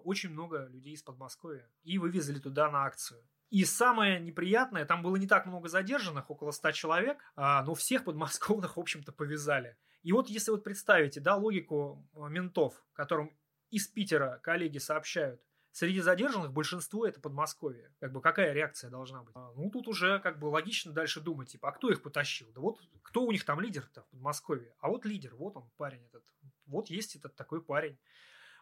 [0.03, 3.21] очень много людей из Подмосковья и вывезли туда на акцию.
[3.49, 8.03] И самое неприятное, там было не так много задержанных, около 100 человек, а, но всех
[8.03, 9.75] подмосковных, в общем-то, повязали.
[10.03, 13.35] И вот если вот представите, да, логику э, ментов, которым
[13.71, 15.41] из Питера коллеги сообщают,
[15.71, 17.91] среди задержанных большинство это Подмосковье.
[17.99, 19.35] Как бы какая реакция должна быть?
[19.35, 22.51] А, ну, тут уже как бы логично дальше думать, типа, а кто их потащил?
[22.53, 24.75] Да вот кто у них там лидер-то в Подмосковье?
[24.79, 26.23] А вот лидер, вот он, парень этот.
[26.67, 27.97] Вот есть этот такой парень.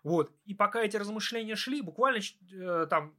[0.07, 0.31] Вот.
[0.45, 2.21] И пока эти размышления шли, буквально
[2.53, 3.13] э, там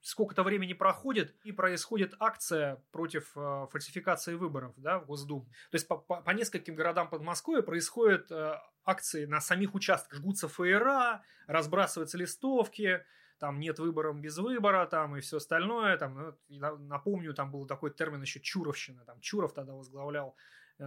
[0.00, 5.46] сколько-то времени проходит, и происходит акция против э, фальсификации выборов да, в Госдуму.
[5.72, 8.54] То есть по, по, по нескольким городам Подмосковья происходят э,
[8.84, 10.20] акции на самих участках.
[10.20, 13.04] Жгутся ФРА, разбрасываются листовки,
[13.40, 15.96] там нет выборов без выбора, там и все остальное.
[15.96, 19.04] Там, ну, напомню, там был такой термин еще Чуровщина.
[19.04, 20.36] Там Чуров тогда возглавлял
[20.78, 20.84] э,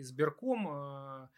[0.00, 0.66] избирком.
[0.66, 1.28] Э,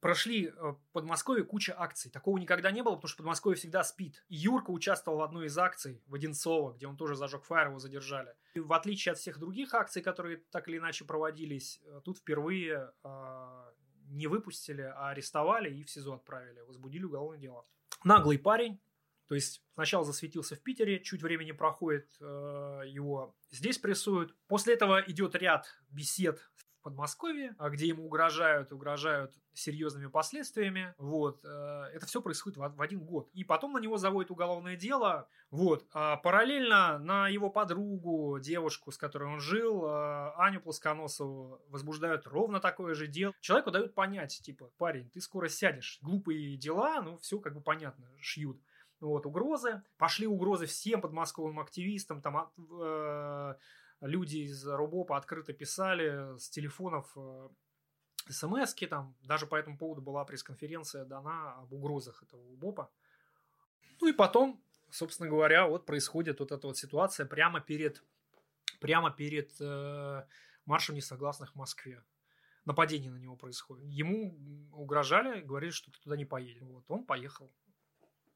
[0.00, 2.10] прошли э, в Подмосковье куча акций.
[2.10, 4.24] Такого никогда не было, потому что Подмосковье всегда спит.
[4.28, 7.78] И Юрка участвовал в одной из акций в Одинцово, где он тоже зажег фаер, его
[7.78, 8.34] задержали.
[8.54, 12.92] И в отличие от всех других акций, которые так или иначе проводились, э, тут впервые
[13.04, 13.72] э,
[14.08, 17.66] не выпустили, а арестовали и в СИЗО отправили, возбудили уголовное дело.
[18.02, 18.80] Наглый парень,
[19.28, 24.34] то есть сначала засветился в Питере, чуть времени проходит, э, его здесь прессуют.
[24.48, 26.49] После этого идет ряд бесед
[26.80, 30.94] в Подмосковье, а где ему угрожают, угрожают серьезными последствиями.
[30.98, 31.44] Вот.
[31.44, 33.28] Э, это все происходит в один год.
[33.32, 35.28] И потом на него заводят уголовное дело.
[35.50, 35.86] Вот.
[35.92, 42.60] А параллельно на его подругу, девушку, с которой он жил, э, Аню Плосконосову, возбуждают ровно
[42.60, 43.34] такое же дело.
[43.40, 45.98] Человеку дают понять, типа, парень, ты скоро сядешь.
[46.00, 48.60] Глупые дела, ну, все как бы понятно, шьют.
[49.00, 49.82] Вот, угрозы.
[49.98, 52.50] Пошли угрозы всем подмосковным активистам, там,
[52.80, 53.54] э,
[54.00, 57.48] люди из Рубопа открыто писали с телефонов э,
[58.28, 62.90] смс там, даже по этому поводу была пресс-конференция дана об угрозах этого УБОПа.
[64.00, 68.02] Ну и потом, собственно говоря, вот происходит вот эта вот ситуация прямо перед,
[68.80, 70.24] прямо перед э,
[70.64, 72.02] маршем несогласных в Москве.
[72.64, 73.84] Нападение на него происходит.
[73.86, 74.38] Ему
[74.72, 76.62] угрожали, говорили, что ты туда не поедешь.
[76.62, 77.50] Вот, он поехал.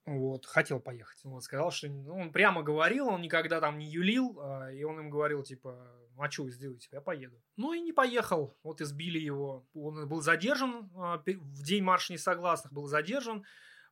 [0.06, 1.18] Вот, хотел поехать.
[1.24, 5.00] Вот, сказал, что ну, он прямо говорил, он никогда там не юлил, а, и он
[5.00, 7.40] им говорил, типа, ну а что сделаете, я поеду.
[7.56, 9.66] Ну и не поехал, вот избили его.
[9.72, 13.44] Он был задержан, а, в день марша несогласных был задержан,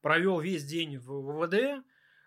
[0.02, 1.82] провел весь день в ВВД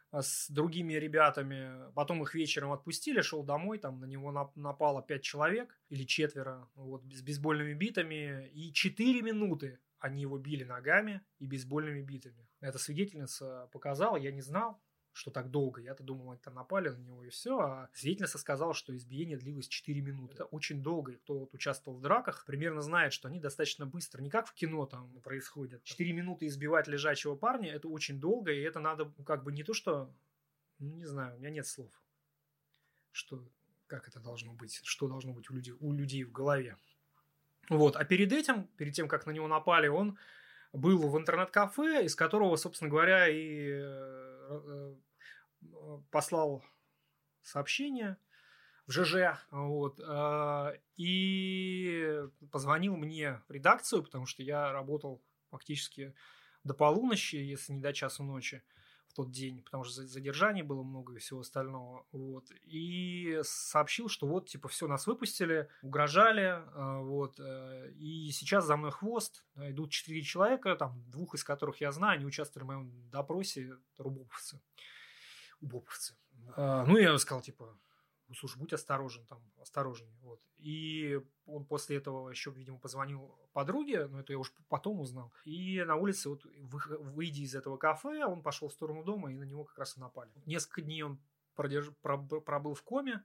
[0.09, 5.21] а, с другими ребятами, потом их вечером отпустили, шел домой, там на него напало пять
[5.21, 11.47] человек или четверо, вот, с бейсбольными битами, и четыре минуты они его били ногами и
[11.47, 12.47] бейсбольными битами.
[12.65, 14.81] Эта свидетельница показала, я не знал,
[15.13, 15.81] что так долго.
[15.81, 17.59] Я-то думал, они там напали на него и все.
[17.59, 20.33] А свидетельница сказала, что избиение длилось 4 минуты.
[20.33, 21.11] Это очень долго.
[21.11, 24.53] И кто вот участвовал в драках, примерно знает, что они достаточно быстро, не как в
[24.55, 25.83] кино там происходит.
[25.83, 29.63] 4 минуты избивать лежачего парня, это очень долго, и это надо ну, как бы не
[29.63, 30.11] то, что...
[30.79, 31.91] Ну, не знаю, у меня нет слов.
[33.11, 33.47] Что,
[33.85, 36.77] как это должно быть, что должно быть у людей, у людей в голове.
[37.69, 37.95] Вот.
[37.95, 40.17] А перед этим, перед тем, как на него напали, он
[40.76, 44.95] был в интернет-кафе, из которого, собственно говоря, и э,
[45.61, 46.64] э, послал
[47.41, 48.18] сообщение
[48.85, 56.14] в ЖЖ, вот, э, и позвонил мне в редакцию, потому что я работал фактически
[56.64, 58.64] до полуночи, если не до часу ночи,
[59.15, 62.05] тот день, потому что задержаний было много и всего остального.
[62.11, 62.51] Вот.
[62.63, 68.75] И сообщил, что вот, типа, все, нас выпустили, угрожали, э, вот, э, и сейчас за
[68.75, 73.09] мной хвост, идут четыре человека, там, двух из которых я знаю, они участвовали в моем
[73.09, 74.61] допросе, рубоповцы,
[75.61, 76.15] убоповцы.
[76.57, 77.77] Ну, я сказал, типа,
[78.35, 80.15] слушай, будь осторожен, там, осторожнее.
[80.21, 80.41] Вот.
[80.57, 85.33] И он после этого еще, видимо, позвонил подруге, но это я уже потом узнал.
[85.45, 89.43] И на улице, вот, выйдя из этого кафе, он пошел в сторону дома, и на
[89.43, 90.31] него как раз и напали.
[90.45, 91.19] Несколько дней он
[91.55, 91.91] продерж...
[92.01, 93.23] пробыл в коме,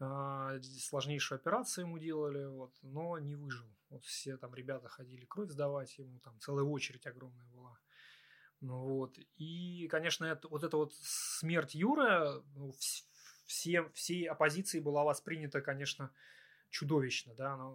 [0.00, 3.68] а, сложнейшую операцию ему делали, вот, но не выжил.
[3.90, 7.78] Вот все там ребята ходили кровь сдавать, ему там целая очередь огромная была.
[8.60, 9.18] Ну вот.
[9.36, 12.72] И, конечно, это, вот эта вот смерть Юры, ну,
[13.52, 16.10] все, всей оппозиции была воспринята, конечно,
[16.70, 17.74] чудовищно, да, она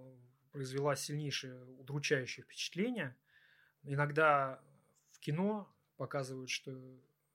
[0.51, 3.15] произвела сильнейшее удручающее впечатление.
[3.83, 4.59] Иногда
[5.11, 6.71] в кино показывают, что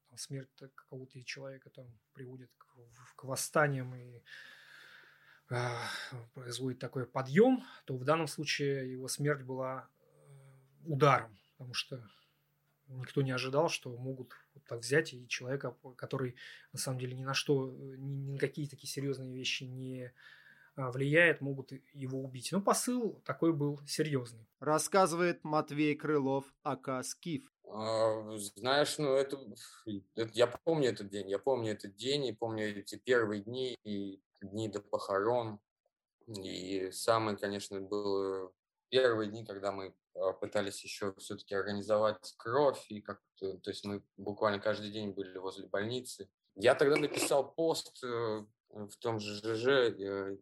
[0.09, 2.67] там, смерть какого-то человека там приводит к,
[3.15, 4.23] к восстаниям и
[5.51, 5.69] э,
[6.35, 10.07] производит такой подъем, то в данном случае его смерть была э,
[10.85, 12.05] ударом, потому что
[12.89, 16.37] никто не ожидал, что могут вот так взять и человека, который
[16.73, 20.13] на самом деле ни на что, ни, ни на какие такие серьезные вещи не
[20.75, 22.51] а, влияет, могут его убить.
[22.53, 24.47] Но посыл такой был серьезный.
[24.61, 27.53] Рассказывает Матвей Крылов, АК «Скиф».
[27.65, 29.39] А, знаешь, ну это,
[30.15, 34.21] это, я помню этот день, я помню этот день, и помню эти первые дни и
[34.41, 35.59] дни до похорон.
[36.27, 38.53] И самый, конечно, был
[38.89, 39.95] первые дни, когда мы
[40.41, 45.39] пытались еще все-таки организовать кровь, и как то то есть мы буквально каждый день были
[45.39, 46.29] возле больницы.
[46.55, 50.37] Я тогда написал пост э, в том же ЖЖ, э,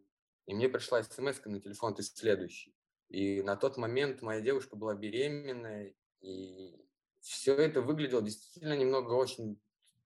[0.47, 2.75] и мне пришла смс на телефон «ты следующий».
[3.09, 6.75] И на тот момент моя девушка была беременная, и
[7.19, 9.59] все это выглядело действительно немного очень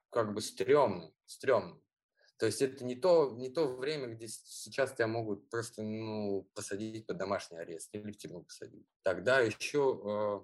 [0.09, 1.79] как бы стрёмно, стрёмно.
[2.37, 7.07] То есть это не то, не то время, где сейчас тебя могут просто ну, посадить
[7.07, 8.85] под домашний арест или в тюрьму посадить.
[9.03, 10.43] Тогда еще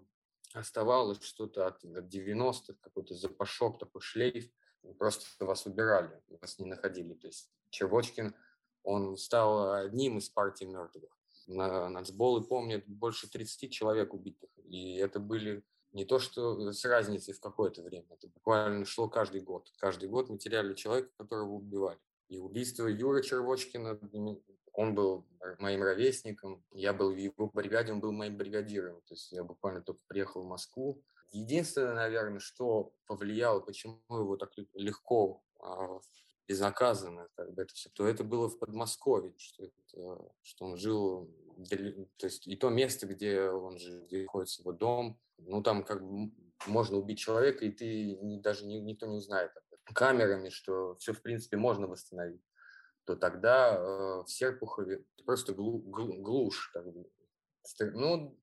[0.54, 4.50] э, оставалось что-то от, от 90-х, какой-то запашок, такой шлейф.
[4.98, 7.14] Просто вас убирали, вас не находили.
[7.14, 8.34] То есть Червочкин,
[8.84, 11.12] он стал одним из партий мертвых.
[11.48, 14.50] На нацболы помнят больше 30 человек убитых.
[14.64, 15.64] И это были
[15.94, 18.08] не то, что с разницей в какое-то время.
[18.12, 19.72] Это буквально шло каждый год.
[19.78, 22.00] Каждый год мы теряли человека, которого убивали.
[22.30, 24.00] И убийство Юры Червочкина,
[24.74, 25.28] он был
[25.60, 29.02] моим ровесником, я был в его бригаде, он был моим бригадиром.
[29.02, 31.04] То есть я буквально только приехал в Москву.
[31.32, 36.00] Единственное, наверное, что повлияло, почему его так легко а,
[36.52, 41.30] безнаказанно, как бы это все, то это было в Подмосковье, что, это, что он жил,
[42.18, 46.02] то есть и то место, где он жил, где находится его дом, ну там как
[46.02, 46.32] бы
[46.68, 49.52] можно убить человека, и ты даже не, никто не узнает
[49.94, 52.42] камерами, что все в принципе можно восстановить,
[53.06, 57.06] то тогда э, в Серпухове просто глу, глу, глушь, как бы.
[57.94, 58.38] ну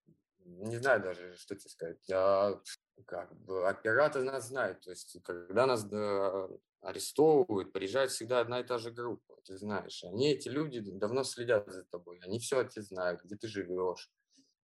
[0.45, 1.99] не знаю даже, что тебе сказать.
[2.09, 2.61] Я,
[3.07, 6.49] как бы, оператор нас знает, то есть когда нас да,
[6.81, 10.03] арестовывают, приезжает всегда одна и та же группа, ты знаешь.
[10.05, 14.11] Они, эти люди, давно следят за тобой, они все о тебе знают, где ты живешь.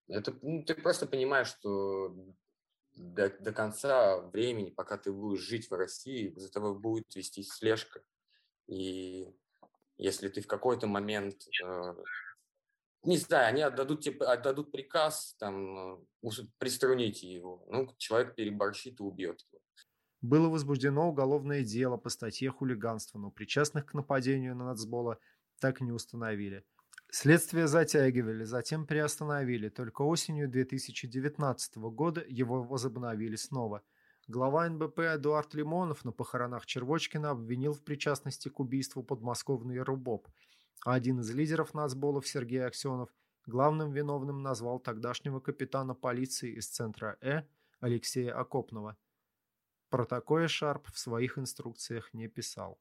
[0.09, 2.15] Это, ну, ты просто понимаешь, что
[2.95, 8.03] до, до конца времени, пока ты будешь жить в России, за тобой будет вести слежка.
[8.67, 9.35] И
[9.97, 11.95] если ты в какой-то момент, э,
[13.03, 16.29] не знаю, они отдадут тебе отдадут приказ, там, э,
[16.59, 19.61] приструните его, ну, человек переборщит и убьет его.
[20.21, 25.19] Было возбуждено уголовное дело по статье хулиганства, но причастных к нападению на нацбола
[25.61, 26.65] так и не установили.
[27.17, 33.83] Следствие затягивали, затем приостановили, только осенью 2019 года его возобновили снова.
[34.27, 40.27] Глава НБП Эдуард Лимонов на похоронах Червочкина обвинил в причастности к убийству подмосковный Рубоп,
[40.85, 43.15] а один из лидеров нацболов Сергей Аксенов
[43.47, 47.45] главным виновным назвал тогдашнего капитана полиции из центра Э
[47.79, 48.97] Алексея Окопного–
[49.95, 52.81] про такое Шарп в своих инструкциях не писал.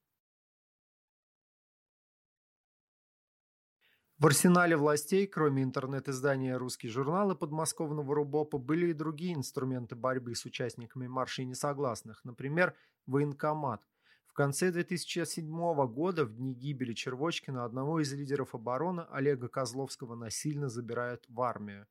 [4.20, 10.36] В арсенале властей, кроме интернет-издания «Русский журнал» и подмосковного РУБОПа, были и другие инструменты борьбы
[10.36, 12.76] с участниками маршей несогласных, например,
[13.08, 13.82] военкомат.
[14.28, 15.48] В конце 2007
[15.88, 21.88] года, в дни гибели Червочкина, одного из лидеров обороны, Олега Козловского, насильно забирают в армию.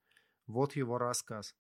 [0.47, 1.55] Вот его рассказ.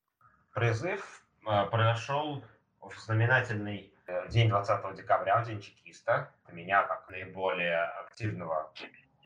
[0.55, 2.45] Призыв э, произошел
[2.81, 8.73] в знаменательный э, день 20 декабря, день чекиста, меня как наиболее активного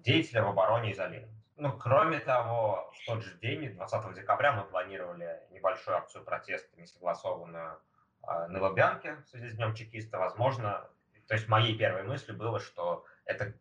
[0.06, 1.32] деятеля в обороне изолировали.
[1.56, 7.78] Ну, кроме того, в тот же день, 20 декабря, мы планировали небольшую акцию протеста, несогласованную
[8.22, 10.88] на Лубянке в связи с Днем Чекиста, возможно,
[11.26, 13.54] то есть моей первой мыслью было, что это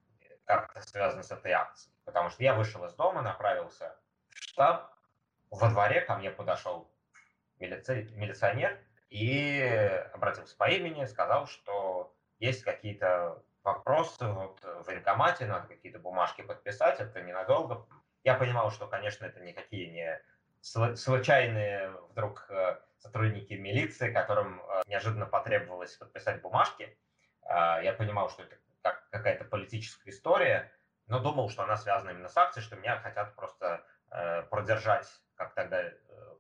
[0.46, 1.94] как-то связано с этой акцией.
[2.04, 3.96] Потому что я вышел из дома, направился
[4.30, 4.92] в штаб,
[5.50, 6.92] во дворе ко мне подошел
[7.60, 8.10] милици...
[8.14, 8.78] милиционер
[9.10, 9.62] и
[10.14, 17.00] обратился по имени, сказал, что есть какие-то вопросы вот в военкомате, надо какие-то бумажки подписать,
[17.00, 17.86] это ненадолго.
[18.24, 20.22] Я понимал, что, конечно, это никакие не
[20.96, 26.98] случайные вдруг э, сотрудники милиции, которым э, неожиданно потребовалось подписать бумажки.
[27.44, 30.72] А, я понимал, что это как какая-то политическая история,
[31.08, 35.54] но думал, что она связана именно с акцией, что меня хотят просто э, продержать, как
[35.54, 35.84] тогда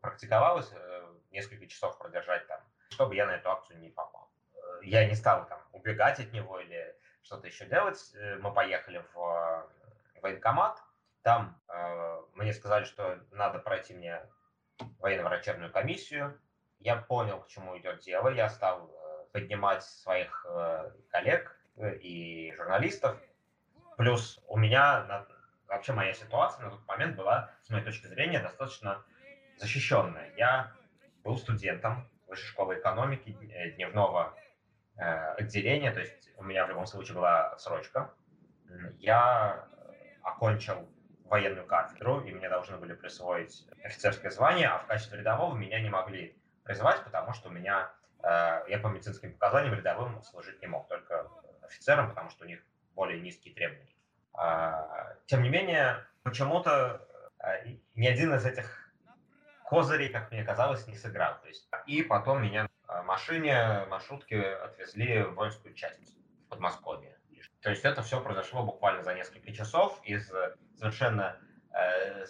[0.02, 0.72] практиковалось,
[1.32, 4.32] несколько часов продержать там, чтобы я на эту акцию не попал.
[4.82, 6.96] Я не стал там убегать от него или
[7.26, 8.00] что-то еще делать.
[8.40, 9.68] Мы поехали в
[10.22, 10.82] военкомат,
[11.26, 14.22] там э, мне сказали, что надо пройти мне
[15.00, 16.40] военно-врачебную комиссию.
[16.80, 18.30] Я понял, к чему идет дело.
[18.30, 23.18] Я стал э, поднимать своих э, коллег э, и журналистов.
[23.98, 25.28] Плюс у меня на,
[25.68, 29.04] вообще моя ситуация на тот момент была, с моей точки зрения, достаточно
[29.58, 30.32] защищенная.
[30.38, 30.74] Я
[31.24, 34.38] был студентом высшей школы экономики э, дневного
[34.98, 38.14] э, отделения, то есть у меня в любом случае была отсрочка.
[39.00, 39.68] Я
[40.24, 40.90] окончил
[41.26, 45.90] военную кафедру, и мне должны были присвоить офицерское звание, а в качестве рядового меня не
[45.90, 47.92] могли призывать, потому что у меня,
[48.24, 51.28] э, я по медицинским показаниям рядовым служить не мог, только
[51.62, 52.60] офицером, потому что у них
[52.96, 53.96] более низкие требования.
[54.34, 57.08] А, тем не менее, почему-то
[57.40, 58.94] э, ни один из этих
[59.66, 61.40] козырей, как мне казалось, не сыграл.
[61.42, 62.65] То есть, и потом меня
[63.06, 67.18] машине, маршрутки отвезли в воинскую часть в Подмосковье.
[67.62, 70.32] То есть это все произошло буквально за несколько часов из
[70.78, 71.38] совершенно
[71.74, 72.26] э,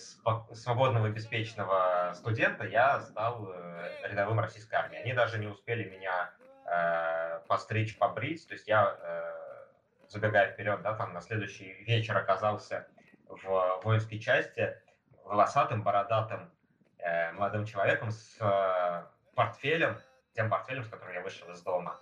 [0.54, 4.98] свободного, беспечного студента я стал э, рядовым российской армии.
[4.98, 6.32] Они даже не успели меня
[6.66, 8.48] э, постричь, побрить.
[8.48, 12.88] То есть я, э, забегая вперед, да, там на следующий вечер оказался
[13.28, 14.78] в воинской части
[15.26, 16.52] волосатым, бородатым
[17.00, 19.04] э, молодым человеком с э,
[19.36, 19.98] портфелем,
[20.36, 22.00] тем портфелем, с которым я вышел из дома.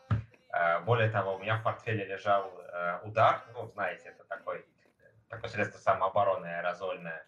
[0.52, 4.66] Э, более того, у меня в портфеле лежал э, удар, ну, знаете, это такой
[5.30, 7.26] такое средство самообороны аэрозольное.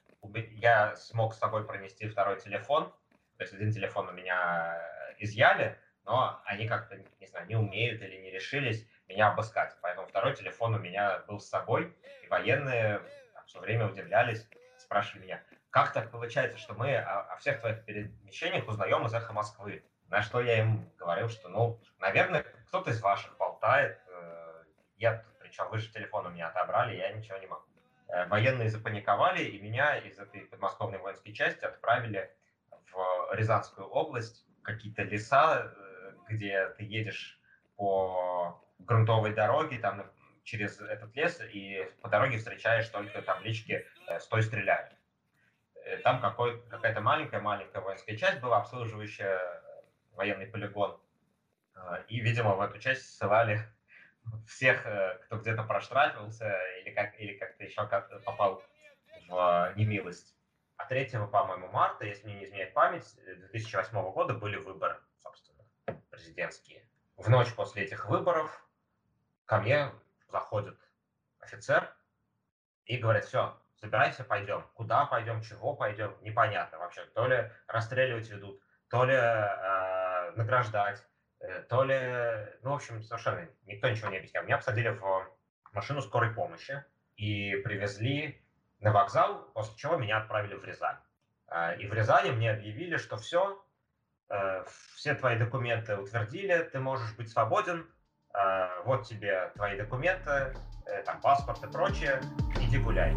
[0.51, 2.91] Я смог с собой пронести второй телефон,
[3.37, 8.01] то есть один телефон у меня э, изъяли, но они как-то, не знаю, не умеют
[8.01, 9.75] или не решились меня обыскать.
[9.81, 13.01] Поэтому второй телефон у меня был с собой, и военные
[13.45, 18.67] все время удивлялись, спрашивали меня, как так получается, что мы о, о всех твоих перемещениях
[18.67, 19.83] узнаем из эхо Москвы?
[20.09, 24.63] На что я им говорил, что, ну, наверное, кто-то из ваших болтает, э,
[24.97, 27.63] я, причем вы же телефон у меня отобрали, я ничего не могу.
[28.07, 32.31] Э, военные запаниковали, и меня из этой подмосковной воинской части отправили
[32.91, 37.39] в Рязанскую область, какие-то леса, э, где ты едешь
[37.75, 40.11] по грунтовой дороге, там
[40.43, 43.87] через этот лес, и по дороге встречаешь только таблички
[44.19, 44.91] «Стой, стреляй».
[46.03, 49.64] Там какой, какая-то маленькая-маленькая воинская часть была, обслуживающая
[50.15, 50.99] военный полигон.
[52.07, 53.59] И, видимо, в эту часть ссылали
[54.47, 58.63] всех, э, кто где-то проштрафился или, как, или как-то еще как попал
[59.27, 60.35] в немилость.
[60.77, 65.63] А 3, по-моему, марта, если мне не изменяет память, 2008 э, года были выборы, собственно,
[66.09, 66.87] президентские.
[67.15, 68.65] В ночь после этих выборов
[69.45, 69.91] ко мне
[70.29, 70.77] заходит
[71.39, 71.95] офицер
[72.85, 74.63] и говорит, все, собирайся, пойдем.
[74.73, 77.05] Куда пойдем, чего пойдем, непонятно вообще.
[77.05, 80.04] То ли расстреливать ведут, то ли э,
[80.35, 81.03] награждать,
[81.47, 81.99] Э, то ли,
[82.63, 84.43] ну, в общем, совершенно никто ничего не объяснял.
[84.43, 85.27] Меня посадили в
[85.73, 86.83] машину скорой помощи
[87.17, 88.41] и привезли
[88.79, 90.97] на вокзал, после чего меня отправили в Рязань.
[91.47, 93.63] А, и в Рязани мне объявили, что все,
[94.29, 94.63] э,
[94.95, 97.87] все твои документы утвердили, ты можешь быть свободен,
[98.33, 100.53] а, вот тебе твои документы,
[100.87, 102.21] э, там паспорт и прочее,
[102.59, 103.13] иди гуляй.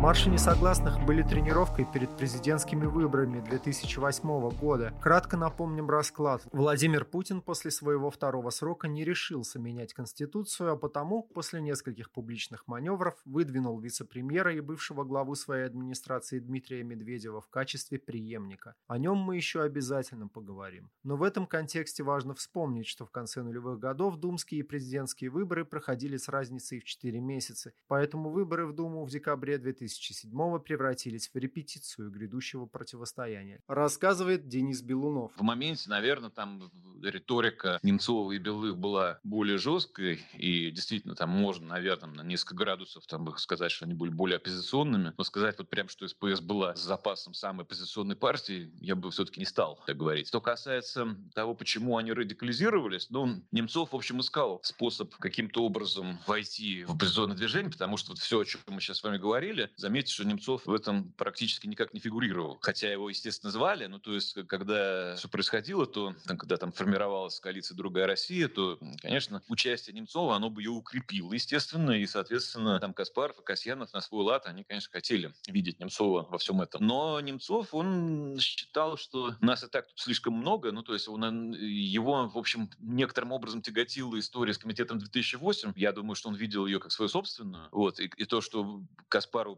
[0.00, 4.94] Марши несогласных были тренировкой перед президентскими выборами 2008 года.
[5.02, 6.40] Кратко напомним расклад.
[6.52, 12.66] Владимир Путин после своего второго срока не решился менять Конституцию, а потому после нескольких публичных
[12.66, 18.76] маневров выдвинул вице-премьера и бывшего главу своей администрации Дмитрия Медведева в качестве преемника.
[18.86, 20.90] О нем мы еще обязательно поговорим.
[21.02, 25.66] Но в этом контексте важно вспомнить, что в конце нулевых годов думские и президентские выборы
[25.66, 31.30] проходили с разницей в 4 месяца, поэтому выборы в Думу в декабре 2000 2007 превратились
[31.32, 35.32] в репетицию грядущего противостояния, рассказывает Денис Белунов.
[35.36, 36.70] В моменте, наверное, там
[37.02, 43.06] риторика Немцова и Белых была более жесткой, и действительно там можно, наверное, на несколько градусов
[43.06, 46.80] там сказать, что они были более оппозиционными, но сказать вот прям, что СПС была с
[46.80, 50.28] запасом самой оппозиционной партии, я бы все-таки не стал так говорить.
[50.28, 56.84] Что касается того, почему они радикализировались, ну, Немцов, в общем, искал способ каким-то образом войти
[56.84, 60.12] в оппозиционное движение, потому что вот все, о чем мы сейчас с вами говорили, заметьте,
[60.12, 62.58] что Немцов в этом практически никак не фигурировал.
[62.62, 67.40] Хотя его, естественно, звали, ну, то есть, когда все происходило, то, там, когда там формировалась
[67.40, 72.94] коалиция «Другая Россия», то, конечно, участие Немцова, оно бы ее укрепило, естественно, и, соответственно, там
[72.94, 76.86] Каспаров и Касьянов на свой лад, они, конечно, хотели видеть Немцова во всем этом.
[76.86, 81.52] Но Немцов, он считал, что нас и так тут слишком много, ну, то есть он,
[81.52, 85.72] его, в общем, некоторым образом тяготила история с комитетом 2008.
[85.76, 87.68] Я думаю, что он видел ее как свою собственную.
[87.72, 88.00] Вот.
[88.00, 89.56] И, и то, что Каспарову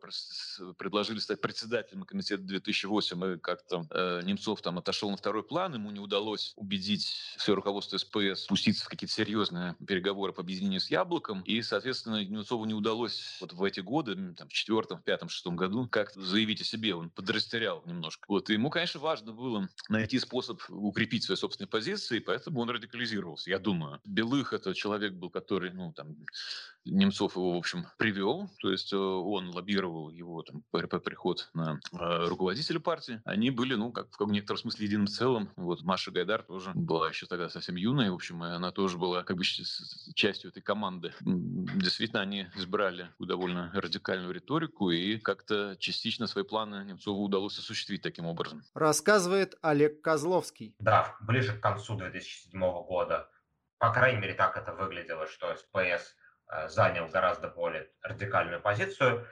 [0.78, 5.90] предложили стать председателем комитета 2008, и как-то э, Немцов там отошел на второй план, ему
[5.90, 7.06] не удалось убедить
[7.36, 12.64] все руководство СПС спуститься в какие-то серьезные переговоры по объединению с Яблоком, и, соответственно, Немцову
[12.64, 16.64] не удалось вот в эти годы, там, в четвертом, пятом, шестом году, как заявить о
[16.64, 18.24] себе, он подрастерял немножко.
[18.28, 18.50] Вот.
[18.50, 23.58] И ему, конечно, важно было найти способ укрепить свои собственные позиции, поэтому он радикализировался, я
[23.58, 24.00] думаю.
[24.04, 26.16] Белых это человек был, который, ну, там,
[26.84, 32.26] Немцов его, в общем, привел, то есть э, он лоббировал его там, приход на э,
[32.26, 33.20] руководителя партии.
[33.24, 35.50] Они были, ну, как в некотором смысле единым целым.
[35.56, 39.22] Вот Маша Гайдар тоже была еще тогда совсем юная, в общем, и она тоже была
[39.22, 41.12] как бы частью этой команды.
[41.20, 48.26] Действительно, они избрали довольно радикальную риторику, и как-то частично свои планы Немцову удалось осуществить таким
[48.26, 48.62] образом.
[48.74, 50.74] Рассказывает Олег Козловский.
[50.78, 53.28] Да, ближе к концу 2007 года,
[53.78, 56.14] по крайней мере, так это выглядело, что СПС
[56.68, 59.26] занял гораздо более радикальную позицию.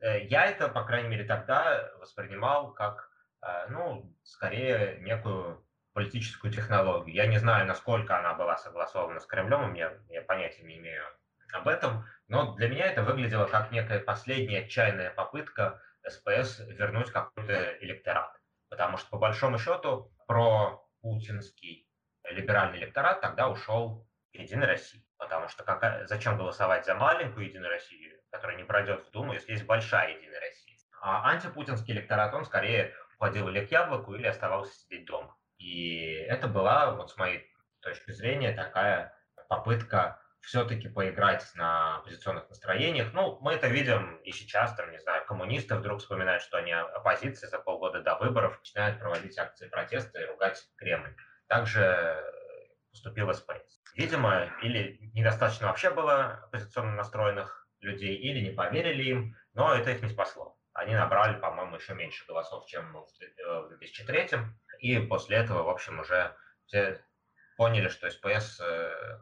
[0.00, 3.10] Э, я это, по крайней мере, тогда воспринимал как,
[3.42, 7.14] э, ну, скорее некую политическую технологию.
[7.14, 11.04] Я не знаю, насколько она была согласована с Кремлем, я, я понятия не имею
[11.52, 17.76] об этом, но для меня это выглядело как некая последняя отчаянная попытка СПС вернуть какой-то
[17.80, 18.32] электорат.
[18.68, 21.88] Потому что, по большому счету, про путинский
[22.24, 25.04] либеральный электорат тогда ушел Единой России.
[25.20, 29.52] Потому что какая, зачем голосовать за маленькую Единую Россию, которая не пройдет в Думу, если
[29.52, 30.76] есть большая Единая Россия?
[31.02, 35.36] А антипутинский электорат, он скорее уходил или к яблоку, или оставался сидеть дома.
[35.58, 37.46] И это была, вот с моей
[37.80, 39.14] точки зрения, такая
[39.48, 43.12] попытка все-таки поиграть на оппозиционных настроениях.
[43.12, 47.50] Ну, мы это видим и сейчас, там, не знаю, коммунисты вдруг вспоминают, что они оппозиция
[47.50, 51.14] за полгода до выборов, начинают проводить акции протеста и ругать Кремль.
[51.46, 52.18] Также
[52.90, 53.80] поступил СПС.
[53.94, 60.02] Видимо, или недостаточно вообще было оппозиционно настроенных людей, или не поверили им, но это их
[60.02, 60.56] не спасло.
[60.72, 64.26] Они набрали, по-моему, еще меньше голосов, чем в 2003 э,
[64.78, 66.34] и после этого, в общем, уже
[66.66, 67.04] все
[67.56, 69.18] поняли, что СПС э,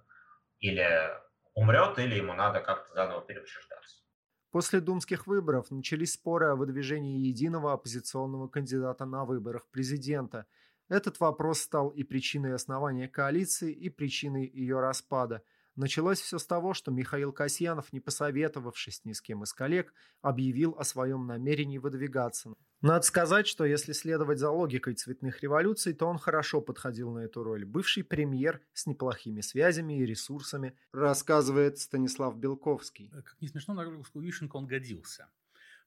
[0.61, 1.11] или
[1.55, 4.03] умрет, или ему надо как-то заново переучреждаться.
[4.51, 10.47] После думских выборов начались споры о выдвижении единого оппозиционного кандидата на выборах президента–
[10.89, 15.43] этот вопрос стал и причиной основания коалиции, и причиной ее распада.
[15.77, 20.74] Началось все с того, что Михаил Касьянов, не посоветовавшись ни с кем из коллег, объявил
[20.77, 22.52] о своем намерении выдвигаться.
[22.81, 27.44] Надо сказать, что если следовать за логикой цветных революций, то он хорошо подходил на эту
[27.44, 27.65] роль.
[27.65, 33.10] Бывший премьер с неплохими связями и ресурсами, рассказывает Станислав Белковский.
[33.10, 35.28] Как не смешно, на роль Ющенко он годился.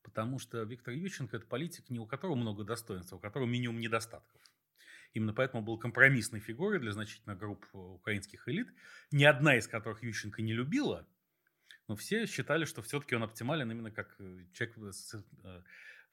[0.04, 3.82] Потому что Виктор Ющенко– это политик, не у которого много достоинств, а у которого минимум
[3.82, 4.42] недостатков.
[5.14, 8.70] Именно поэтому был компромиссной фигурой для значительных групп украинских элит,
[9.12, 11.06] ни одна из которых Ющенко не любила,
[11.88, 15.62] но все считали, что все-таки он оптимален именно как э, человек, э,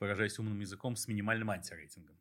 [0.01, 2.19] выражаясь умным языком, с минимальным антирейтингом.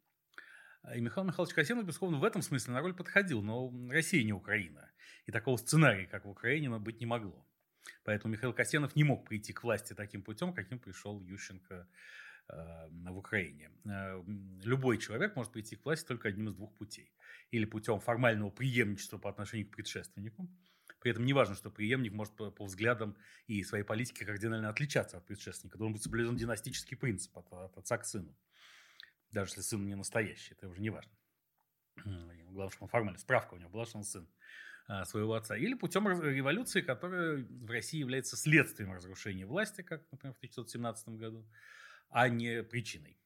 [0.96, 4.92] И Михаил Михайлович Касьянов, безусловно, в этом смысле на роль подходил, но Россия не Украина.
[5.26, 7.46] И такого сценария, как в Украине, быть не могло.
[8.04, 11.86] Поэтому Михаил Касьянов не мог прийти к власти таким путем, каким пришел Ющенко Э,
[12.50, 13.72] в Украине.
[13.86, 14.24] Э,
[14.64, 17.12] любой человек может прийти к власти только одним из двух путей.
[17.52, 20.50] Или путем формального преемничества по отношению к предшественнику.
[21.00, 23.16] При этом не важно, что преемник может по, по взглядам
[23.48, 25.78] и своей политике кардинально отличаться от предшественника.
[25.78, 28.36] Должен быть соблюден династический принцип от, от отца к сыну.
[29.32, 31.12] Даже если сын не настоящий, это уже не важно.
[32.06, 34.28] Главное, что он формально, справка у него была, что он сын
[34.88, 35.56] э, своего отца.
[35.58, 41.46] Или путем революции, которая в России является следствием разрушения власти, как, например, в 1917 году
[42.10, 43.18] а не причиной.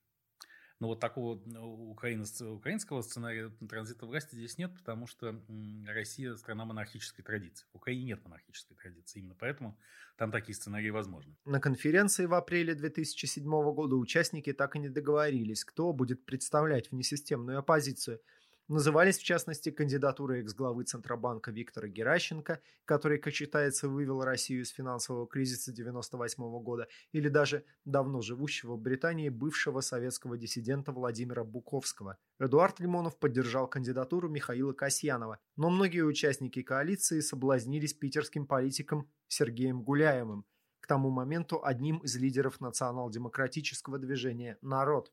[0.80, 1.40] Но вот такого
[1.70, 5.40] украинского сценария транзита власти здесь нет, потому что
[5.86, 7.68] Россия страна монархической традиции.
[7.72, 9.20] В Украине нет монархической традиции.
[9.20, 9.78] Именно поэтому
[10.18, 11.38] там такие сценарии возможны.
[11.45, 13.44] На конференции в апреле 2007
[13.74, 18.20] года участники так и не договорились, кто будет представлять внесистемную оппозицию–
[18.72, 25.27] Назывались, в частности, кандидатуры экс-главы Центробанка Виктора Геращенко, который, как считается, вывел Россию из финансового
[25.27, 32.18] кризиса 1998 года, или даже давно живущего в Британии бывшего советского диссидента Владимира Буковского.
[32.39, 40.45] Эдуард Лимонов поддержал кандидатуру Михаила Касьянова, но многие участники коалиции соблазнились питерским политиком Сергеем Гуляевым,
[40.80, 45.11] к тому моменту одним из лидеров национал-демократического движения «Народ».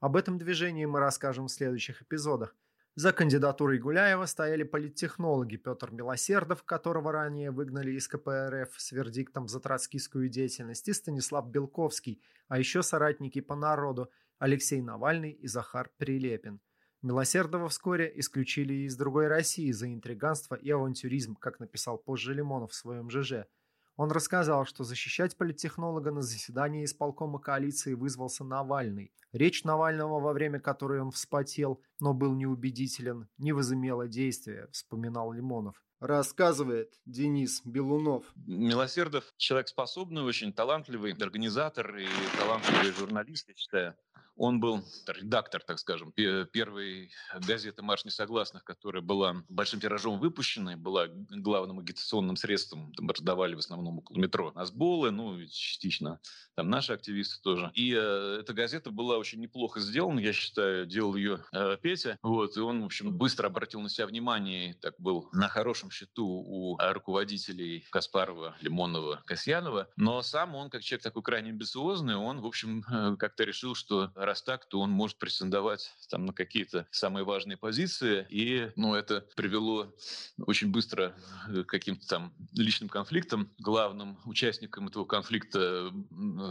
[0.00, 2.56] Об этом движении мы расскажем в следующих эпизодах.
[2.98, 9.60] За кандидатурой Гуляева стояли политтехнологи Петр Милосердов, которого ранее выгнали из КПРФ с вердиктом за
[9.60, 16.58] троцкистскую деятельность, и Станислав Белковский, а еще соратники по народу Алексей Навальный и Захар Прилепин.
[17.02, 22.74] Милосердова вскоре исключили из другой России за интриганство и авантюризм, как написал позже Лимонов в
[22.74, 23.44] своем ЖЖ–
[23.96, 29.12] он рассказал, что защищать политтехнолога на заседании исполкома коалиции вызвался Навальный.
[29.32, 35.82] Речь Навального, во время которой он вспотел, но был неубедителен, не возымела действия, вспоминал Лимонов.
[35.98, 38.24] Рассказывает Денис Белунов.
[38.36, 42.06] Милосердов человек способный, очень талантливый организатор и
[42.38, 43.94] талантливый журналист, я считаю.
[44.36, 47.10] Он был редактор, так скажем, первой
[47.46, 52.92] газеты «Марш несогласных», которая была большим тиражом выпущена, была главным агитационным средством.
[52.92, 56.20] Там раздавали в основном около метро Насболы, ну, и частично
[56.56, 57.70] там наши активисты тоже.
[57.74, 62.18] И э, эта газета была очень неплохо сделана, я считаю, делал ее э, Петя.
[62.22, 66.26] Вот, и он, в общем, быстро обратил на себя внимание, так был на хорошем счету
[66.26, 69.88] у руководителей Каспарова, Лимонова, Касьянова.
[69.96, 74.10] Но сам он, как человек такой крайне амбициозный, он, в общем, э, как-то решил, что
[74.26, 78.26] раз так, то он может претендовать там на какие-то самые важные позиции.
[78.28, 79.94] И, ну, это привело
[80.38, 81.14] очень быстро
[81.48, 83.50] к каким-то там личным конфликтам.
[83.58, 85.92] Главным участником этого конфликта,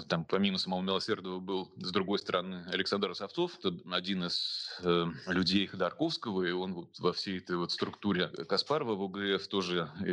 [0.07, 3.57] там, помимо самого Милосердова, был, с другой стороны, Александр Савтов.
[3.59, 8.95] Это один из э, людей Ходорковского, и он вот во всей этой вот структуре Каспарова
[8.95, 10.05] в ОГФ тоже э,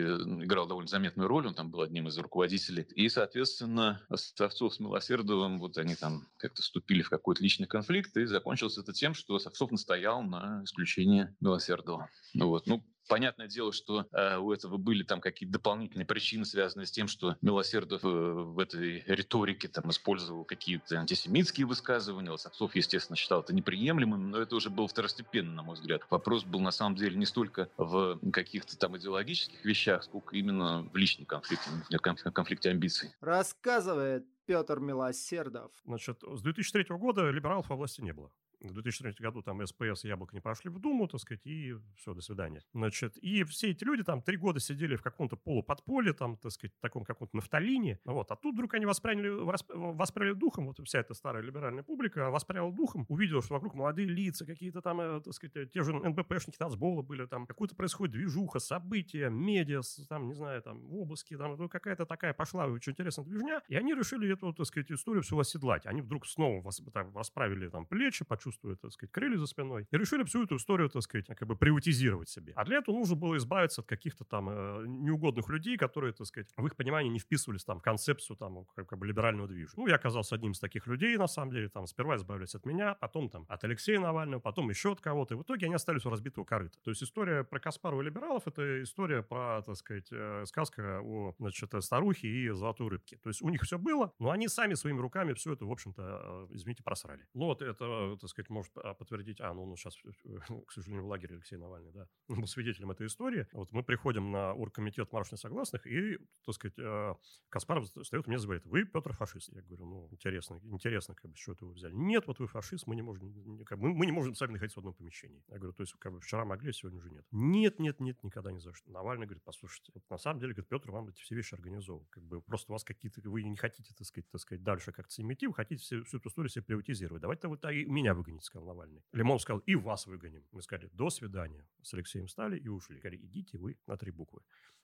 [0.43, 1.47] играл довольно заметную роль.
[1.47, 2.87] Он там был одним из руководителей.
[2.95, 8.25] И, соответственно, Савцов с Милосердовым, вот они там как-то вступили в какой-то личный конфликт, и
[8.25, 12.09] закончился это тем, что Савцов настоял на исключении Милосердова.
[12.35, 12.67] Ну вот.
[12.67, 17.09] Ну, Понятное дело, что э, у этого были там какие-то дополнительные причины, связанные с тем,
[17.09, 22.31] что Милосердов э, в этой риторике там использовал какие-то антисемитские высказывания.
[22.31, 26.03] Лосовцов, естественно, считал это неприемлемым, но это уже было второстепенно, на мой взгляд.
[26.11, 30.97] Вопрос был на самом деле не столько в каких-то там идеологических вещах, сколько именно в
[30.97, 33.11] личном конфликте, в конфликте амбиций.
[33.21, 35.73] Рассказывает Петр Милосердов.
[35.85, 38.31] Значит, с 2003 года либералов во власти не было
[38.69, 42.15] в 2003 году там СПС и Яблоко не прошли в Думу, так сказать, и все,
[42.15, 42.63] до свидания.
[42.73, 46.73] Значит, и все эти люди там три года сидели в каком-то полуподполье, там, так сказать,
[46.81, 51.43] таком каком-то нафталине, вот, а тут вдруг они восприняли, воспряли духом, вот вся эта старая
[51.43, 55.83] либеральная публика воспряла духом, увидела, что вокруг молодые лица, какие-то там, э, так сказать, те
[55.83, 61.37] же НБПшники Нацбола были, там, какую-то происходит движуха, события, медиа, там, не знаю, там, обыски,
[61.37, 65.23] там, ну, какая-то такая пошла очень интересная движня, и они решили эту, так сказать, историю
[65.23, 65.87] всю оседлать.
[65.87, 69.87] Они вдруг снова вос, там, расправили там плечи, почувствовали чувствует, так сказать, крылья за спиной.
[69.91, 72.53] И решили всю эту историю, так сказать, как бы приватизировать себе.
[72.55, 76.53] А для этого нужно было избавиться от каких-то там э, неугодных людей, которые, так сказать,
[76.57, 79.73] в их понимании не вписывались там в концепцию там как, бы либерального движения.
[79.77, 82.95] Ну, я оказался одним из таких людей, на самом деле, там сперва избавились от меня,
[82.95, 85.35] потом там от Алексея Навального, потом еще от кого-то.
[85.35, 86.79] И в итоге они остались у разбитого корыта.
[86.83, 91.35] То есть история про Каспарова и либералов– это история про, так сказать, э, сказка о,
[91.39, 93.19] значит, старухе и золотой рыбке.
[93.23, 96.49] То есть у них все было, но они сами своими руками все это, в общем-то,
[96.51, 97.27] э, извините, просрали.
[97.35, 101.09] Ну, вот это, так сказать, может а, подтвердить, а, ну, он сейчас, к сожалению, в
[101.09, 103.47] лагере Алексей Навальный, да, он был свидетелем этой истории.
[103.53, 107.15] Вот мы приходим на оргкомитет марш несогласных, и, так сказать, э,
[107.49, 109.53] Каспаров встает мне говорит, вы, Петр, фашист.
[109.53, 111.95] Я говорю, ну, интересно, интересно, как бы, что это вы взяли.
[111.95, 114.79] Нет, вот вы фашист, мы не можем, как, мы, мы не можем с вами находиться
[114.79, 115.43] в одном помещении.
[115.49, 117.25] Я говорю, то есть, как бы, вчера могли, а сегодня уже нет.
[117.31, 118.91] Нет, нет, нет, никогда не за что.
[118.91, 122.07] Навальный говорит, послушайте, вот на самом деле, говорит, Петр вам эти все вещи организовал.
[122.11, 125.23] Как бы просто у вас какие-то, вы не хотите, так сказать, так сказать дальше как-то
[125.23, 127.23] имити, вы хотите всю, всю эту историю себе приватизировать.
[127.23, 129.05] Давайте вот и меня выгоните, сказал Навальный.
[129.13, 130.45] Лимон сказал, и вас выгоним.
[130.51, 131.69] Мы сказали, до свидания.
[131.83, 132.99] С Алексеем стали и ушли.
[132.99, 134.43] Сказали, идите вы на три буквы.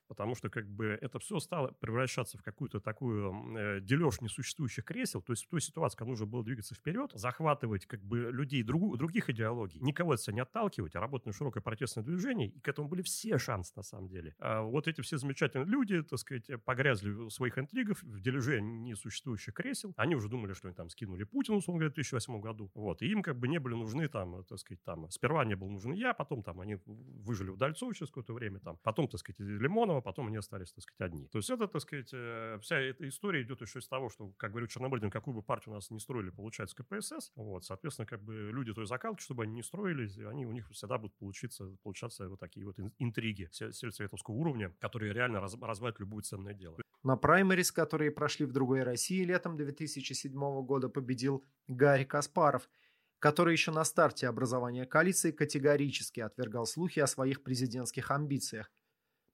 [0.08, 5.22] Потому что как бы это все стало превращаться в какую-то такую э, дележ несуществующих кресел,
[5.22, 8.96] то есть в той ситуации, когда нужно было двигаться вперед, захватывать как бы людей друг,
[8.96, 12.88] других идеологий, никого от не отталкивать, а работать на широкое протестное движение, и к этому
[12.88, 14.34] были все шансы на самом деле.
[14.38, 19.54] А вот эти все замечательные люди, так сказать, погрязли в своих интригах, в дележе несуществующих
[19.54, 23.02] кресел, они уже думали, что они там скинули Путину, условно говоря, в 2008 году, вот,
[23.02, 25.92] и им как бы не были нужны там, так сказать, там, сперва не был нужен
[25.92, 30.28] я, потом там они выжили Удальцова через какое-то время, там, потом, так сказать, Лимонова, потом
[30.28, 31.28] они остались, так сказать, одни.
[31.28, 34.50] То есть это, так сказать, э, вся эта история идет еще из того, что, как
[34.50, 38.50] говорю Чернобыльдин, какую бы партию у нас не строили, получается КПСС, вот, соответственно, как бы
[38.52, 42.40] люди той закалки, чтобы они не строились, они, у них всегда будут получиться, получаться вот
[42.40, 46.76] такие вот интриги сельсоветовского уровня, которые реально раз, развивают любое ценное дело.
[47.02, 52.68] На праймерис, которые прошли в другой России летом 2007 года, победил Гарри Каспаров–
[53.18, 58.70] который еще на старте образования коалиции категорически отвергал слухи о своих президентских амбициях.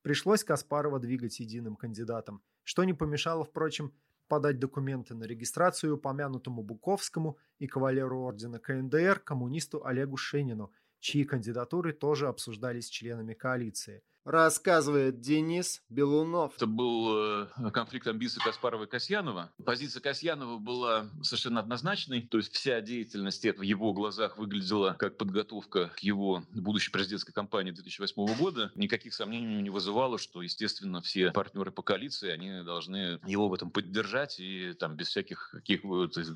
[0.04, 3.94] Пришлось Каспарова двигать единым кандидатом, что не помешало, впрочем,
[4.28, 10.70] подать документы на регистрацию упомянутому Буковскому и кавалеру ордена КНДР коммунисту Олегу Шенину,
[11.00, 16.54] чьи кандидатуры тоже обсуждались членами коалиции– рассказывает Денис Белунов.
[16.56, 19.52] Это был э, конфликт амбиций Каспарова и Касьянова.
[19.64, 25.90] Позиция Касьянова была совершенно однозначной, то есть вся деятельность в его глазах выглядела как подготовка
[25.96, 28.72] к его будущей президентской кампании 2008 года.
[28.74, 33.70] Никаких сомнений не вызывало, что, естественно, все партнеры по коалиции, они должны его в этом
[33.70, 35.82] поддержать и там без всяких каких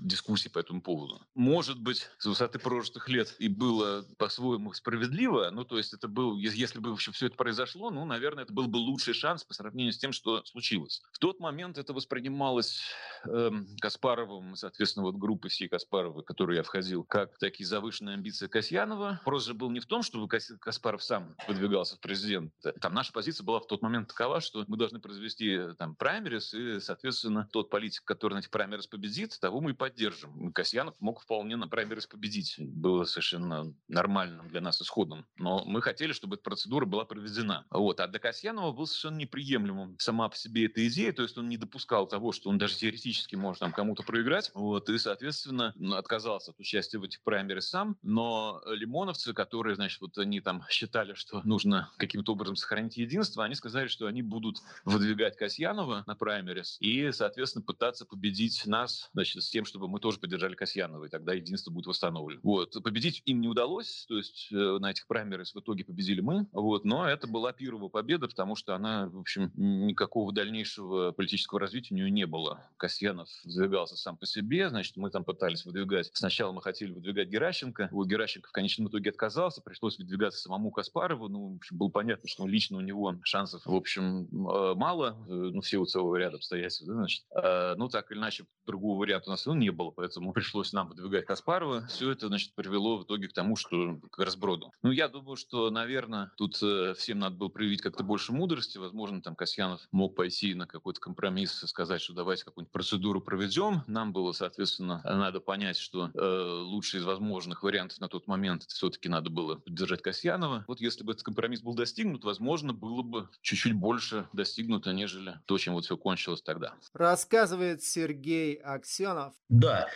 [0.03, 1.23] дискуссий по этому поводу.
[1.35, 6.37] Может быть, с высоты прожитых лет и было по-своему справедливо, ну, то есть это был,
[6.37, 9.55] если бы вообще все это произошло, произошло, ну, наверное, это был бы лучший шанс по
[9.55, 11.03] сравнению с тем, что случилось.
[11.13, 12.81] В тот момент это воспринималось
[13.25, 13.51] э,
[13.81, 19.21] Каспаровым, соответственно, вот группой всей Каспаровой, в которую я входил, как такие завышенные амбиции Касьянова.
[19.25, 22.73] Вопрос же был не в том, чтобы Каспаров сам выдвигался в президенты.
[22.81, 26.81] Там наша позиция была в тот момент такова, что мы должны произвести там праймерис, и,
[26.81, 30.53] соответственно, тот политик, который на этих праймерис победит, того мы и поддержим.
[30.53, 32.57] Касьянов мог вполне на праймерис победить.
[32.59, 35.27] Было совершенно нормальным для нас исходом.
[35.37, 37.65] Но мы хотели, чтобы эта процедура была проведена.
[37.71, 38.01] Вот.
[38.01, 41.57] А для Касьянова был совершенно неприемлемым сама по себе эта идея, то есть он не
[41.57, 46.61] допускал того, что он даже теоретически может там кому-то проиграть, вот, и, соответственно, отказался от
[46.61, 51.91] участия в этих праймере сам, но лимоновцы, которые, значит, вот они там считали, что нужно
[51.97, 57.65] каким-то образом сохранить единство, они сказали, что они будут выдвигать Касьянова на праймерис и, соответственно,
[57.65, 61.87] пытаться победить нас, значит, с тем, чтобы мы тоже поддержали Касьянова, и тогда единство будет
[61.87, 62.41] восстановлено.
[62.43, 62.83] Вот.
[62.83, 66.85] Победить им не удалось, то есть э, на этих праймерис в итоге победили мы, вот,
[66.85, 71.97] но это была Пирова победа, потому что она, в общем, никакого дальнейшего политического развития у
[71.99, 72.63] нее не было.
[72.77, 76.11] Касьянов выдвигался сам по себе, значит, мы там пытались выдвигать.
[76.15, 81.29] Сначала мы хотели выдвигать Геращенко, вот Геращенко в конечном итоге отказался, пришлось выдвигаться самому Каспарову,
[81.29, 85.33] ну, в общем, было понятно, что лично у него шансов, в общем, э, мало, э,
[85.33, 87.25] ну, все у целого ряда обстоятельств, да, значит.
[87.35, 90.89] А, ну, так или иначе, другого варианта у нас ну, не было, поэтому пришлось нам
[90.89, 91.87] выдвигать Каспарова.
[91.89, 94.73] Все это, значит, привело в итоге к тому, что к разброду.
[94.83, 98.79] Ну, я думаю, что, наверное, тут э, всем надо было было проявить как-то больше мудрости.
[98.79, 103.83] Возможно, там Касьянов мог пойти на какой-то компромисс и сказать, что давайте какую-нибудь процедуру проведем.
[103.87, 109.09] Нам было, соответственно, надо понять, что э, лучший из возможных вариантов на тот момент все-таки
[109.09, 110.65] надо было поддержать Касьянова.
[110.69, 115.59] Вот если бы этот компромисс был достигнут, возможно, было бы чуть-чуть больше достигнуто, нежели то,
[115.59, 116.75] чем вот все кончилось тогда.
[116.93, 119.35] Рассказывает Сергей Аксенов.
[119.49, 119.89] Да,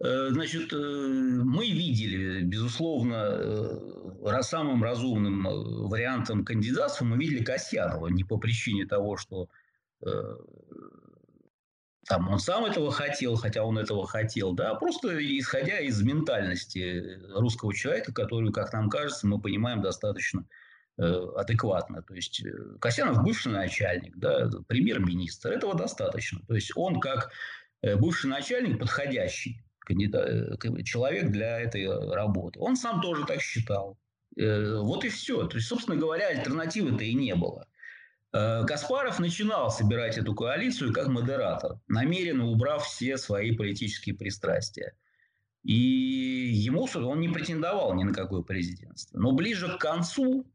[0.00, 5.42] значит, э, мы видели, безусловно, э, самым разумным
[5.88, 9.48] вариантом кандидатства мы видели Касьянова, не по причине того, что
[12.08, 17.74] там он сам этого хотел, хотя он этого хотел, да, просто исходя из ментальности русского
[17.74, 20.46] человека, которую, как нам кажется, мы понимаем достаточно
[20.96, 22.02] адекватно.
[22.02, 22.42] То есть
[22.80, 26.40] Касьянов бывший начальник, да, премьер-министр, этого достаточно.
[26.48, 27.30] То есть он как
[27.82, 29.69] бывший начальник подходящий Э,
[30.84, 32.60] человек для этой э, работы.
[32.60, 33.98] Он сам тоже так считал.
[34.36, 35.46] Э, вот и все.
[35.46, 37.66] То есть, собственно говоря, альтернативы-то и не было.
[38.32, 44.94] Каспаров начинал собирать эту коалицию как модератор, намеренно убрав все свои политические пристрастия.
[45.64, 49.18] И ему он не претендовал ни на какое президентство.
[49.18, 50.46] Но ближе к концу,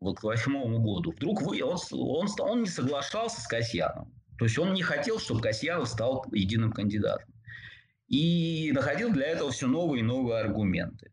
[0.00, 4.10] вот к восьмому году, вдруг вы, он, он, он не соглашался с Касьяном.
[4.38, 7.28] То есть он не хотел, чтобы Касьянов стал единым кандидатом
[8.08, 11.12] и находил для этого все новые и новые аргументы.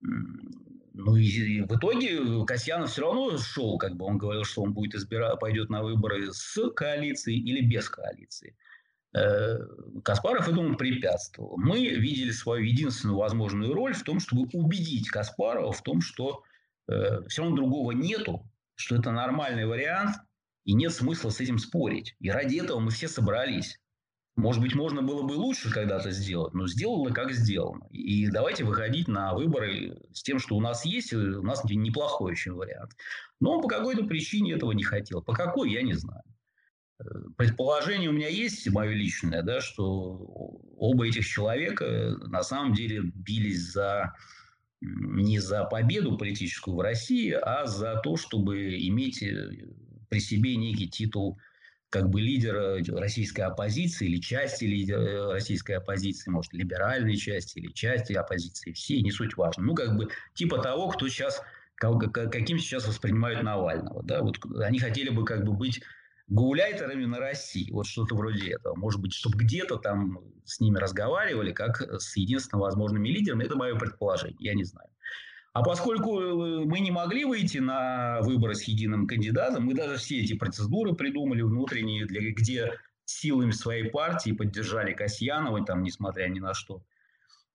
[0.00, 4.94] Ну и в итоге Касьянов все равно шел, как бы он говорил, что он будет
[4.94, 8.56] избирать, пойдет на выборы с коалицией или без коалиции.
[9.14, 9.58] Э,
[10.04, 11.56] Каспаров этому препятствовал.
[11.56, 16.42] Мы видели свою единственную возможную роль в том, чтобы убедить Каспарова в том, что
[16.88, 20.16] э, все равно другого нету, что это нормальный вариант,
[20.64, 22.16] И нет смысла с этим спорить.
[22.20, 23.80] И ради этого мы все собрались.
[24.38, 27.88] Может быть, можно было бы лучше когда-то сделать, но сделано как сделано.
[27.90, 32.52] И давайте выходить на выборы с тем, что у нас есть, у нас неплохой очень
[32.52, 32.92] вариант.
[33.40, 35.22] Но он по какой-то причине этого не хотел.
[35.22, 36.22] По какой, я не знаю.
[37.00, 37.04] Э,
[37.36, 43.72] предположение у меня есть, мое личное, да, что оба этих человека на самом деле бились
[43.72, 44.14] за
[44.80, 49.50] не за победу политическую в России, а за то, чтобы иметь э,
[50.08, 51.40] при себе некий титул
[51.90, 57.72] как бы лидера российской оппозиции или части лидера э, российской оппозиции, может, либеральной части или
[57.72, 59.64] части оппозиции, все, не суть важно.
[59.64, 61.42] Ну, как бы типа того, кто сейчас,
[61.76, 64.02] каким сейчас воспринимают Навального.
[64.02, 64.22] Да?
[64.22, 65.82] Вот они хотели бы как бы быть
[66.28, 67.70] гауляйтерами на России.
[67.70, 68.74] Вот что-то вроде этого.
[68.74, 73.44] Может быть, чтобы где-то там с ними разговаривали, как с единственным возможными лидерами.
[73.44, 74.90] Это мое предположение, я не знаю.
[75.52, 80.20] А поскольку э, мы не могли выйти на выборы с единым кандидатом, мы даже все
[80.20, 86.54] эти процедуры придумали внутренние, для, где силами своей партии поддержали Касьянова, там, несмотря ни на
[86.54, 86.82] что.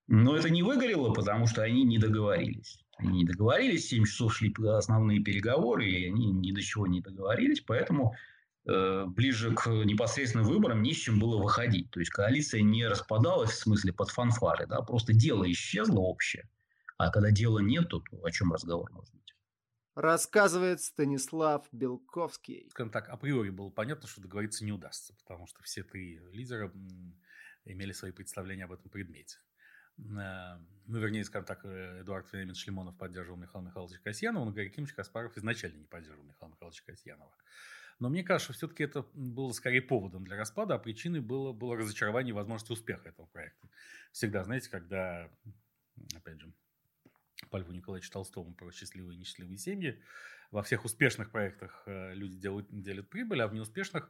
[0.07, 2.80] Но это не выгорело, потому что они не договорились.
[2.98, 7.61] Они не договорились, 7 часов шли основные переговоры, и они ни до чего не договорились,
[7.61, 8.15] поэтому
[8.68, 11.90] э, ближе к непосредственным выборам не с чем было выходить.
[11.91, 16.48] То есть коалиция не распадалась в смысле под фанфары, да, просто дело исчезло общее.
[16.98, 19.36] А когда дела нет, то о чем разговор может быть?
[19.95, 22.68] Рассказывает Станислав Белковский.
[22.72, 26.72] Скажем так, априори было понятно, что договориться не удастся, потому что все три лидера
[27.65, 29.38] имели свои представления об этом предмете.
[29.99, 30.57] Э,
[30.88, 34.94] ну, вернее, скажем так, э, Эдуард Вениаминович Лимонов поддерживал Михаила Михайловича Касьянова, но Гарри Кимович
[34.94, 37.32] Каспаров изначально не поддерживал Михаила Михайловича Касьянова.
[37.99, 41.78] Но мне кажется, что все-таки это было скорее поводом для распада, а причиной было, было
[41.78, 43.70] разочарование возможности успеха этого проекта.
[44.11, 45.30] Всегда, знаете, когда,
[46.15, 46.52] опять же,
[47.53, 50.01] по Льву Николаевичу Толстому про счастливые и несчастливые семьи.
[50.49, 54.09] Во всех успешных проектах э, люди делают, делят прибыль, а в неуспешных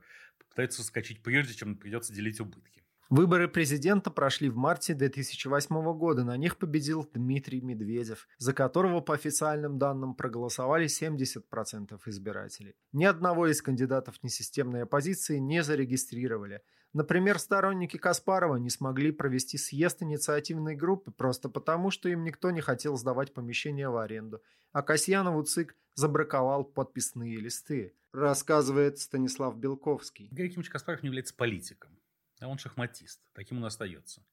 [0.50, 2.86] пытаются скачать прежде, чем придется делить убытки.
[3.10, 6.24] Выборы президента прошли в марте 2008 года.
[6.24, 12.76] На них победил Дмитрий Медведев, за которого по официальным данным проголосовали 70% избирателей.
[12.94, 16.62] Ни одного из кандидатов несистемной оппозиции не зарегистрировали.
[16.94, 22.62] Например, сторонники Каспарова не смогли провести съезд инициативной группы просто потому, что им никто не
[22.62, 30.28] хотел сдавать помещение в аренду, а Касьянову ЦИК забраковал подписные листы, рассказывает Станислав Белковский.
[30.28, 31.98] Игорь Якимович Каспаров не является политиком,
[32.40, 34.24] а он шахматист, таким он остается.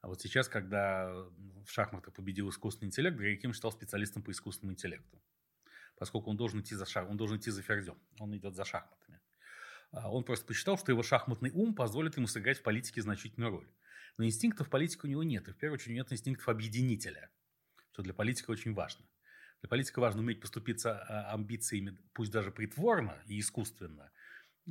[0.00, 1.12] А вот сейчас, когда
[1.64, 5.22] в шахматах победил искусственный интеллект, Григорий Якимович стал специалистом по искусственному интеллекту,
[5.96, 9.17] поскольку он должен идти за шаг, он должен идти за ферзем, он идет за шахматами.
[9.90, 13.68] А он просто посчитал, что его шахматный ум позволит ему сыграть в политике значительную роль.
[14.18, 15.48] Но инстинктов политики у него нет.
[15.48, 17.30] И в первую очередь нет инстинктов объединителя,
[17.92, 19.06] что для политика очень важно.
[19.60, 24.12] Для политика важно уметь поступиться а, амбициями, пусть даже притворно и искусственно,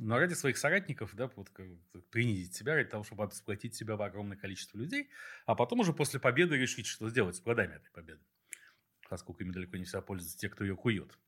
[0.00, 1.50] но ради своих соратников, да, вот,
[2.10, 5.10] принизить себя ради того, чтобы сплотить себя в огромное количество людей,
[5.44, 8.20] а потом уже после победы решить, что сделать с плодами этой победы.
[9.10, 11.18] Поскольку ими далеко не всегда пользуются те, кто ее кует.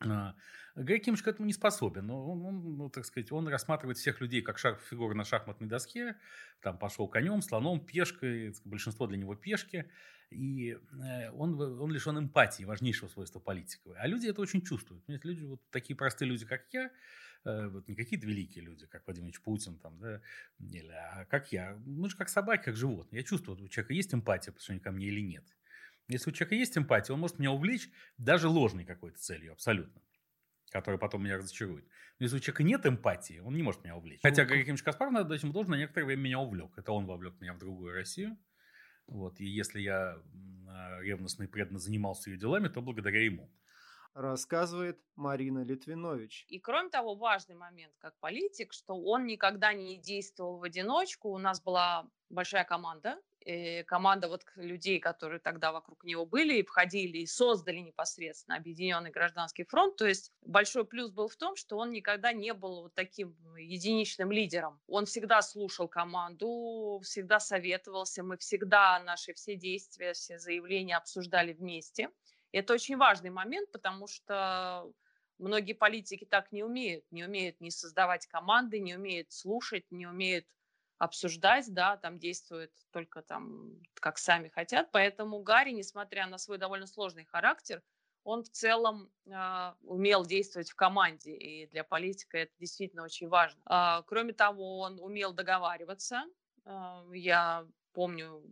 [0.00, 0.34] А,
[0.76, 2.10] Грег Кимович к этому не способен.
[2.10, 6.16] Он, он, ну, так сказать, он рассматривает всех людей как шаг, фигуры на шахматной доске.
[6.60, 8.54] Там пошел конем, слоном, пешкой.
[8.64, 9.90] Большинство для него пешки.
[10.30, 13.94] И э, он, он лишен эмпатии, важнейшего свойства политика.
[13.98, 15.04] А люди это очень чувствуют.
[15.04, 16.90] Понимаете, люди, вот такие простые люди, как я,
[17.44, 20.22] э, вот не какие-то великие люди, как Владимир Ильич Путин, там, да,
[20.60, 21.76] или, а как я.
[21.84, 23.22] Мы же как собаки, как животные.
[23.22, 25.44] Я чувствую, у человека есть эмпатия по отношению ко мне или нет.
[26.10, 27.88] Если у человека есть эмпатия, он может меня увлечь
[28.18, 30.00] даже ложной какой-то целью, абсолютно
[30.70, 31.84] которая потом меня разочарует.
[32.18, 34.20] Но если у человека нет эмпатии, он не может меня увлечь.
[34.22, 36.72] Хотя Григорий Ефимович Каспаров, надо дать ему должное, на некоторое время меня увлек.
[36.76, 38.38] Это он вовлек меня в другую Россию.
[39.06, 39.40] Вот.
[39.40, 40.16] И если я
[40.68, 43.50] а, ревностно и преданно занимался ее делами, то благодаря ему.
[44.14, 46.46] Рассказывает Марина Литвинович.
[46.48, 51.30] И кроме того, важный момент как политик, что он никогда не действовал в одиночку.
[51.30, 56.64] У нас была большая команда, э, команда вот людей, которые тогда вокруг него были и
[56.64, 59.96] входили и создали непосредственно Объединенный гражданский фронт.
[59.96, 64.32] То есть большой плюс был в том, что он никогда не был вот таким единичным
[64.32, 64.80] лидером.
[64.86, 72.10] Он всегда слушал команду, всегда советовался, мы всегда наши все действия, все заявления обсуждали вместе.
[72.52, 74.92] И это очень важный момент, потому что
[75.38, 80.46] многие политики так не умеют, не умеют не создавать команды, не умеют слушать, не умеют
[81.00, 84.90] обсуждать, да, там действуют только там, как сами хотят.
[84.92, 87.82] Поэтому Гарри, несмотря на свой довольно сложный характер,
[88.22, 93.62] он в целом э, умел действовать в команде, и для политика это действительно очень важно.
[93.64, 96.24] Э, кроме того, он умел договариваться.
[96.66, 98.44] Э, я помню,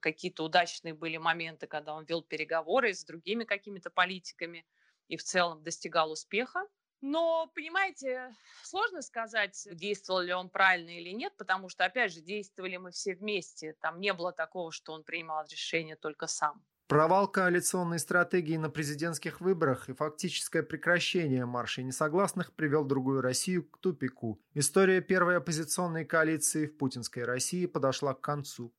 [0.00, 4.66] какие-то удачные были моменты, когда он вел переговоры с другими какими-то политиками
[5.06, 6.66] и в целом достигал успеха
[7.02, 12.76] Но, понимаете, сложно сказать, действовал ли он правильно или нет, потому что, опять же, действовали
[12.76, 13.76] мы все вместе.
[13.80, 16.64] Там не было такого, что он принимал решение только сам.
[16.86, 23.78] Провал коалиционной стратегии на президентских выборах и фактическое прекращение марша несогласных привел другую Россию к
[23.78, 24.40] тупику.
[24.54, 28.72] История первой оппозиционной коалиции в путинской России подошла к концу.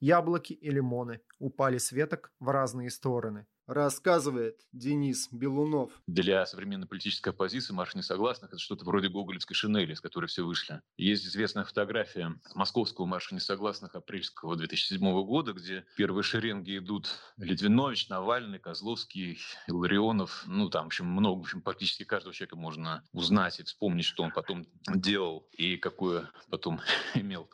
[0.00, 3.46] Яблоки и лимоны упали с веток в разные стороны.
[3.66, 5.92] Рассказывает Денис Белунов.
[6.08, 10.80] Для современной политической оппозиции марш несогласных– это что-то вроде гоголевской шинели, с которой все вышли.
[10.96, 18.58] Есть известная фотография московского марша несогласных апрельского 2007 года, где первые шеренги идут Литвинович, Навальный,
[18.58, 20.42] Козловский, Илларионов.
[20.46, 24.24] Ну, там, в общем, много, в общем, практически каждого человека можно узнать и вспомнить, что
[24.24, 26.80] он потом делал и какое потом
[27.14, 27.48] имел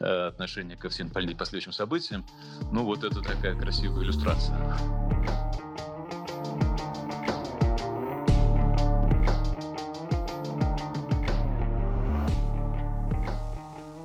[0.00, 2.26] э, отношение ко всем последующим событиям.
[2.72, 5.55] Ну, вот это такая красивая иллюстрация.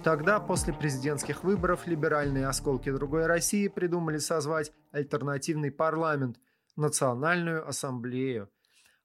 [0.04, 6.40] Тогда, после президентских выборов, либеральные осколки другой России придумали созвать альтернативный парламент–
[6.76, 8.50] Национальную ассамблею.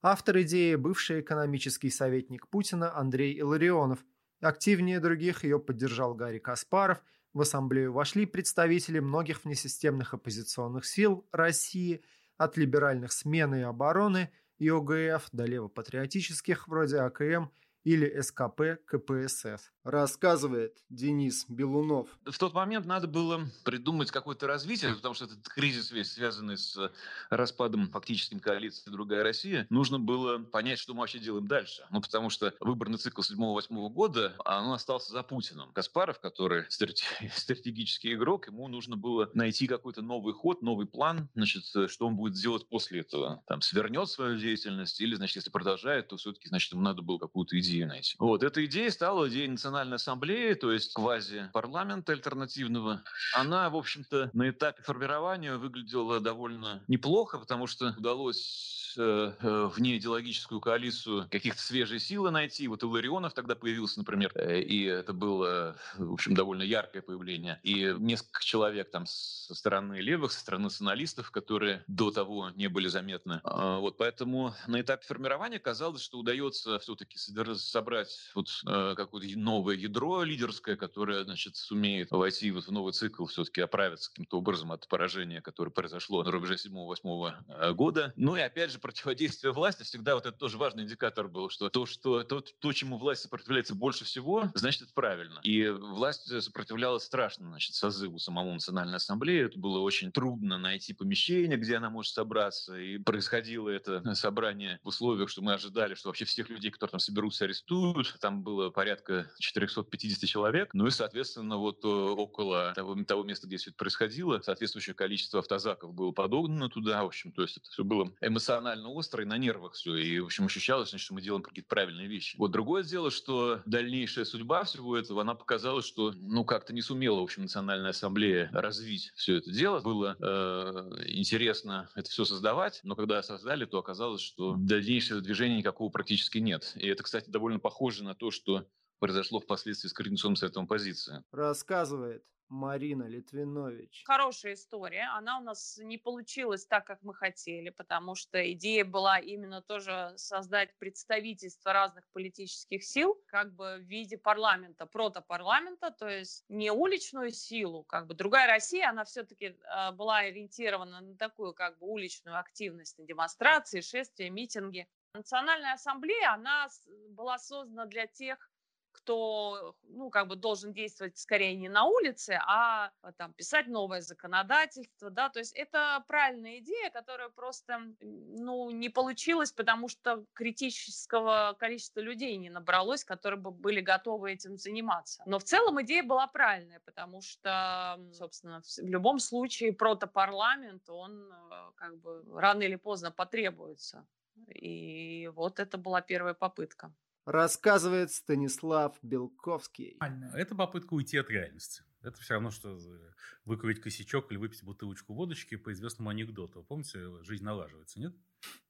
[0.01, 3.99] Автор идеи– бывший экономический советник Путина Андрей Илларионов.
[4.41, 7.03] Активнее других ее поддержал Гарри Каспаров.
[7.31, 12.01] В ассамблею вошли представители многих внесистемных оппозиционных сил России,
[12.37, 17.51] от либеральных смены и обороны и ОГФ до левопатриотических, вроде АКМ–
[17.87, 22.09] или СКП КПСС, рассказывает Денис Белунов.
[22.25, 26.91] В тот момент надо было придумать какое-то развитие, потому что этот кризис весь связанный с
[27.29, 31.85] распадом фактическим коалиции «Другая Россия», нужно было понять, что мы вообще делаем дальше.
[31.89, 35.71] Ну, потому что выборный цикл 7-8 года, он остался за Путиным.
[35.71, 42.05] Каспаров, который стратегический игрок, ему нужно было найти какой-то новый ход, новый план, значит, что
[42.05, 43.41] он будет делать после этого.
[43.47, 47.57] Там, свернет свою деятельность или, значит, если продолжает, то все-таки, значит, ему надо было какую-то
[47.57, 48.15] идею найти.
[48.19, 53.03] Вот, эта идея стала идеей национальной ассамблеи, то есть квази-парламента альтернативного.
[53.33, 61.27] Она, в общем-то, на этапе формирования выглядела довольно неплохо, потому что удалось вне идеологическую коалицию
[61.29, 62.67] каких-то свежие силы найти.
[62.67, 67.59] Вот Илларионов тогда появился, например, э, и это было, в общем, довольно яркое появление.
[67.63, 72.87] И несколько человек там со стороны левых, со стороны националистов, которые до того не были
[72.87, 73.41] заметны.
[73.43, 80.23] А, вот поэтому на этапе формирования казалось, что удается все-таки собрать вот какое-то новое ядро
[80.23, 85.41] лидерское, которое, значит, сумеет войти вот в новый цикл, все-таки оправиться каким-то образом от поражения,
[85.41, 88.13] которое произошло на рубеже 7-8 года.
[88.15, 91.85] Ну и опять же, противодействие власти всегда вот это тоже важный индикатор был, что то,
[91.85, 95.41] что то, то чему власть сопротивляется больше всего, значит, это правильно.
[95.43, 99.45] И власть сопротивлялась страшно, значит, созыву самому Национальной Ассамблеи.
[99.45, 102.77] Это было очень трудно найти помещение, где она может собраться.
[102.77, 106.99] И происходило это собрание в условиях, что мы ожидали, что вообще всех людей, которые там
[107.01, 108.15] соберутся, арестуют.
[108.21, 110.73] Там было порядка 450 человек.
[110.73, 115.39] Ну и, соответственно, вот э, около того, того места, где все это происходило, соответствующее количество
[115.39, 117.03] автозаков было подогнано туда.
[117.03, 119.95] В общем, то есть это все было эмоционально эмоционально острый, на нервах все.
[119.95, 122.37] И, в общем, ощущалось, значит, что мы делаем какие-то правильные вещи.
[122.37, 127.19] Вот другое дело, что дальнейшая судьба всего этого, она показала, что, ну, как-то не сумела,
[127.19, 129.79] в общем, Национальная Ассамблея развить все это дело.
[129.79, 135.89] Было э, интересно это все создавать, но когда создали, то оказалось, что дальнейшего движения никакого
[135.89, 136.73] практически нет.
[136.75, 138.65] И это, кстати, довольно похоже на то, что
[138.99, 141.23] произошло впоследствии с Координационным советом оппозиции.
[141.31, 144.03] Рассказывает Марина Литвинович.
[144.05, 145.09] Хорошая история.
[145.15, 150.13] Она у нас не получилась так, как мы хотели, потому что идея была именно тоже
[150.15, 157.31] создать представительство разных политических сил, как бы в виде парламента, протопарламента, то есть не уличную
[157.31, 162.39] силу, как бы другая Россия, она все-таки а, была ориентирована на такую как бы уличную
[162.39, 164.87] активность, на демонстрации, шествия, митинги.
[165.13, 166.67] Национальная ассамблея, она
[167.09, 168.49] была создана для тех
[168.97, 174.01] кто, ну, как бы должен действовать скорее не на улице, а, а там писать новое
[174.01, 181.55] законодательство, да, то есть это правильная идея, которая просто, ну, не получилась, потому что критического
[181.59, 185.23] количества людей не набралось, которые бы были готовы этим заниматься.
[185.25, 191.71] Но в целом идея была правильная, потому что, собственно, в любом случае протопарламент, он э,
[191.75, 194.05] как бы рано или поздно потребуется.
[194.53, 196.93] И вот это была первая попытка
[197.27, 199.97] рассказывает Станислав Белковский.
[200.33, 201.83] Это попытка уйти от реальности.
[202.01, 203.11] Это все равно, что э,
[203.43, 206.63] выкурить косячок или выпить бутылочку водочки по известному анекдоту.
[206.63, 208.15] Помните, жизнь налаживается, нет?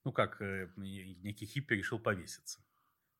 [0.04, 2.60] Ну, как э, некий хиппи решил повеситься.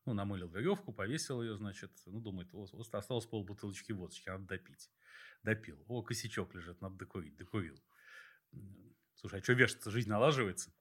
[0.06, 2.48] Ну, намылил веревку, повесил ее, значит, ну, думает,
[2.92, 4.90] осталось пол бутылочки водочки, надо допить.
[5.44, 5.78] Допил.
[5.88, 7.78] О, косячок лежит, надо докурить, докурил.
[9.14, 10.72] Слушай, а что вешаться, жизнь налаживается?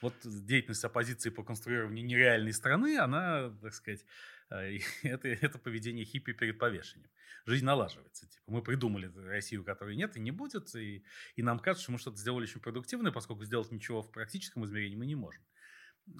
[0.00, 4.04] Вот деятельность оппозиции по конструированию нереальной страны, она, так сказать,
[4.50, 7.10] э, это, это поведение хиппи перед повешением.
[7.46, 8.26] Жизнь налаживается.
[8.26, 11.04] Типа, мы придумали Россию, которой нет и не будет, и,
[11.36, 14.96] и нам кажется, что мы что-то сделали очень продуктивное, поскольку сделать ничего в практическом измерении
[14.96, 15.42] мы не можем.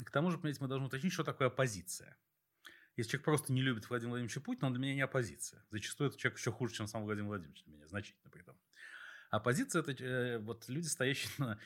[0.05, 2.17] К тому же, понимаете, мы должны уточнить, что такое оппозиция.
[2.97, 5.65] Если человек просто не любит Владимира Владимировича Путина, он для меня не оппозиция.
[5.71, 8.57] Зачастую этот человек еще хуже, чем сам Владимир Владимирович для меня, значительно при этом.
[9.37, 11.59] Оппозиция– это э, вот люди, стоящие на,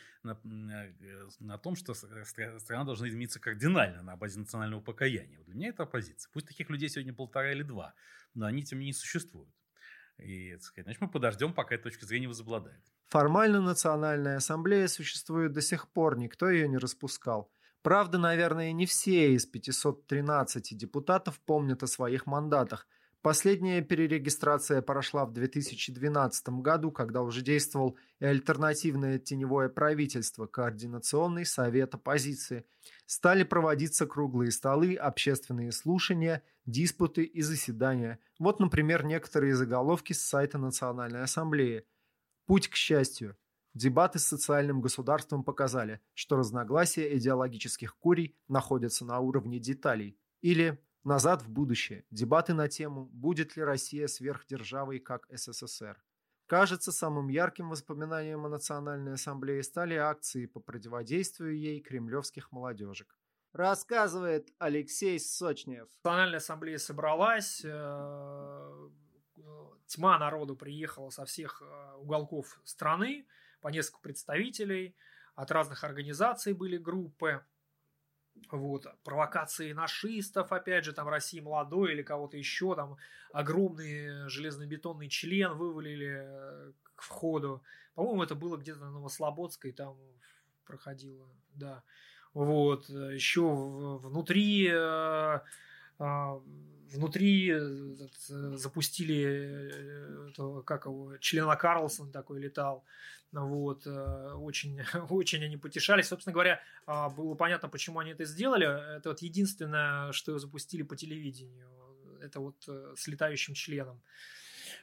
[0.43, 5.37] на, э, на том, что страна должна измениться кардинально на базе национального покаяния.
[5.37, 6.31] Вот для меня это оппозиция.
[6.33, 7.95] Пусть таких людей сегодня полтора или два,
[8.35, 9.55] но они тем не менее существуют.
[10.17, 12.83] И, так сказать, значит, мы подождем, пока эта точка зрения возобладает.
[13.09, 17.53] Формально Национальная Ассамблея существует до сих пор, никто ее не распускал.
[17.83, 22.87] Правда, наверное, не все из 513 депутатов помнят о своих мандатах.
[23.21, 31.95] Последняя перерегистрация прошла в 2012 году, когда уже действовал и альтернативное теневое правительство, Координационный совет
[31.95, 32.65] оппозиции.
[33.07, 38.21] Стали проводиться круглые столы, общественные слушания, диспуты и заседания.
[38.39, 41.85] Вот, например, некоторые заголовки с сайта Национальной Ассамблеи.
[42.47, 43.37] «Путь к счастью.
[43.75, 50.17] Дебаты с социальным государством показали, что разногласия идеологических курий находятся на уровне деталей.
[50.41, 52.05] Или «Назад в будущее.
[52.11, 56.03] Дебаты на тему «Будет ли Россия сверхдержавой, как СССР?».
[56.47, 63.19] Кажется, самым ярким воспоминанием о Национальной Ассамблее стали акции по противодействию ей кремлевских молодежек.
[63.53, 65.89] Рассказывает Алексей Сочнев.
[66.05, 68.89] Национальная Ассамблея собралась, э,
[69.87, 73.27] тьма народу приехала со всех э, уголков страны,
[73.61, 74.97] по несколько представителей,
[75.35, 77.45] от разных организаций были группы.
[78.51, 82.97] Вот, провокации нашистов, опять же, там России молодой или кого-то еще, там
[83.33, 87.63] огромный железнобетонный член вывалили э, к входу.
[87.95, 89.99] По-моему, это было где-то на Новослободской, там
[90.65, 91.83] проходило, да.
[92.35, 93.43] Вот, еще
[94.03, 95.41] внутри э,
[95.99, 97.53] внутри
[98.29, 102.85] запустили этого, как его, члена Карлсон такой летал.
[103.33, 104.81] Вот, э, очень,
[105.11, 106.09] очень они потешались.
[106.09, 108.97] Собственно говоря, а, было понятно, почему они это сделали.
[108.97, 111.69] Это вот единственное, что запустили по телевидению.
[112.23, 114.01] Это вот э, с летающим членом.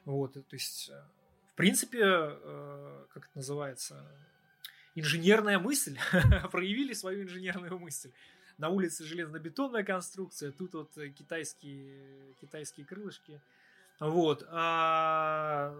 [0.06, 1.04] Вот, то есть, э,
[1.52, 4.06] в принципе, как это называется,
[4.94, 5.98] инженерная мысль.
[6.52, 8.12] Проявили свою инженерную мысль.
[8.58, 13.42] На улице железнобетонная конструкция, тут вот китайские, китайские крылышки–
[14.00, 14.46] вот.
[14.50, 15.74] А,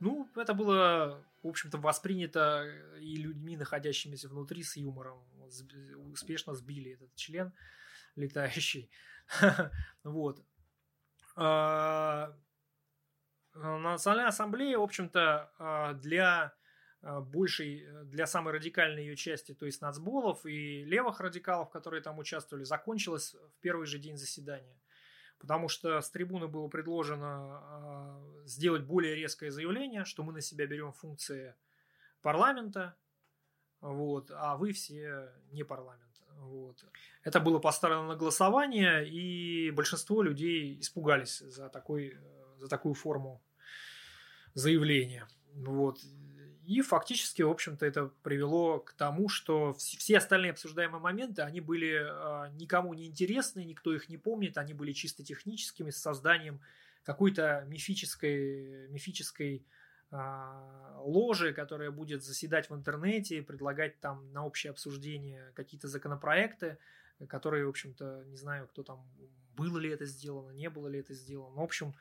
[0.00, 2.66] ну, это было, в общем-то, воспринято
[2.98, 5.24] и людьми, находящимися внутри с юмором.
[6.12, 7.52] Успешно сбили этот член
[8.16, 8.90] летающий.
[10.02, 10.42] Вот.
[11.36, 12.34] А,
[13.54, 16.52] Национальная ассамблея, в общем-то, а, для
[17.02, 22.64] большей, для самой радикальной ее части, то есть нацболов и левых радикалов, которые там участвовали,
[22.64, 24.80] закончилась в первый же день заседания
[25.40, 30.66] потому что с трибуны было предложено э, сделать более резкое заявление, что мы на себя
[30.66, 31.54] берем функции
[32.20, 32.94] парламента,
[33.80, 36.22] вот, а вы все не парламент.
[36.36, 36.84] Вот.
[37.24, 42.18] Это было поставлено на голосование, и большинство людей испугались за, такой,
[42.58, 43.42] за такую форму
[44.52, 45.26] заявления.
[45.54, 45.98] Вот.
[46.70, 52.00] И фактически, в общем-то, это привело к тому, что все остальные обсуждаемые моменты, они были
[52.00, 56.60] а, никому не интересны, никто их не помнит, они были чисто техническими, с созданием
[57.02, 59.66] какой-то мифической, мифической
[60.12, 66.78] а, ложи, которая будет заседать в интернете, предлагать там на общее обсуждение какие-то законопроекты,
[67.26, 69.04] которые, в общем-то, не знаю, кто там,
[69.56, 71.52] было ли это сделано, не было ли это сделано.
[71.56, 71.94] Но, в общем,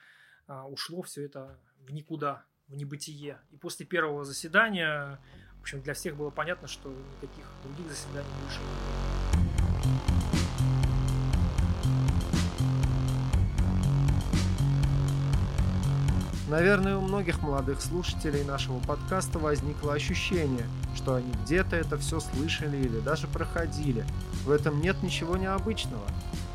[0.46, 3.38] а, ушло все это в никуда в небытие.
[3.52, 5.20] И после первого заседания,
[5.58, 9.20] в общем, для всех было понятно, что никаких других заседаний больше не будет.
[16.50, 20.66] Наверное, у многих молодых слушателей нашего подкаста возникло ощущение,
[20.96, 24.04] что они где-то это все слышали или даже проходили.
[24.46, 26.08] В этом нет ничего необычного.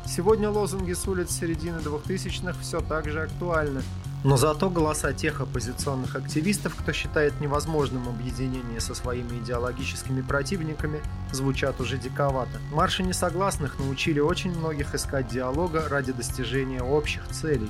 [0.05, 3.81] Сегодня лозунги с улиц середины 2000-х все так же актуальны,
[4.25, 10.99] но зато голоса тех оппозиционных активистов, кто считает невозможным объединение со своими идеологическими противниками,
[11.31, 12.59] звучат уже диковато.
[12.71, 17.69] Марши несогласных научили очень многих искать диалога ради достижения общих целей.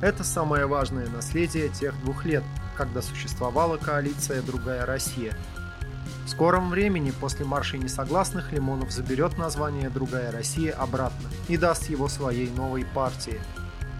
[0.00, 2.42] Это самое важное наследие тех двух лет,
[2.76, 5.36] когда существовала коалиция «Другая Россия».
[6.26, 12.08] В скором времени после маршей несогласных Лимонов заберет название «Другая Россия» обратно и даст его
[12.08, 13.40] своей новой партии–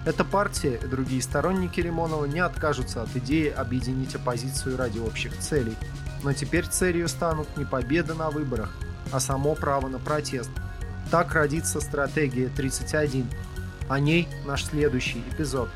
[0.05, 5.77] эта партия и другие сторонники Лимонова не откажутся от идеи объединить оппозицию ради общих целей.
[6.25, 8.71] Но теперь целью станут не победа на выборах,
[9.13, 10.51] а само право на протест.
[11.11, 13.29] Так родится стратегия 31.
[13.89, 15.69] О ней наш следующий эпизод.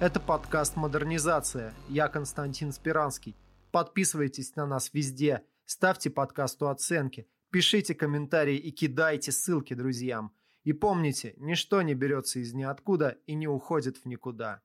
[0.00, 1.74] Это подкаст «Модернизация».
[1.90, 3.36] Я Константин Спиранский.
[3.70, 10.32] Подписывайтесь на нас везде, ставьте подкасту оценки, пишите комментарии и кидайте ссылки друзьям.
[10.64, 14.62] И помните, ничто не берется из ниоткуда и не уходит в никуда.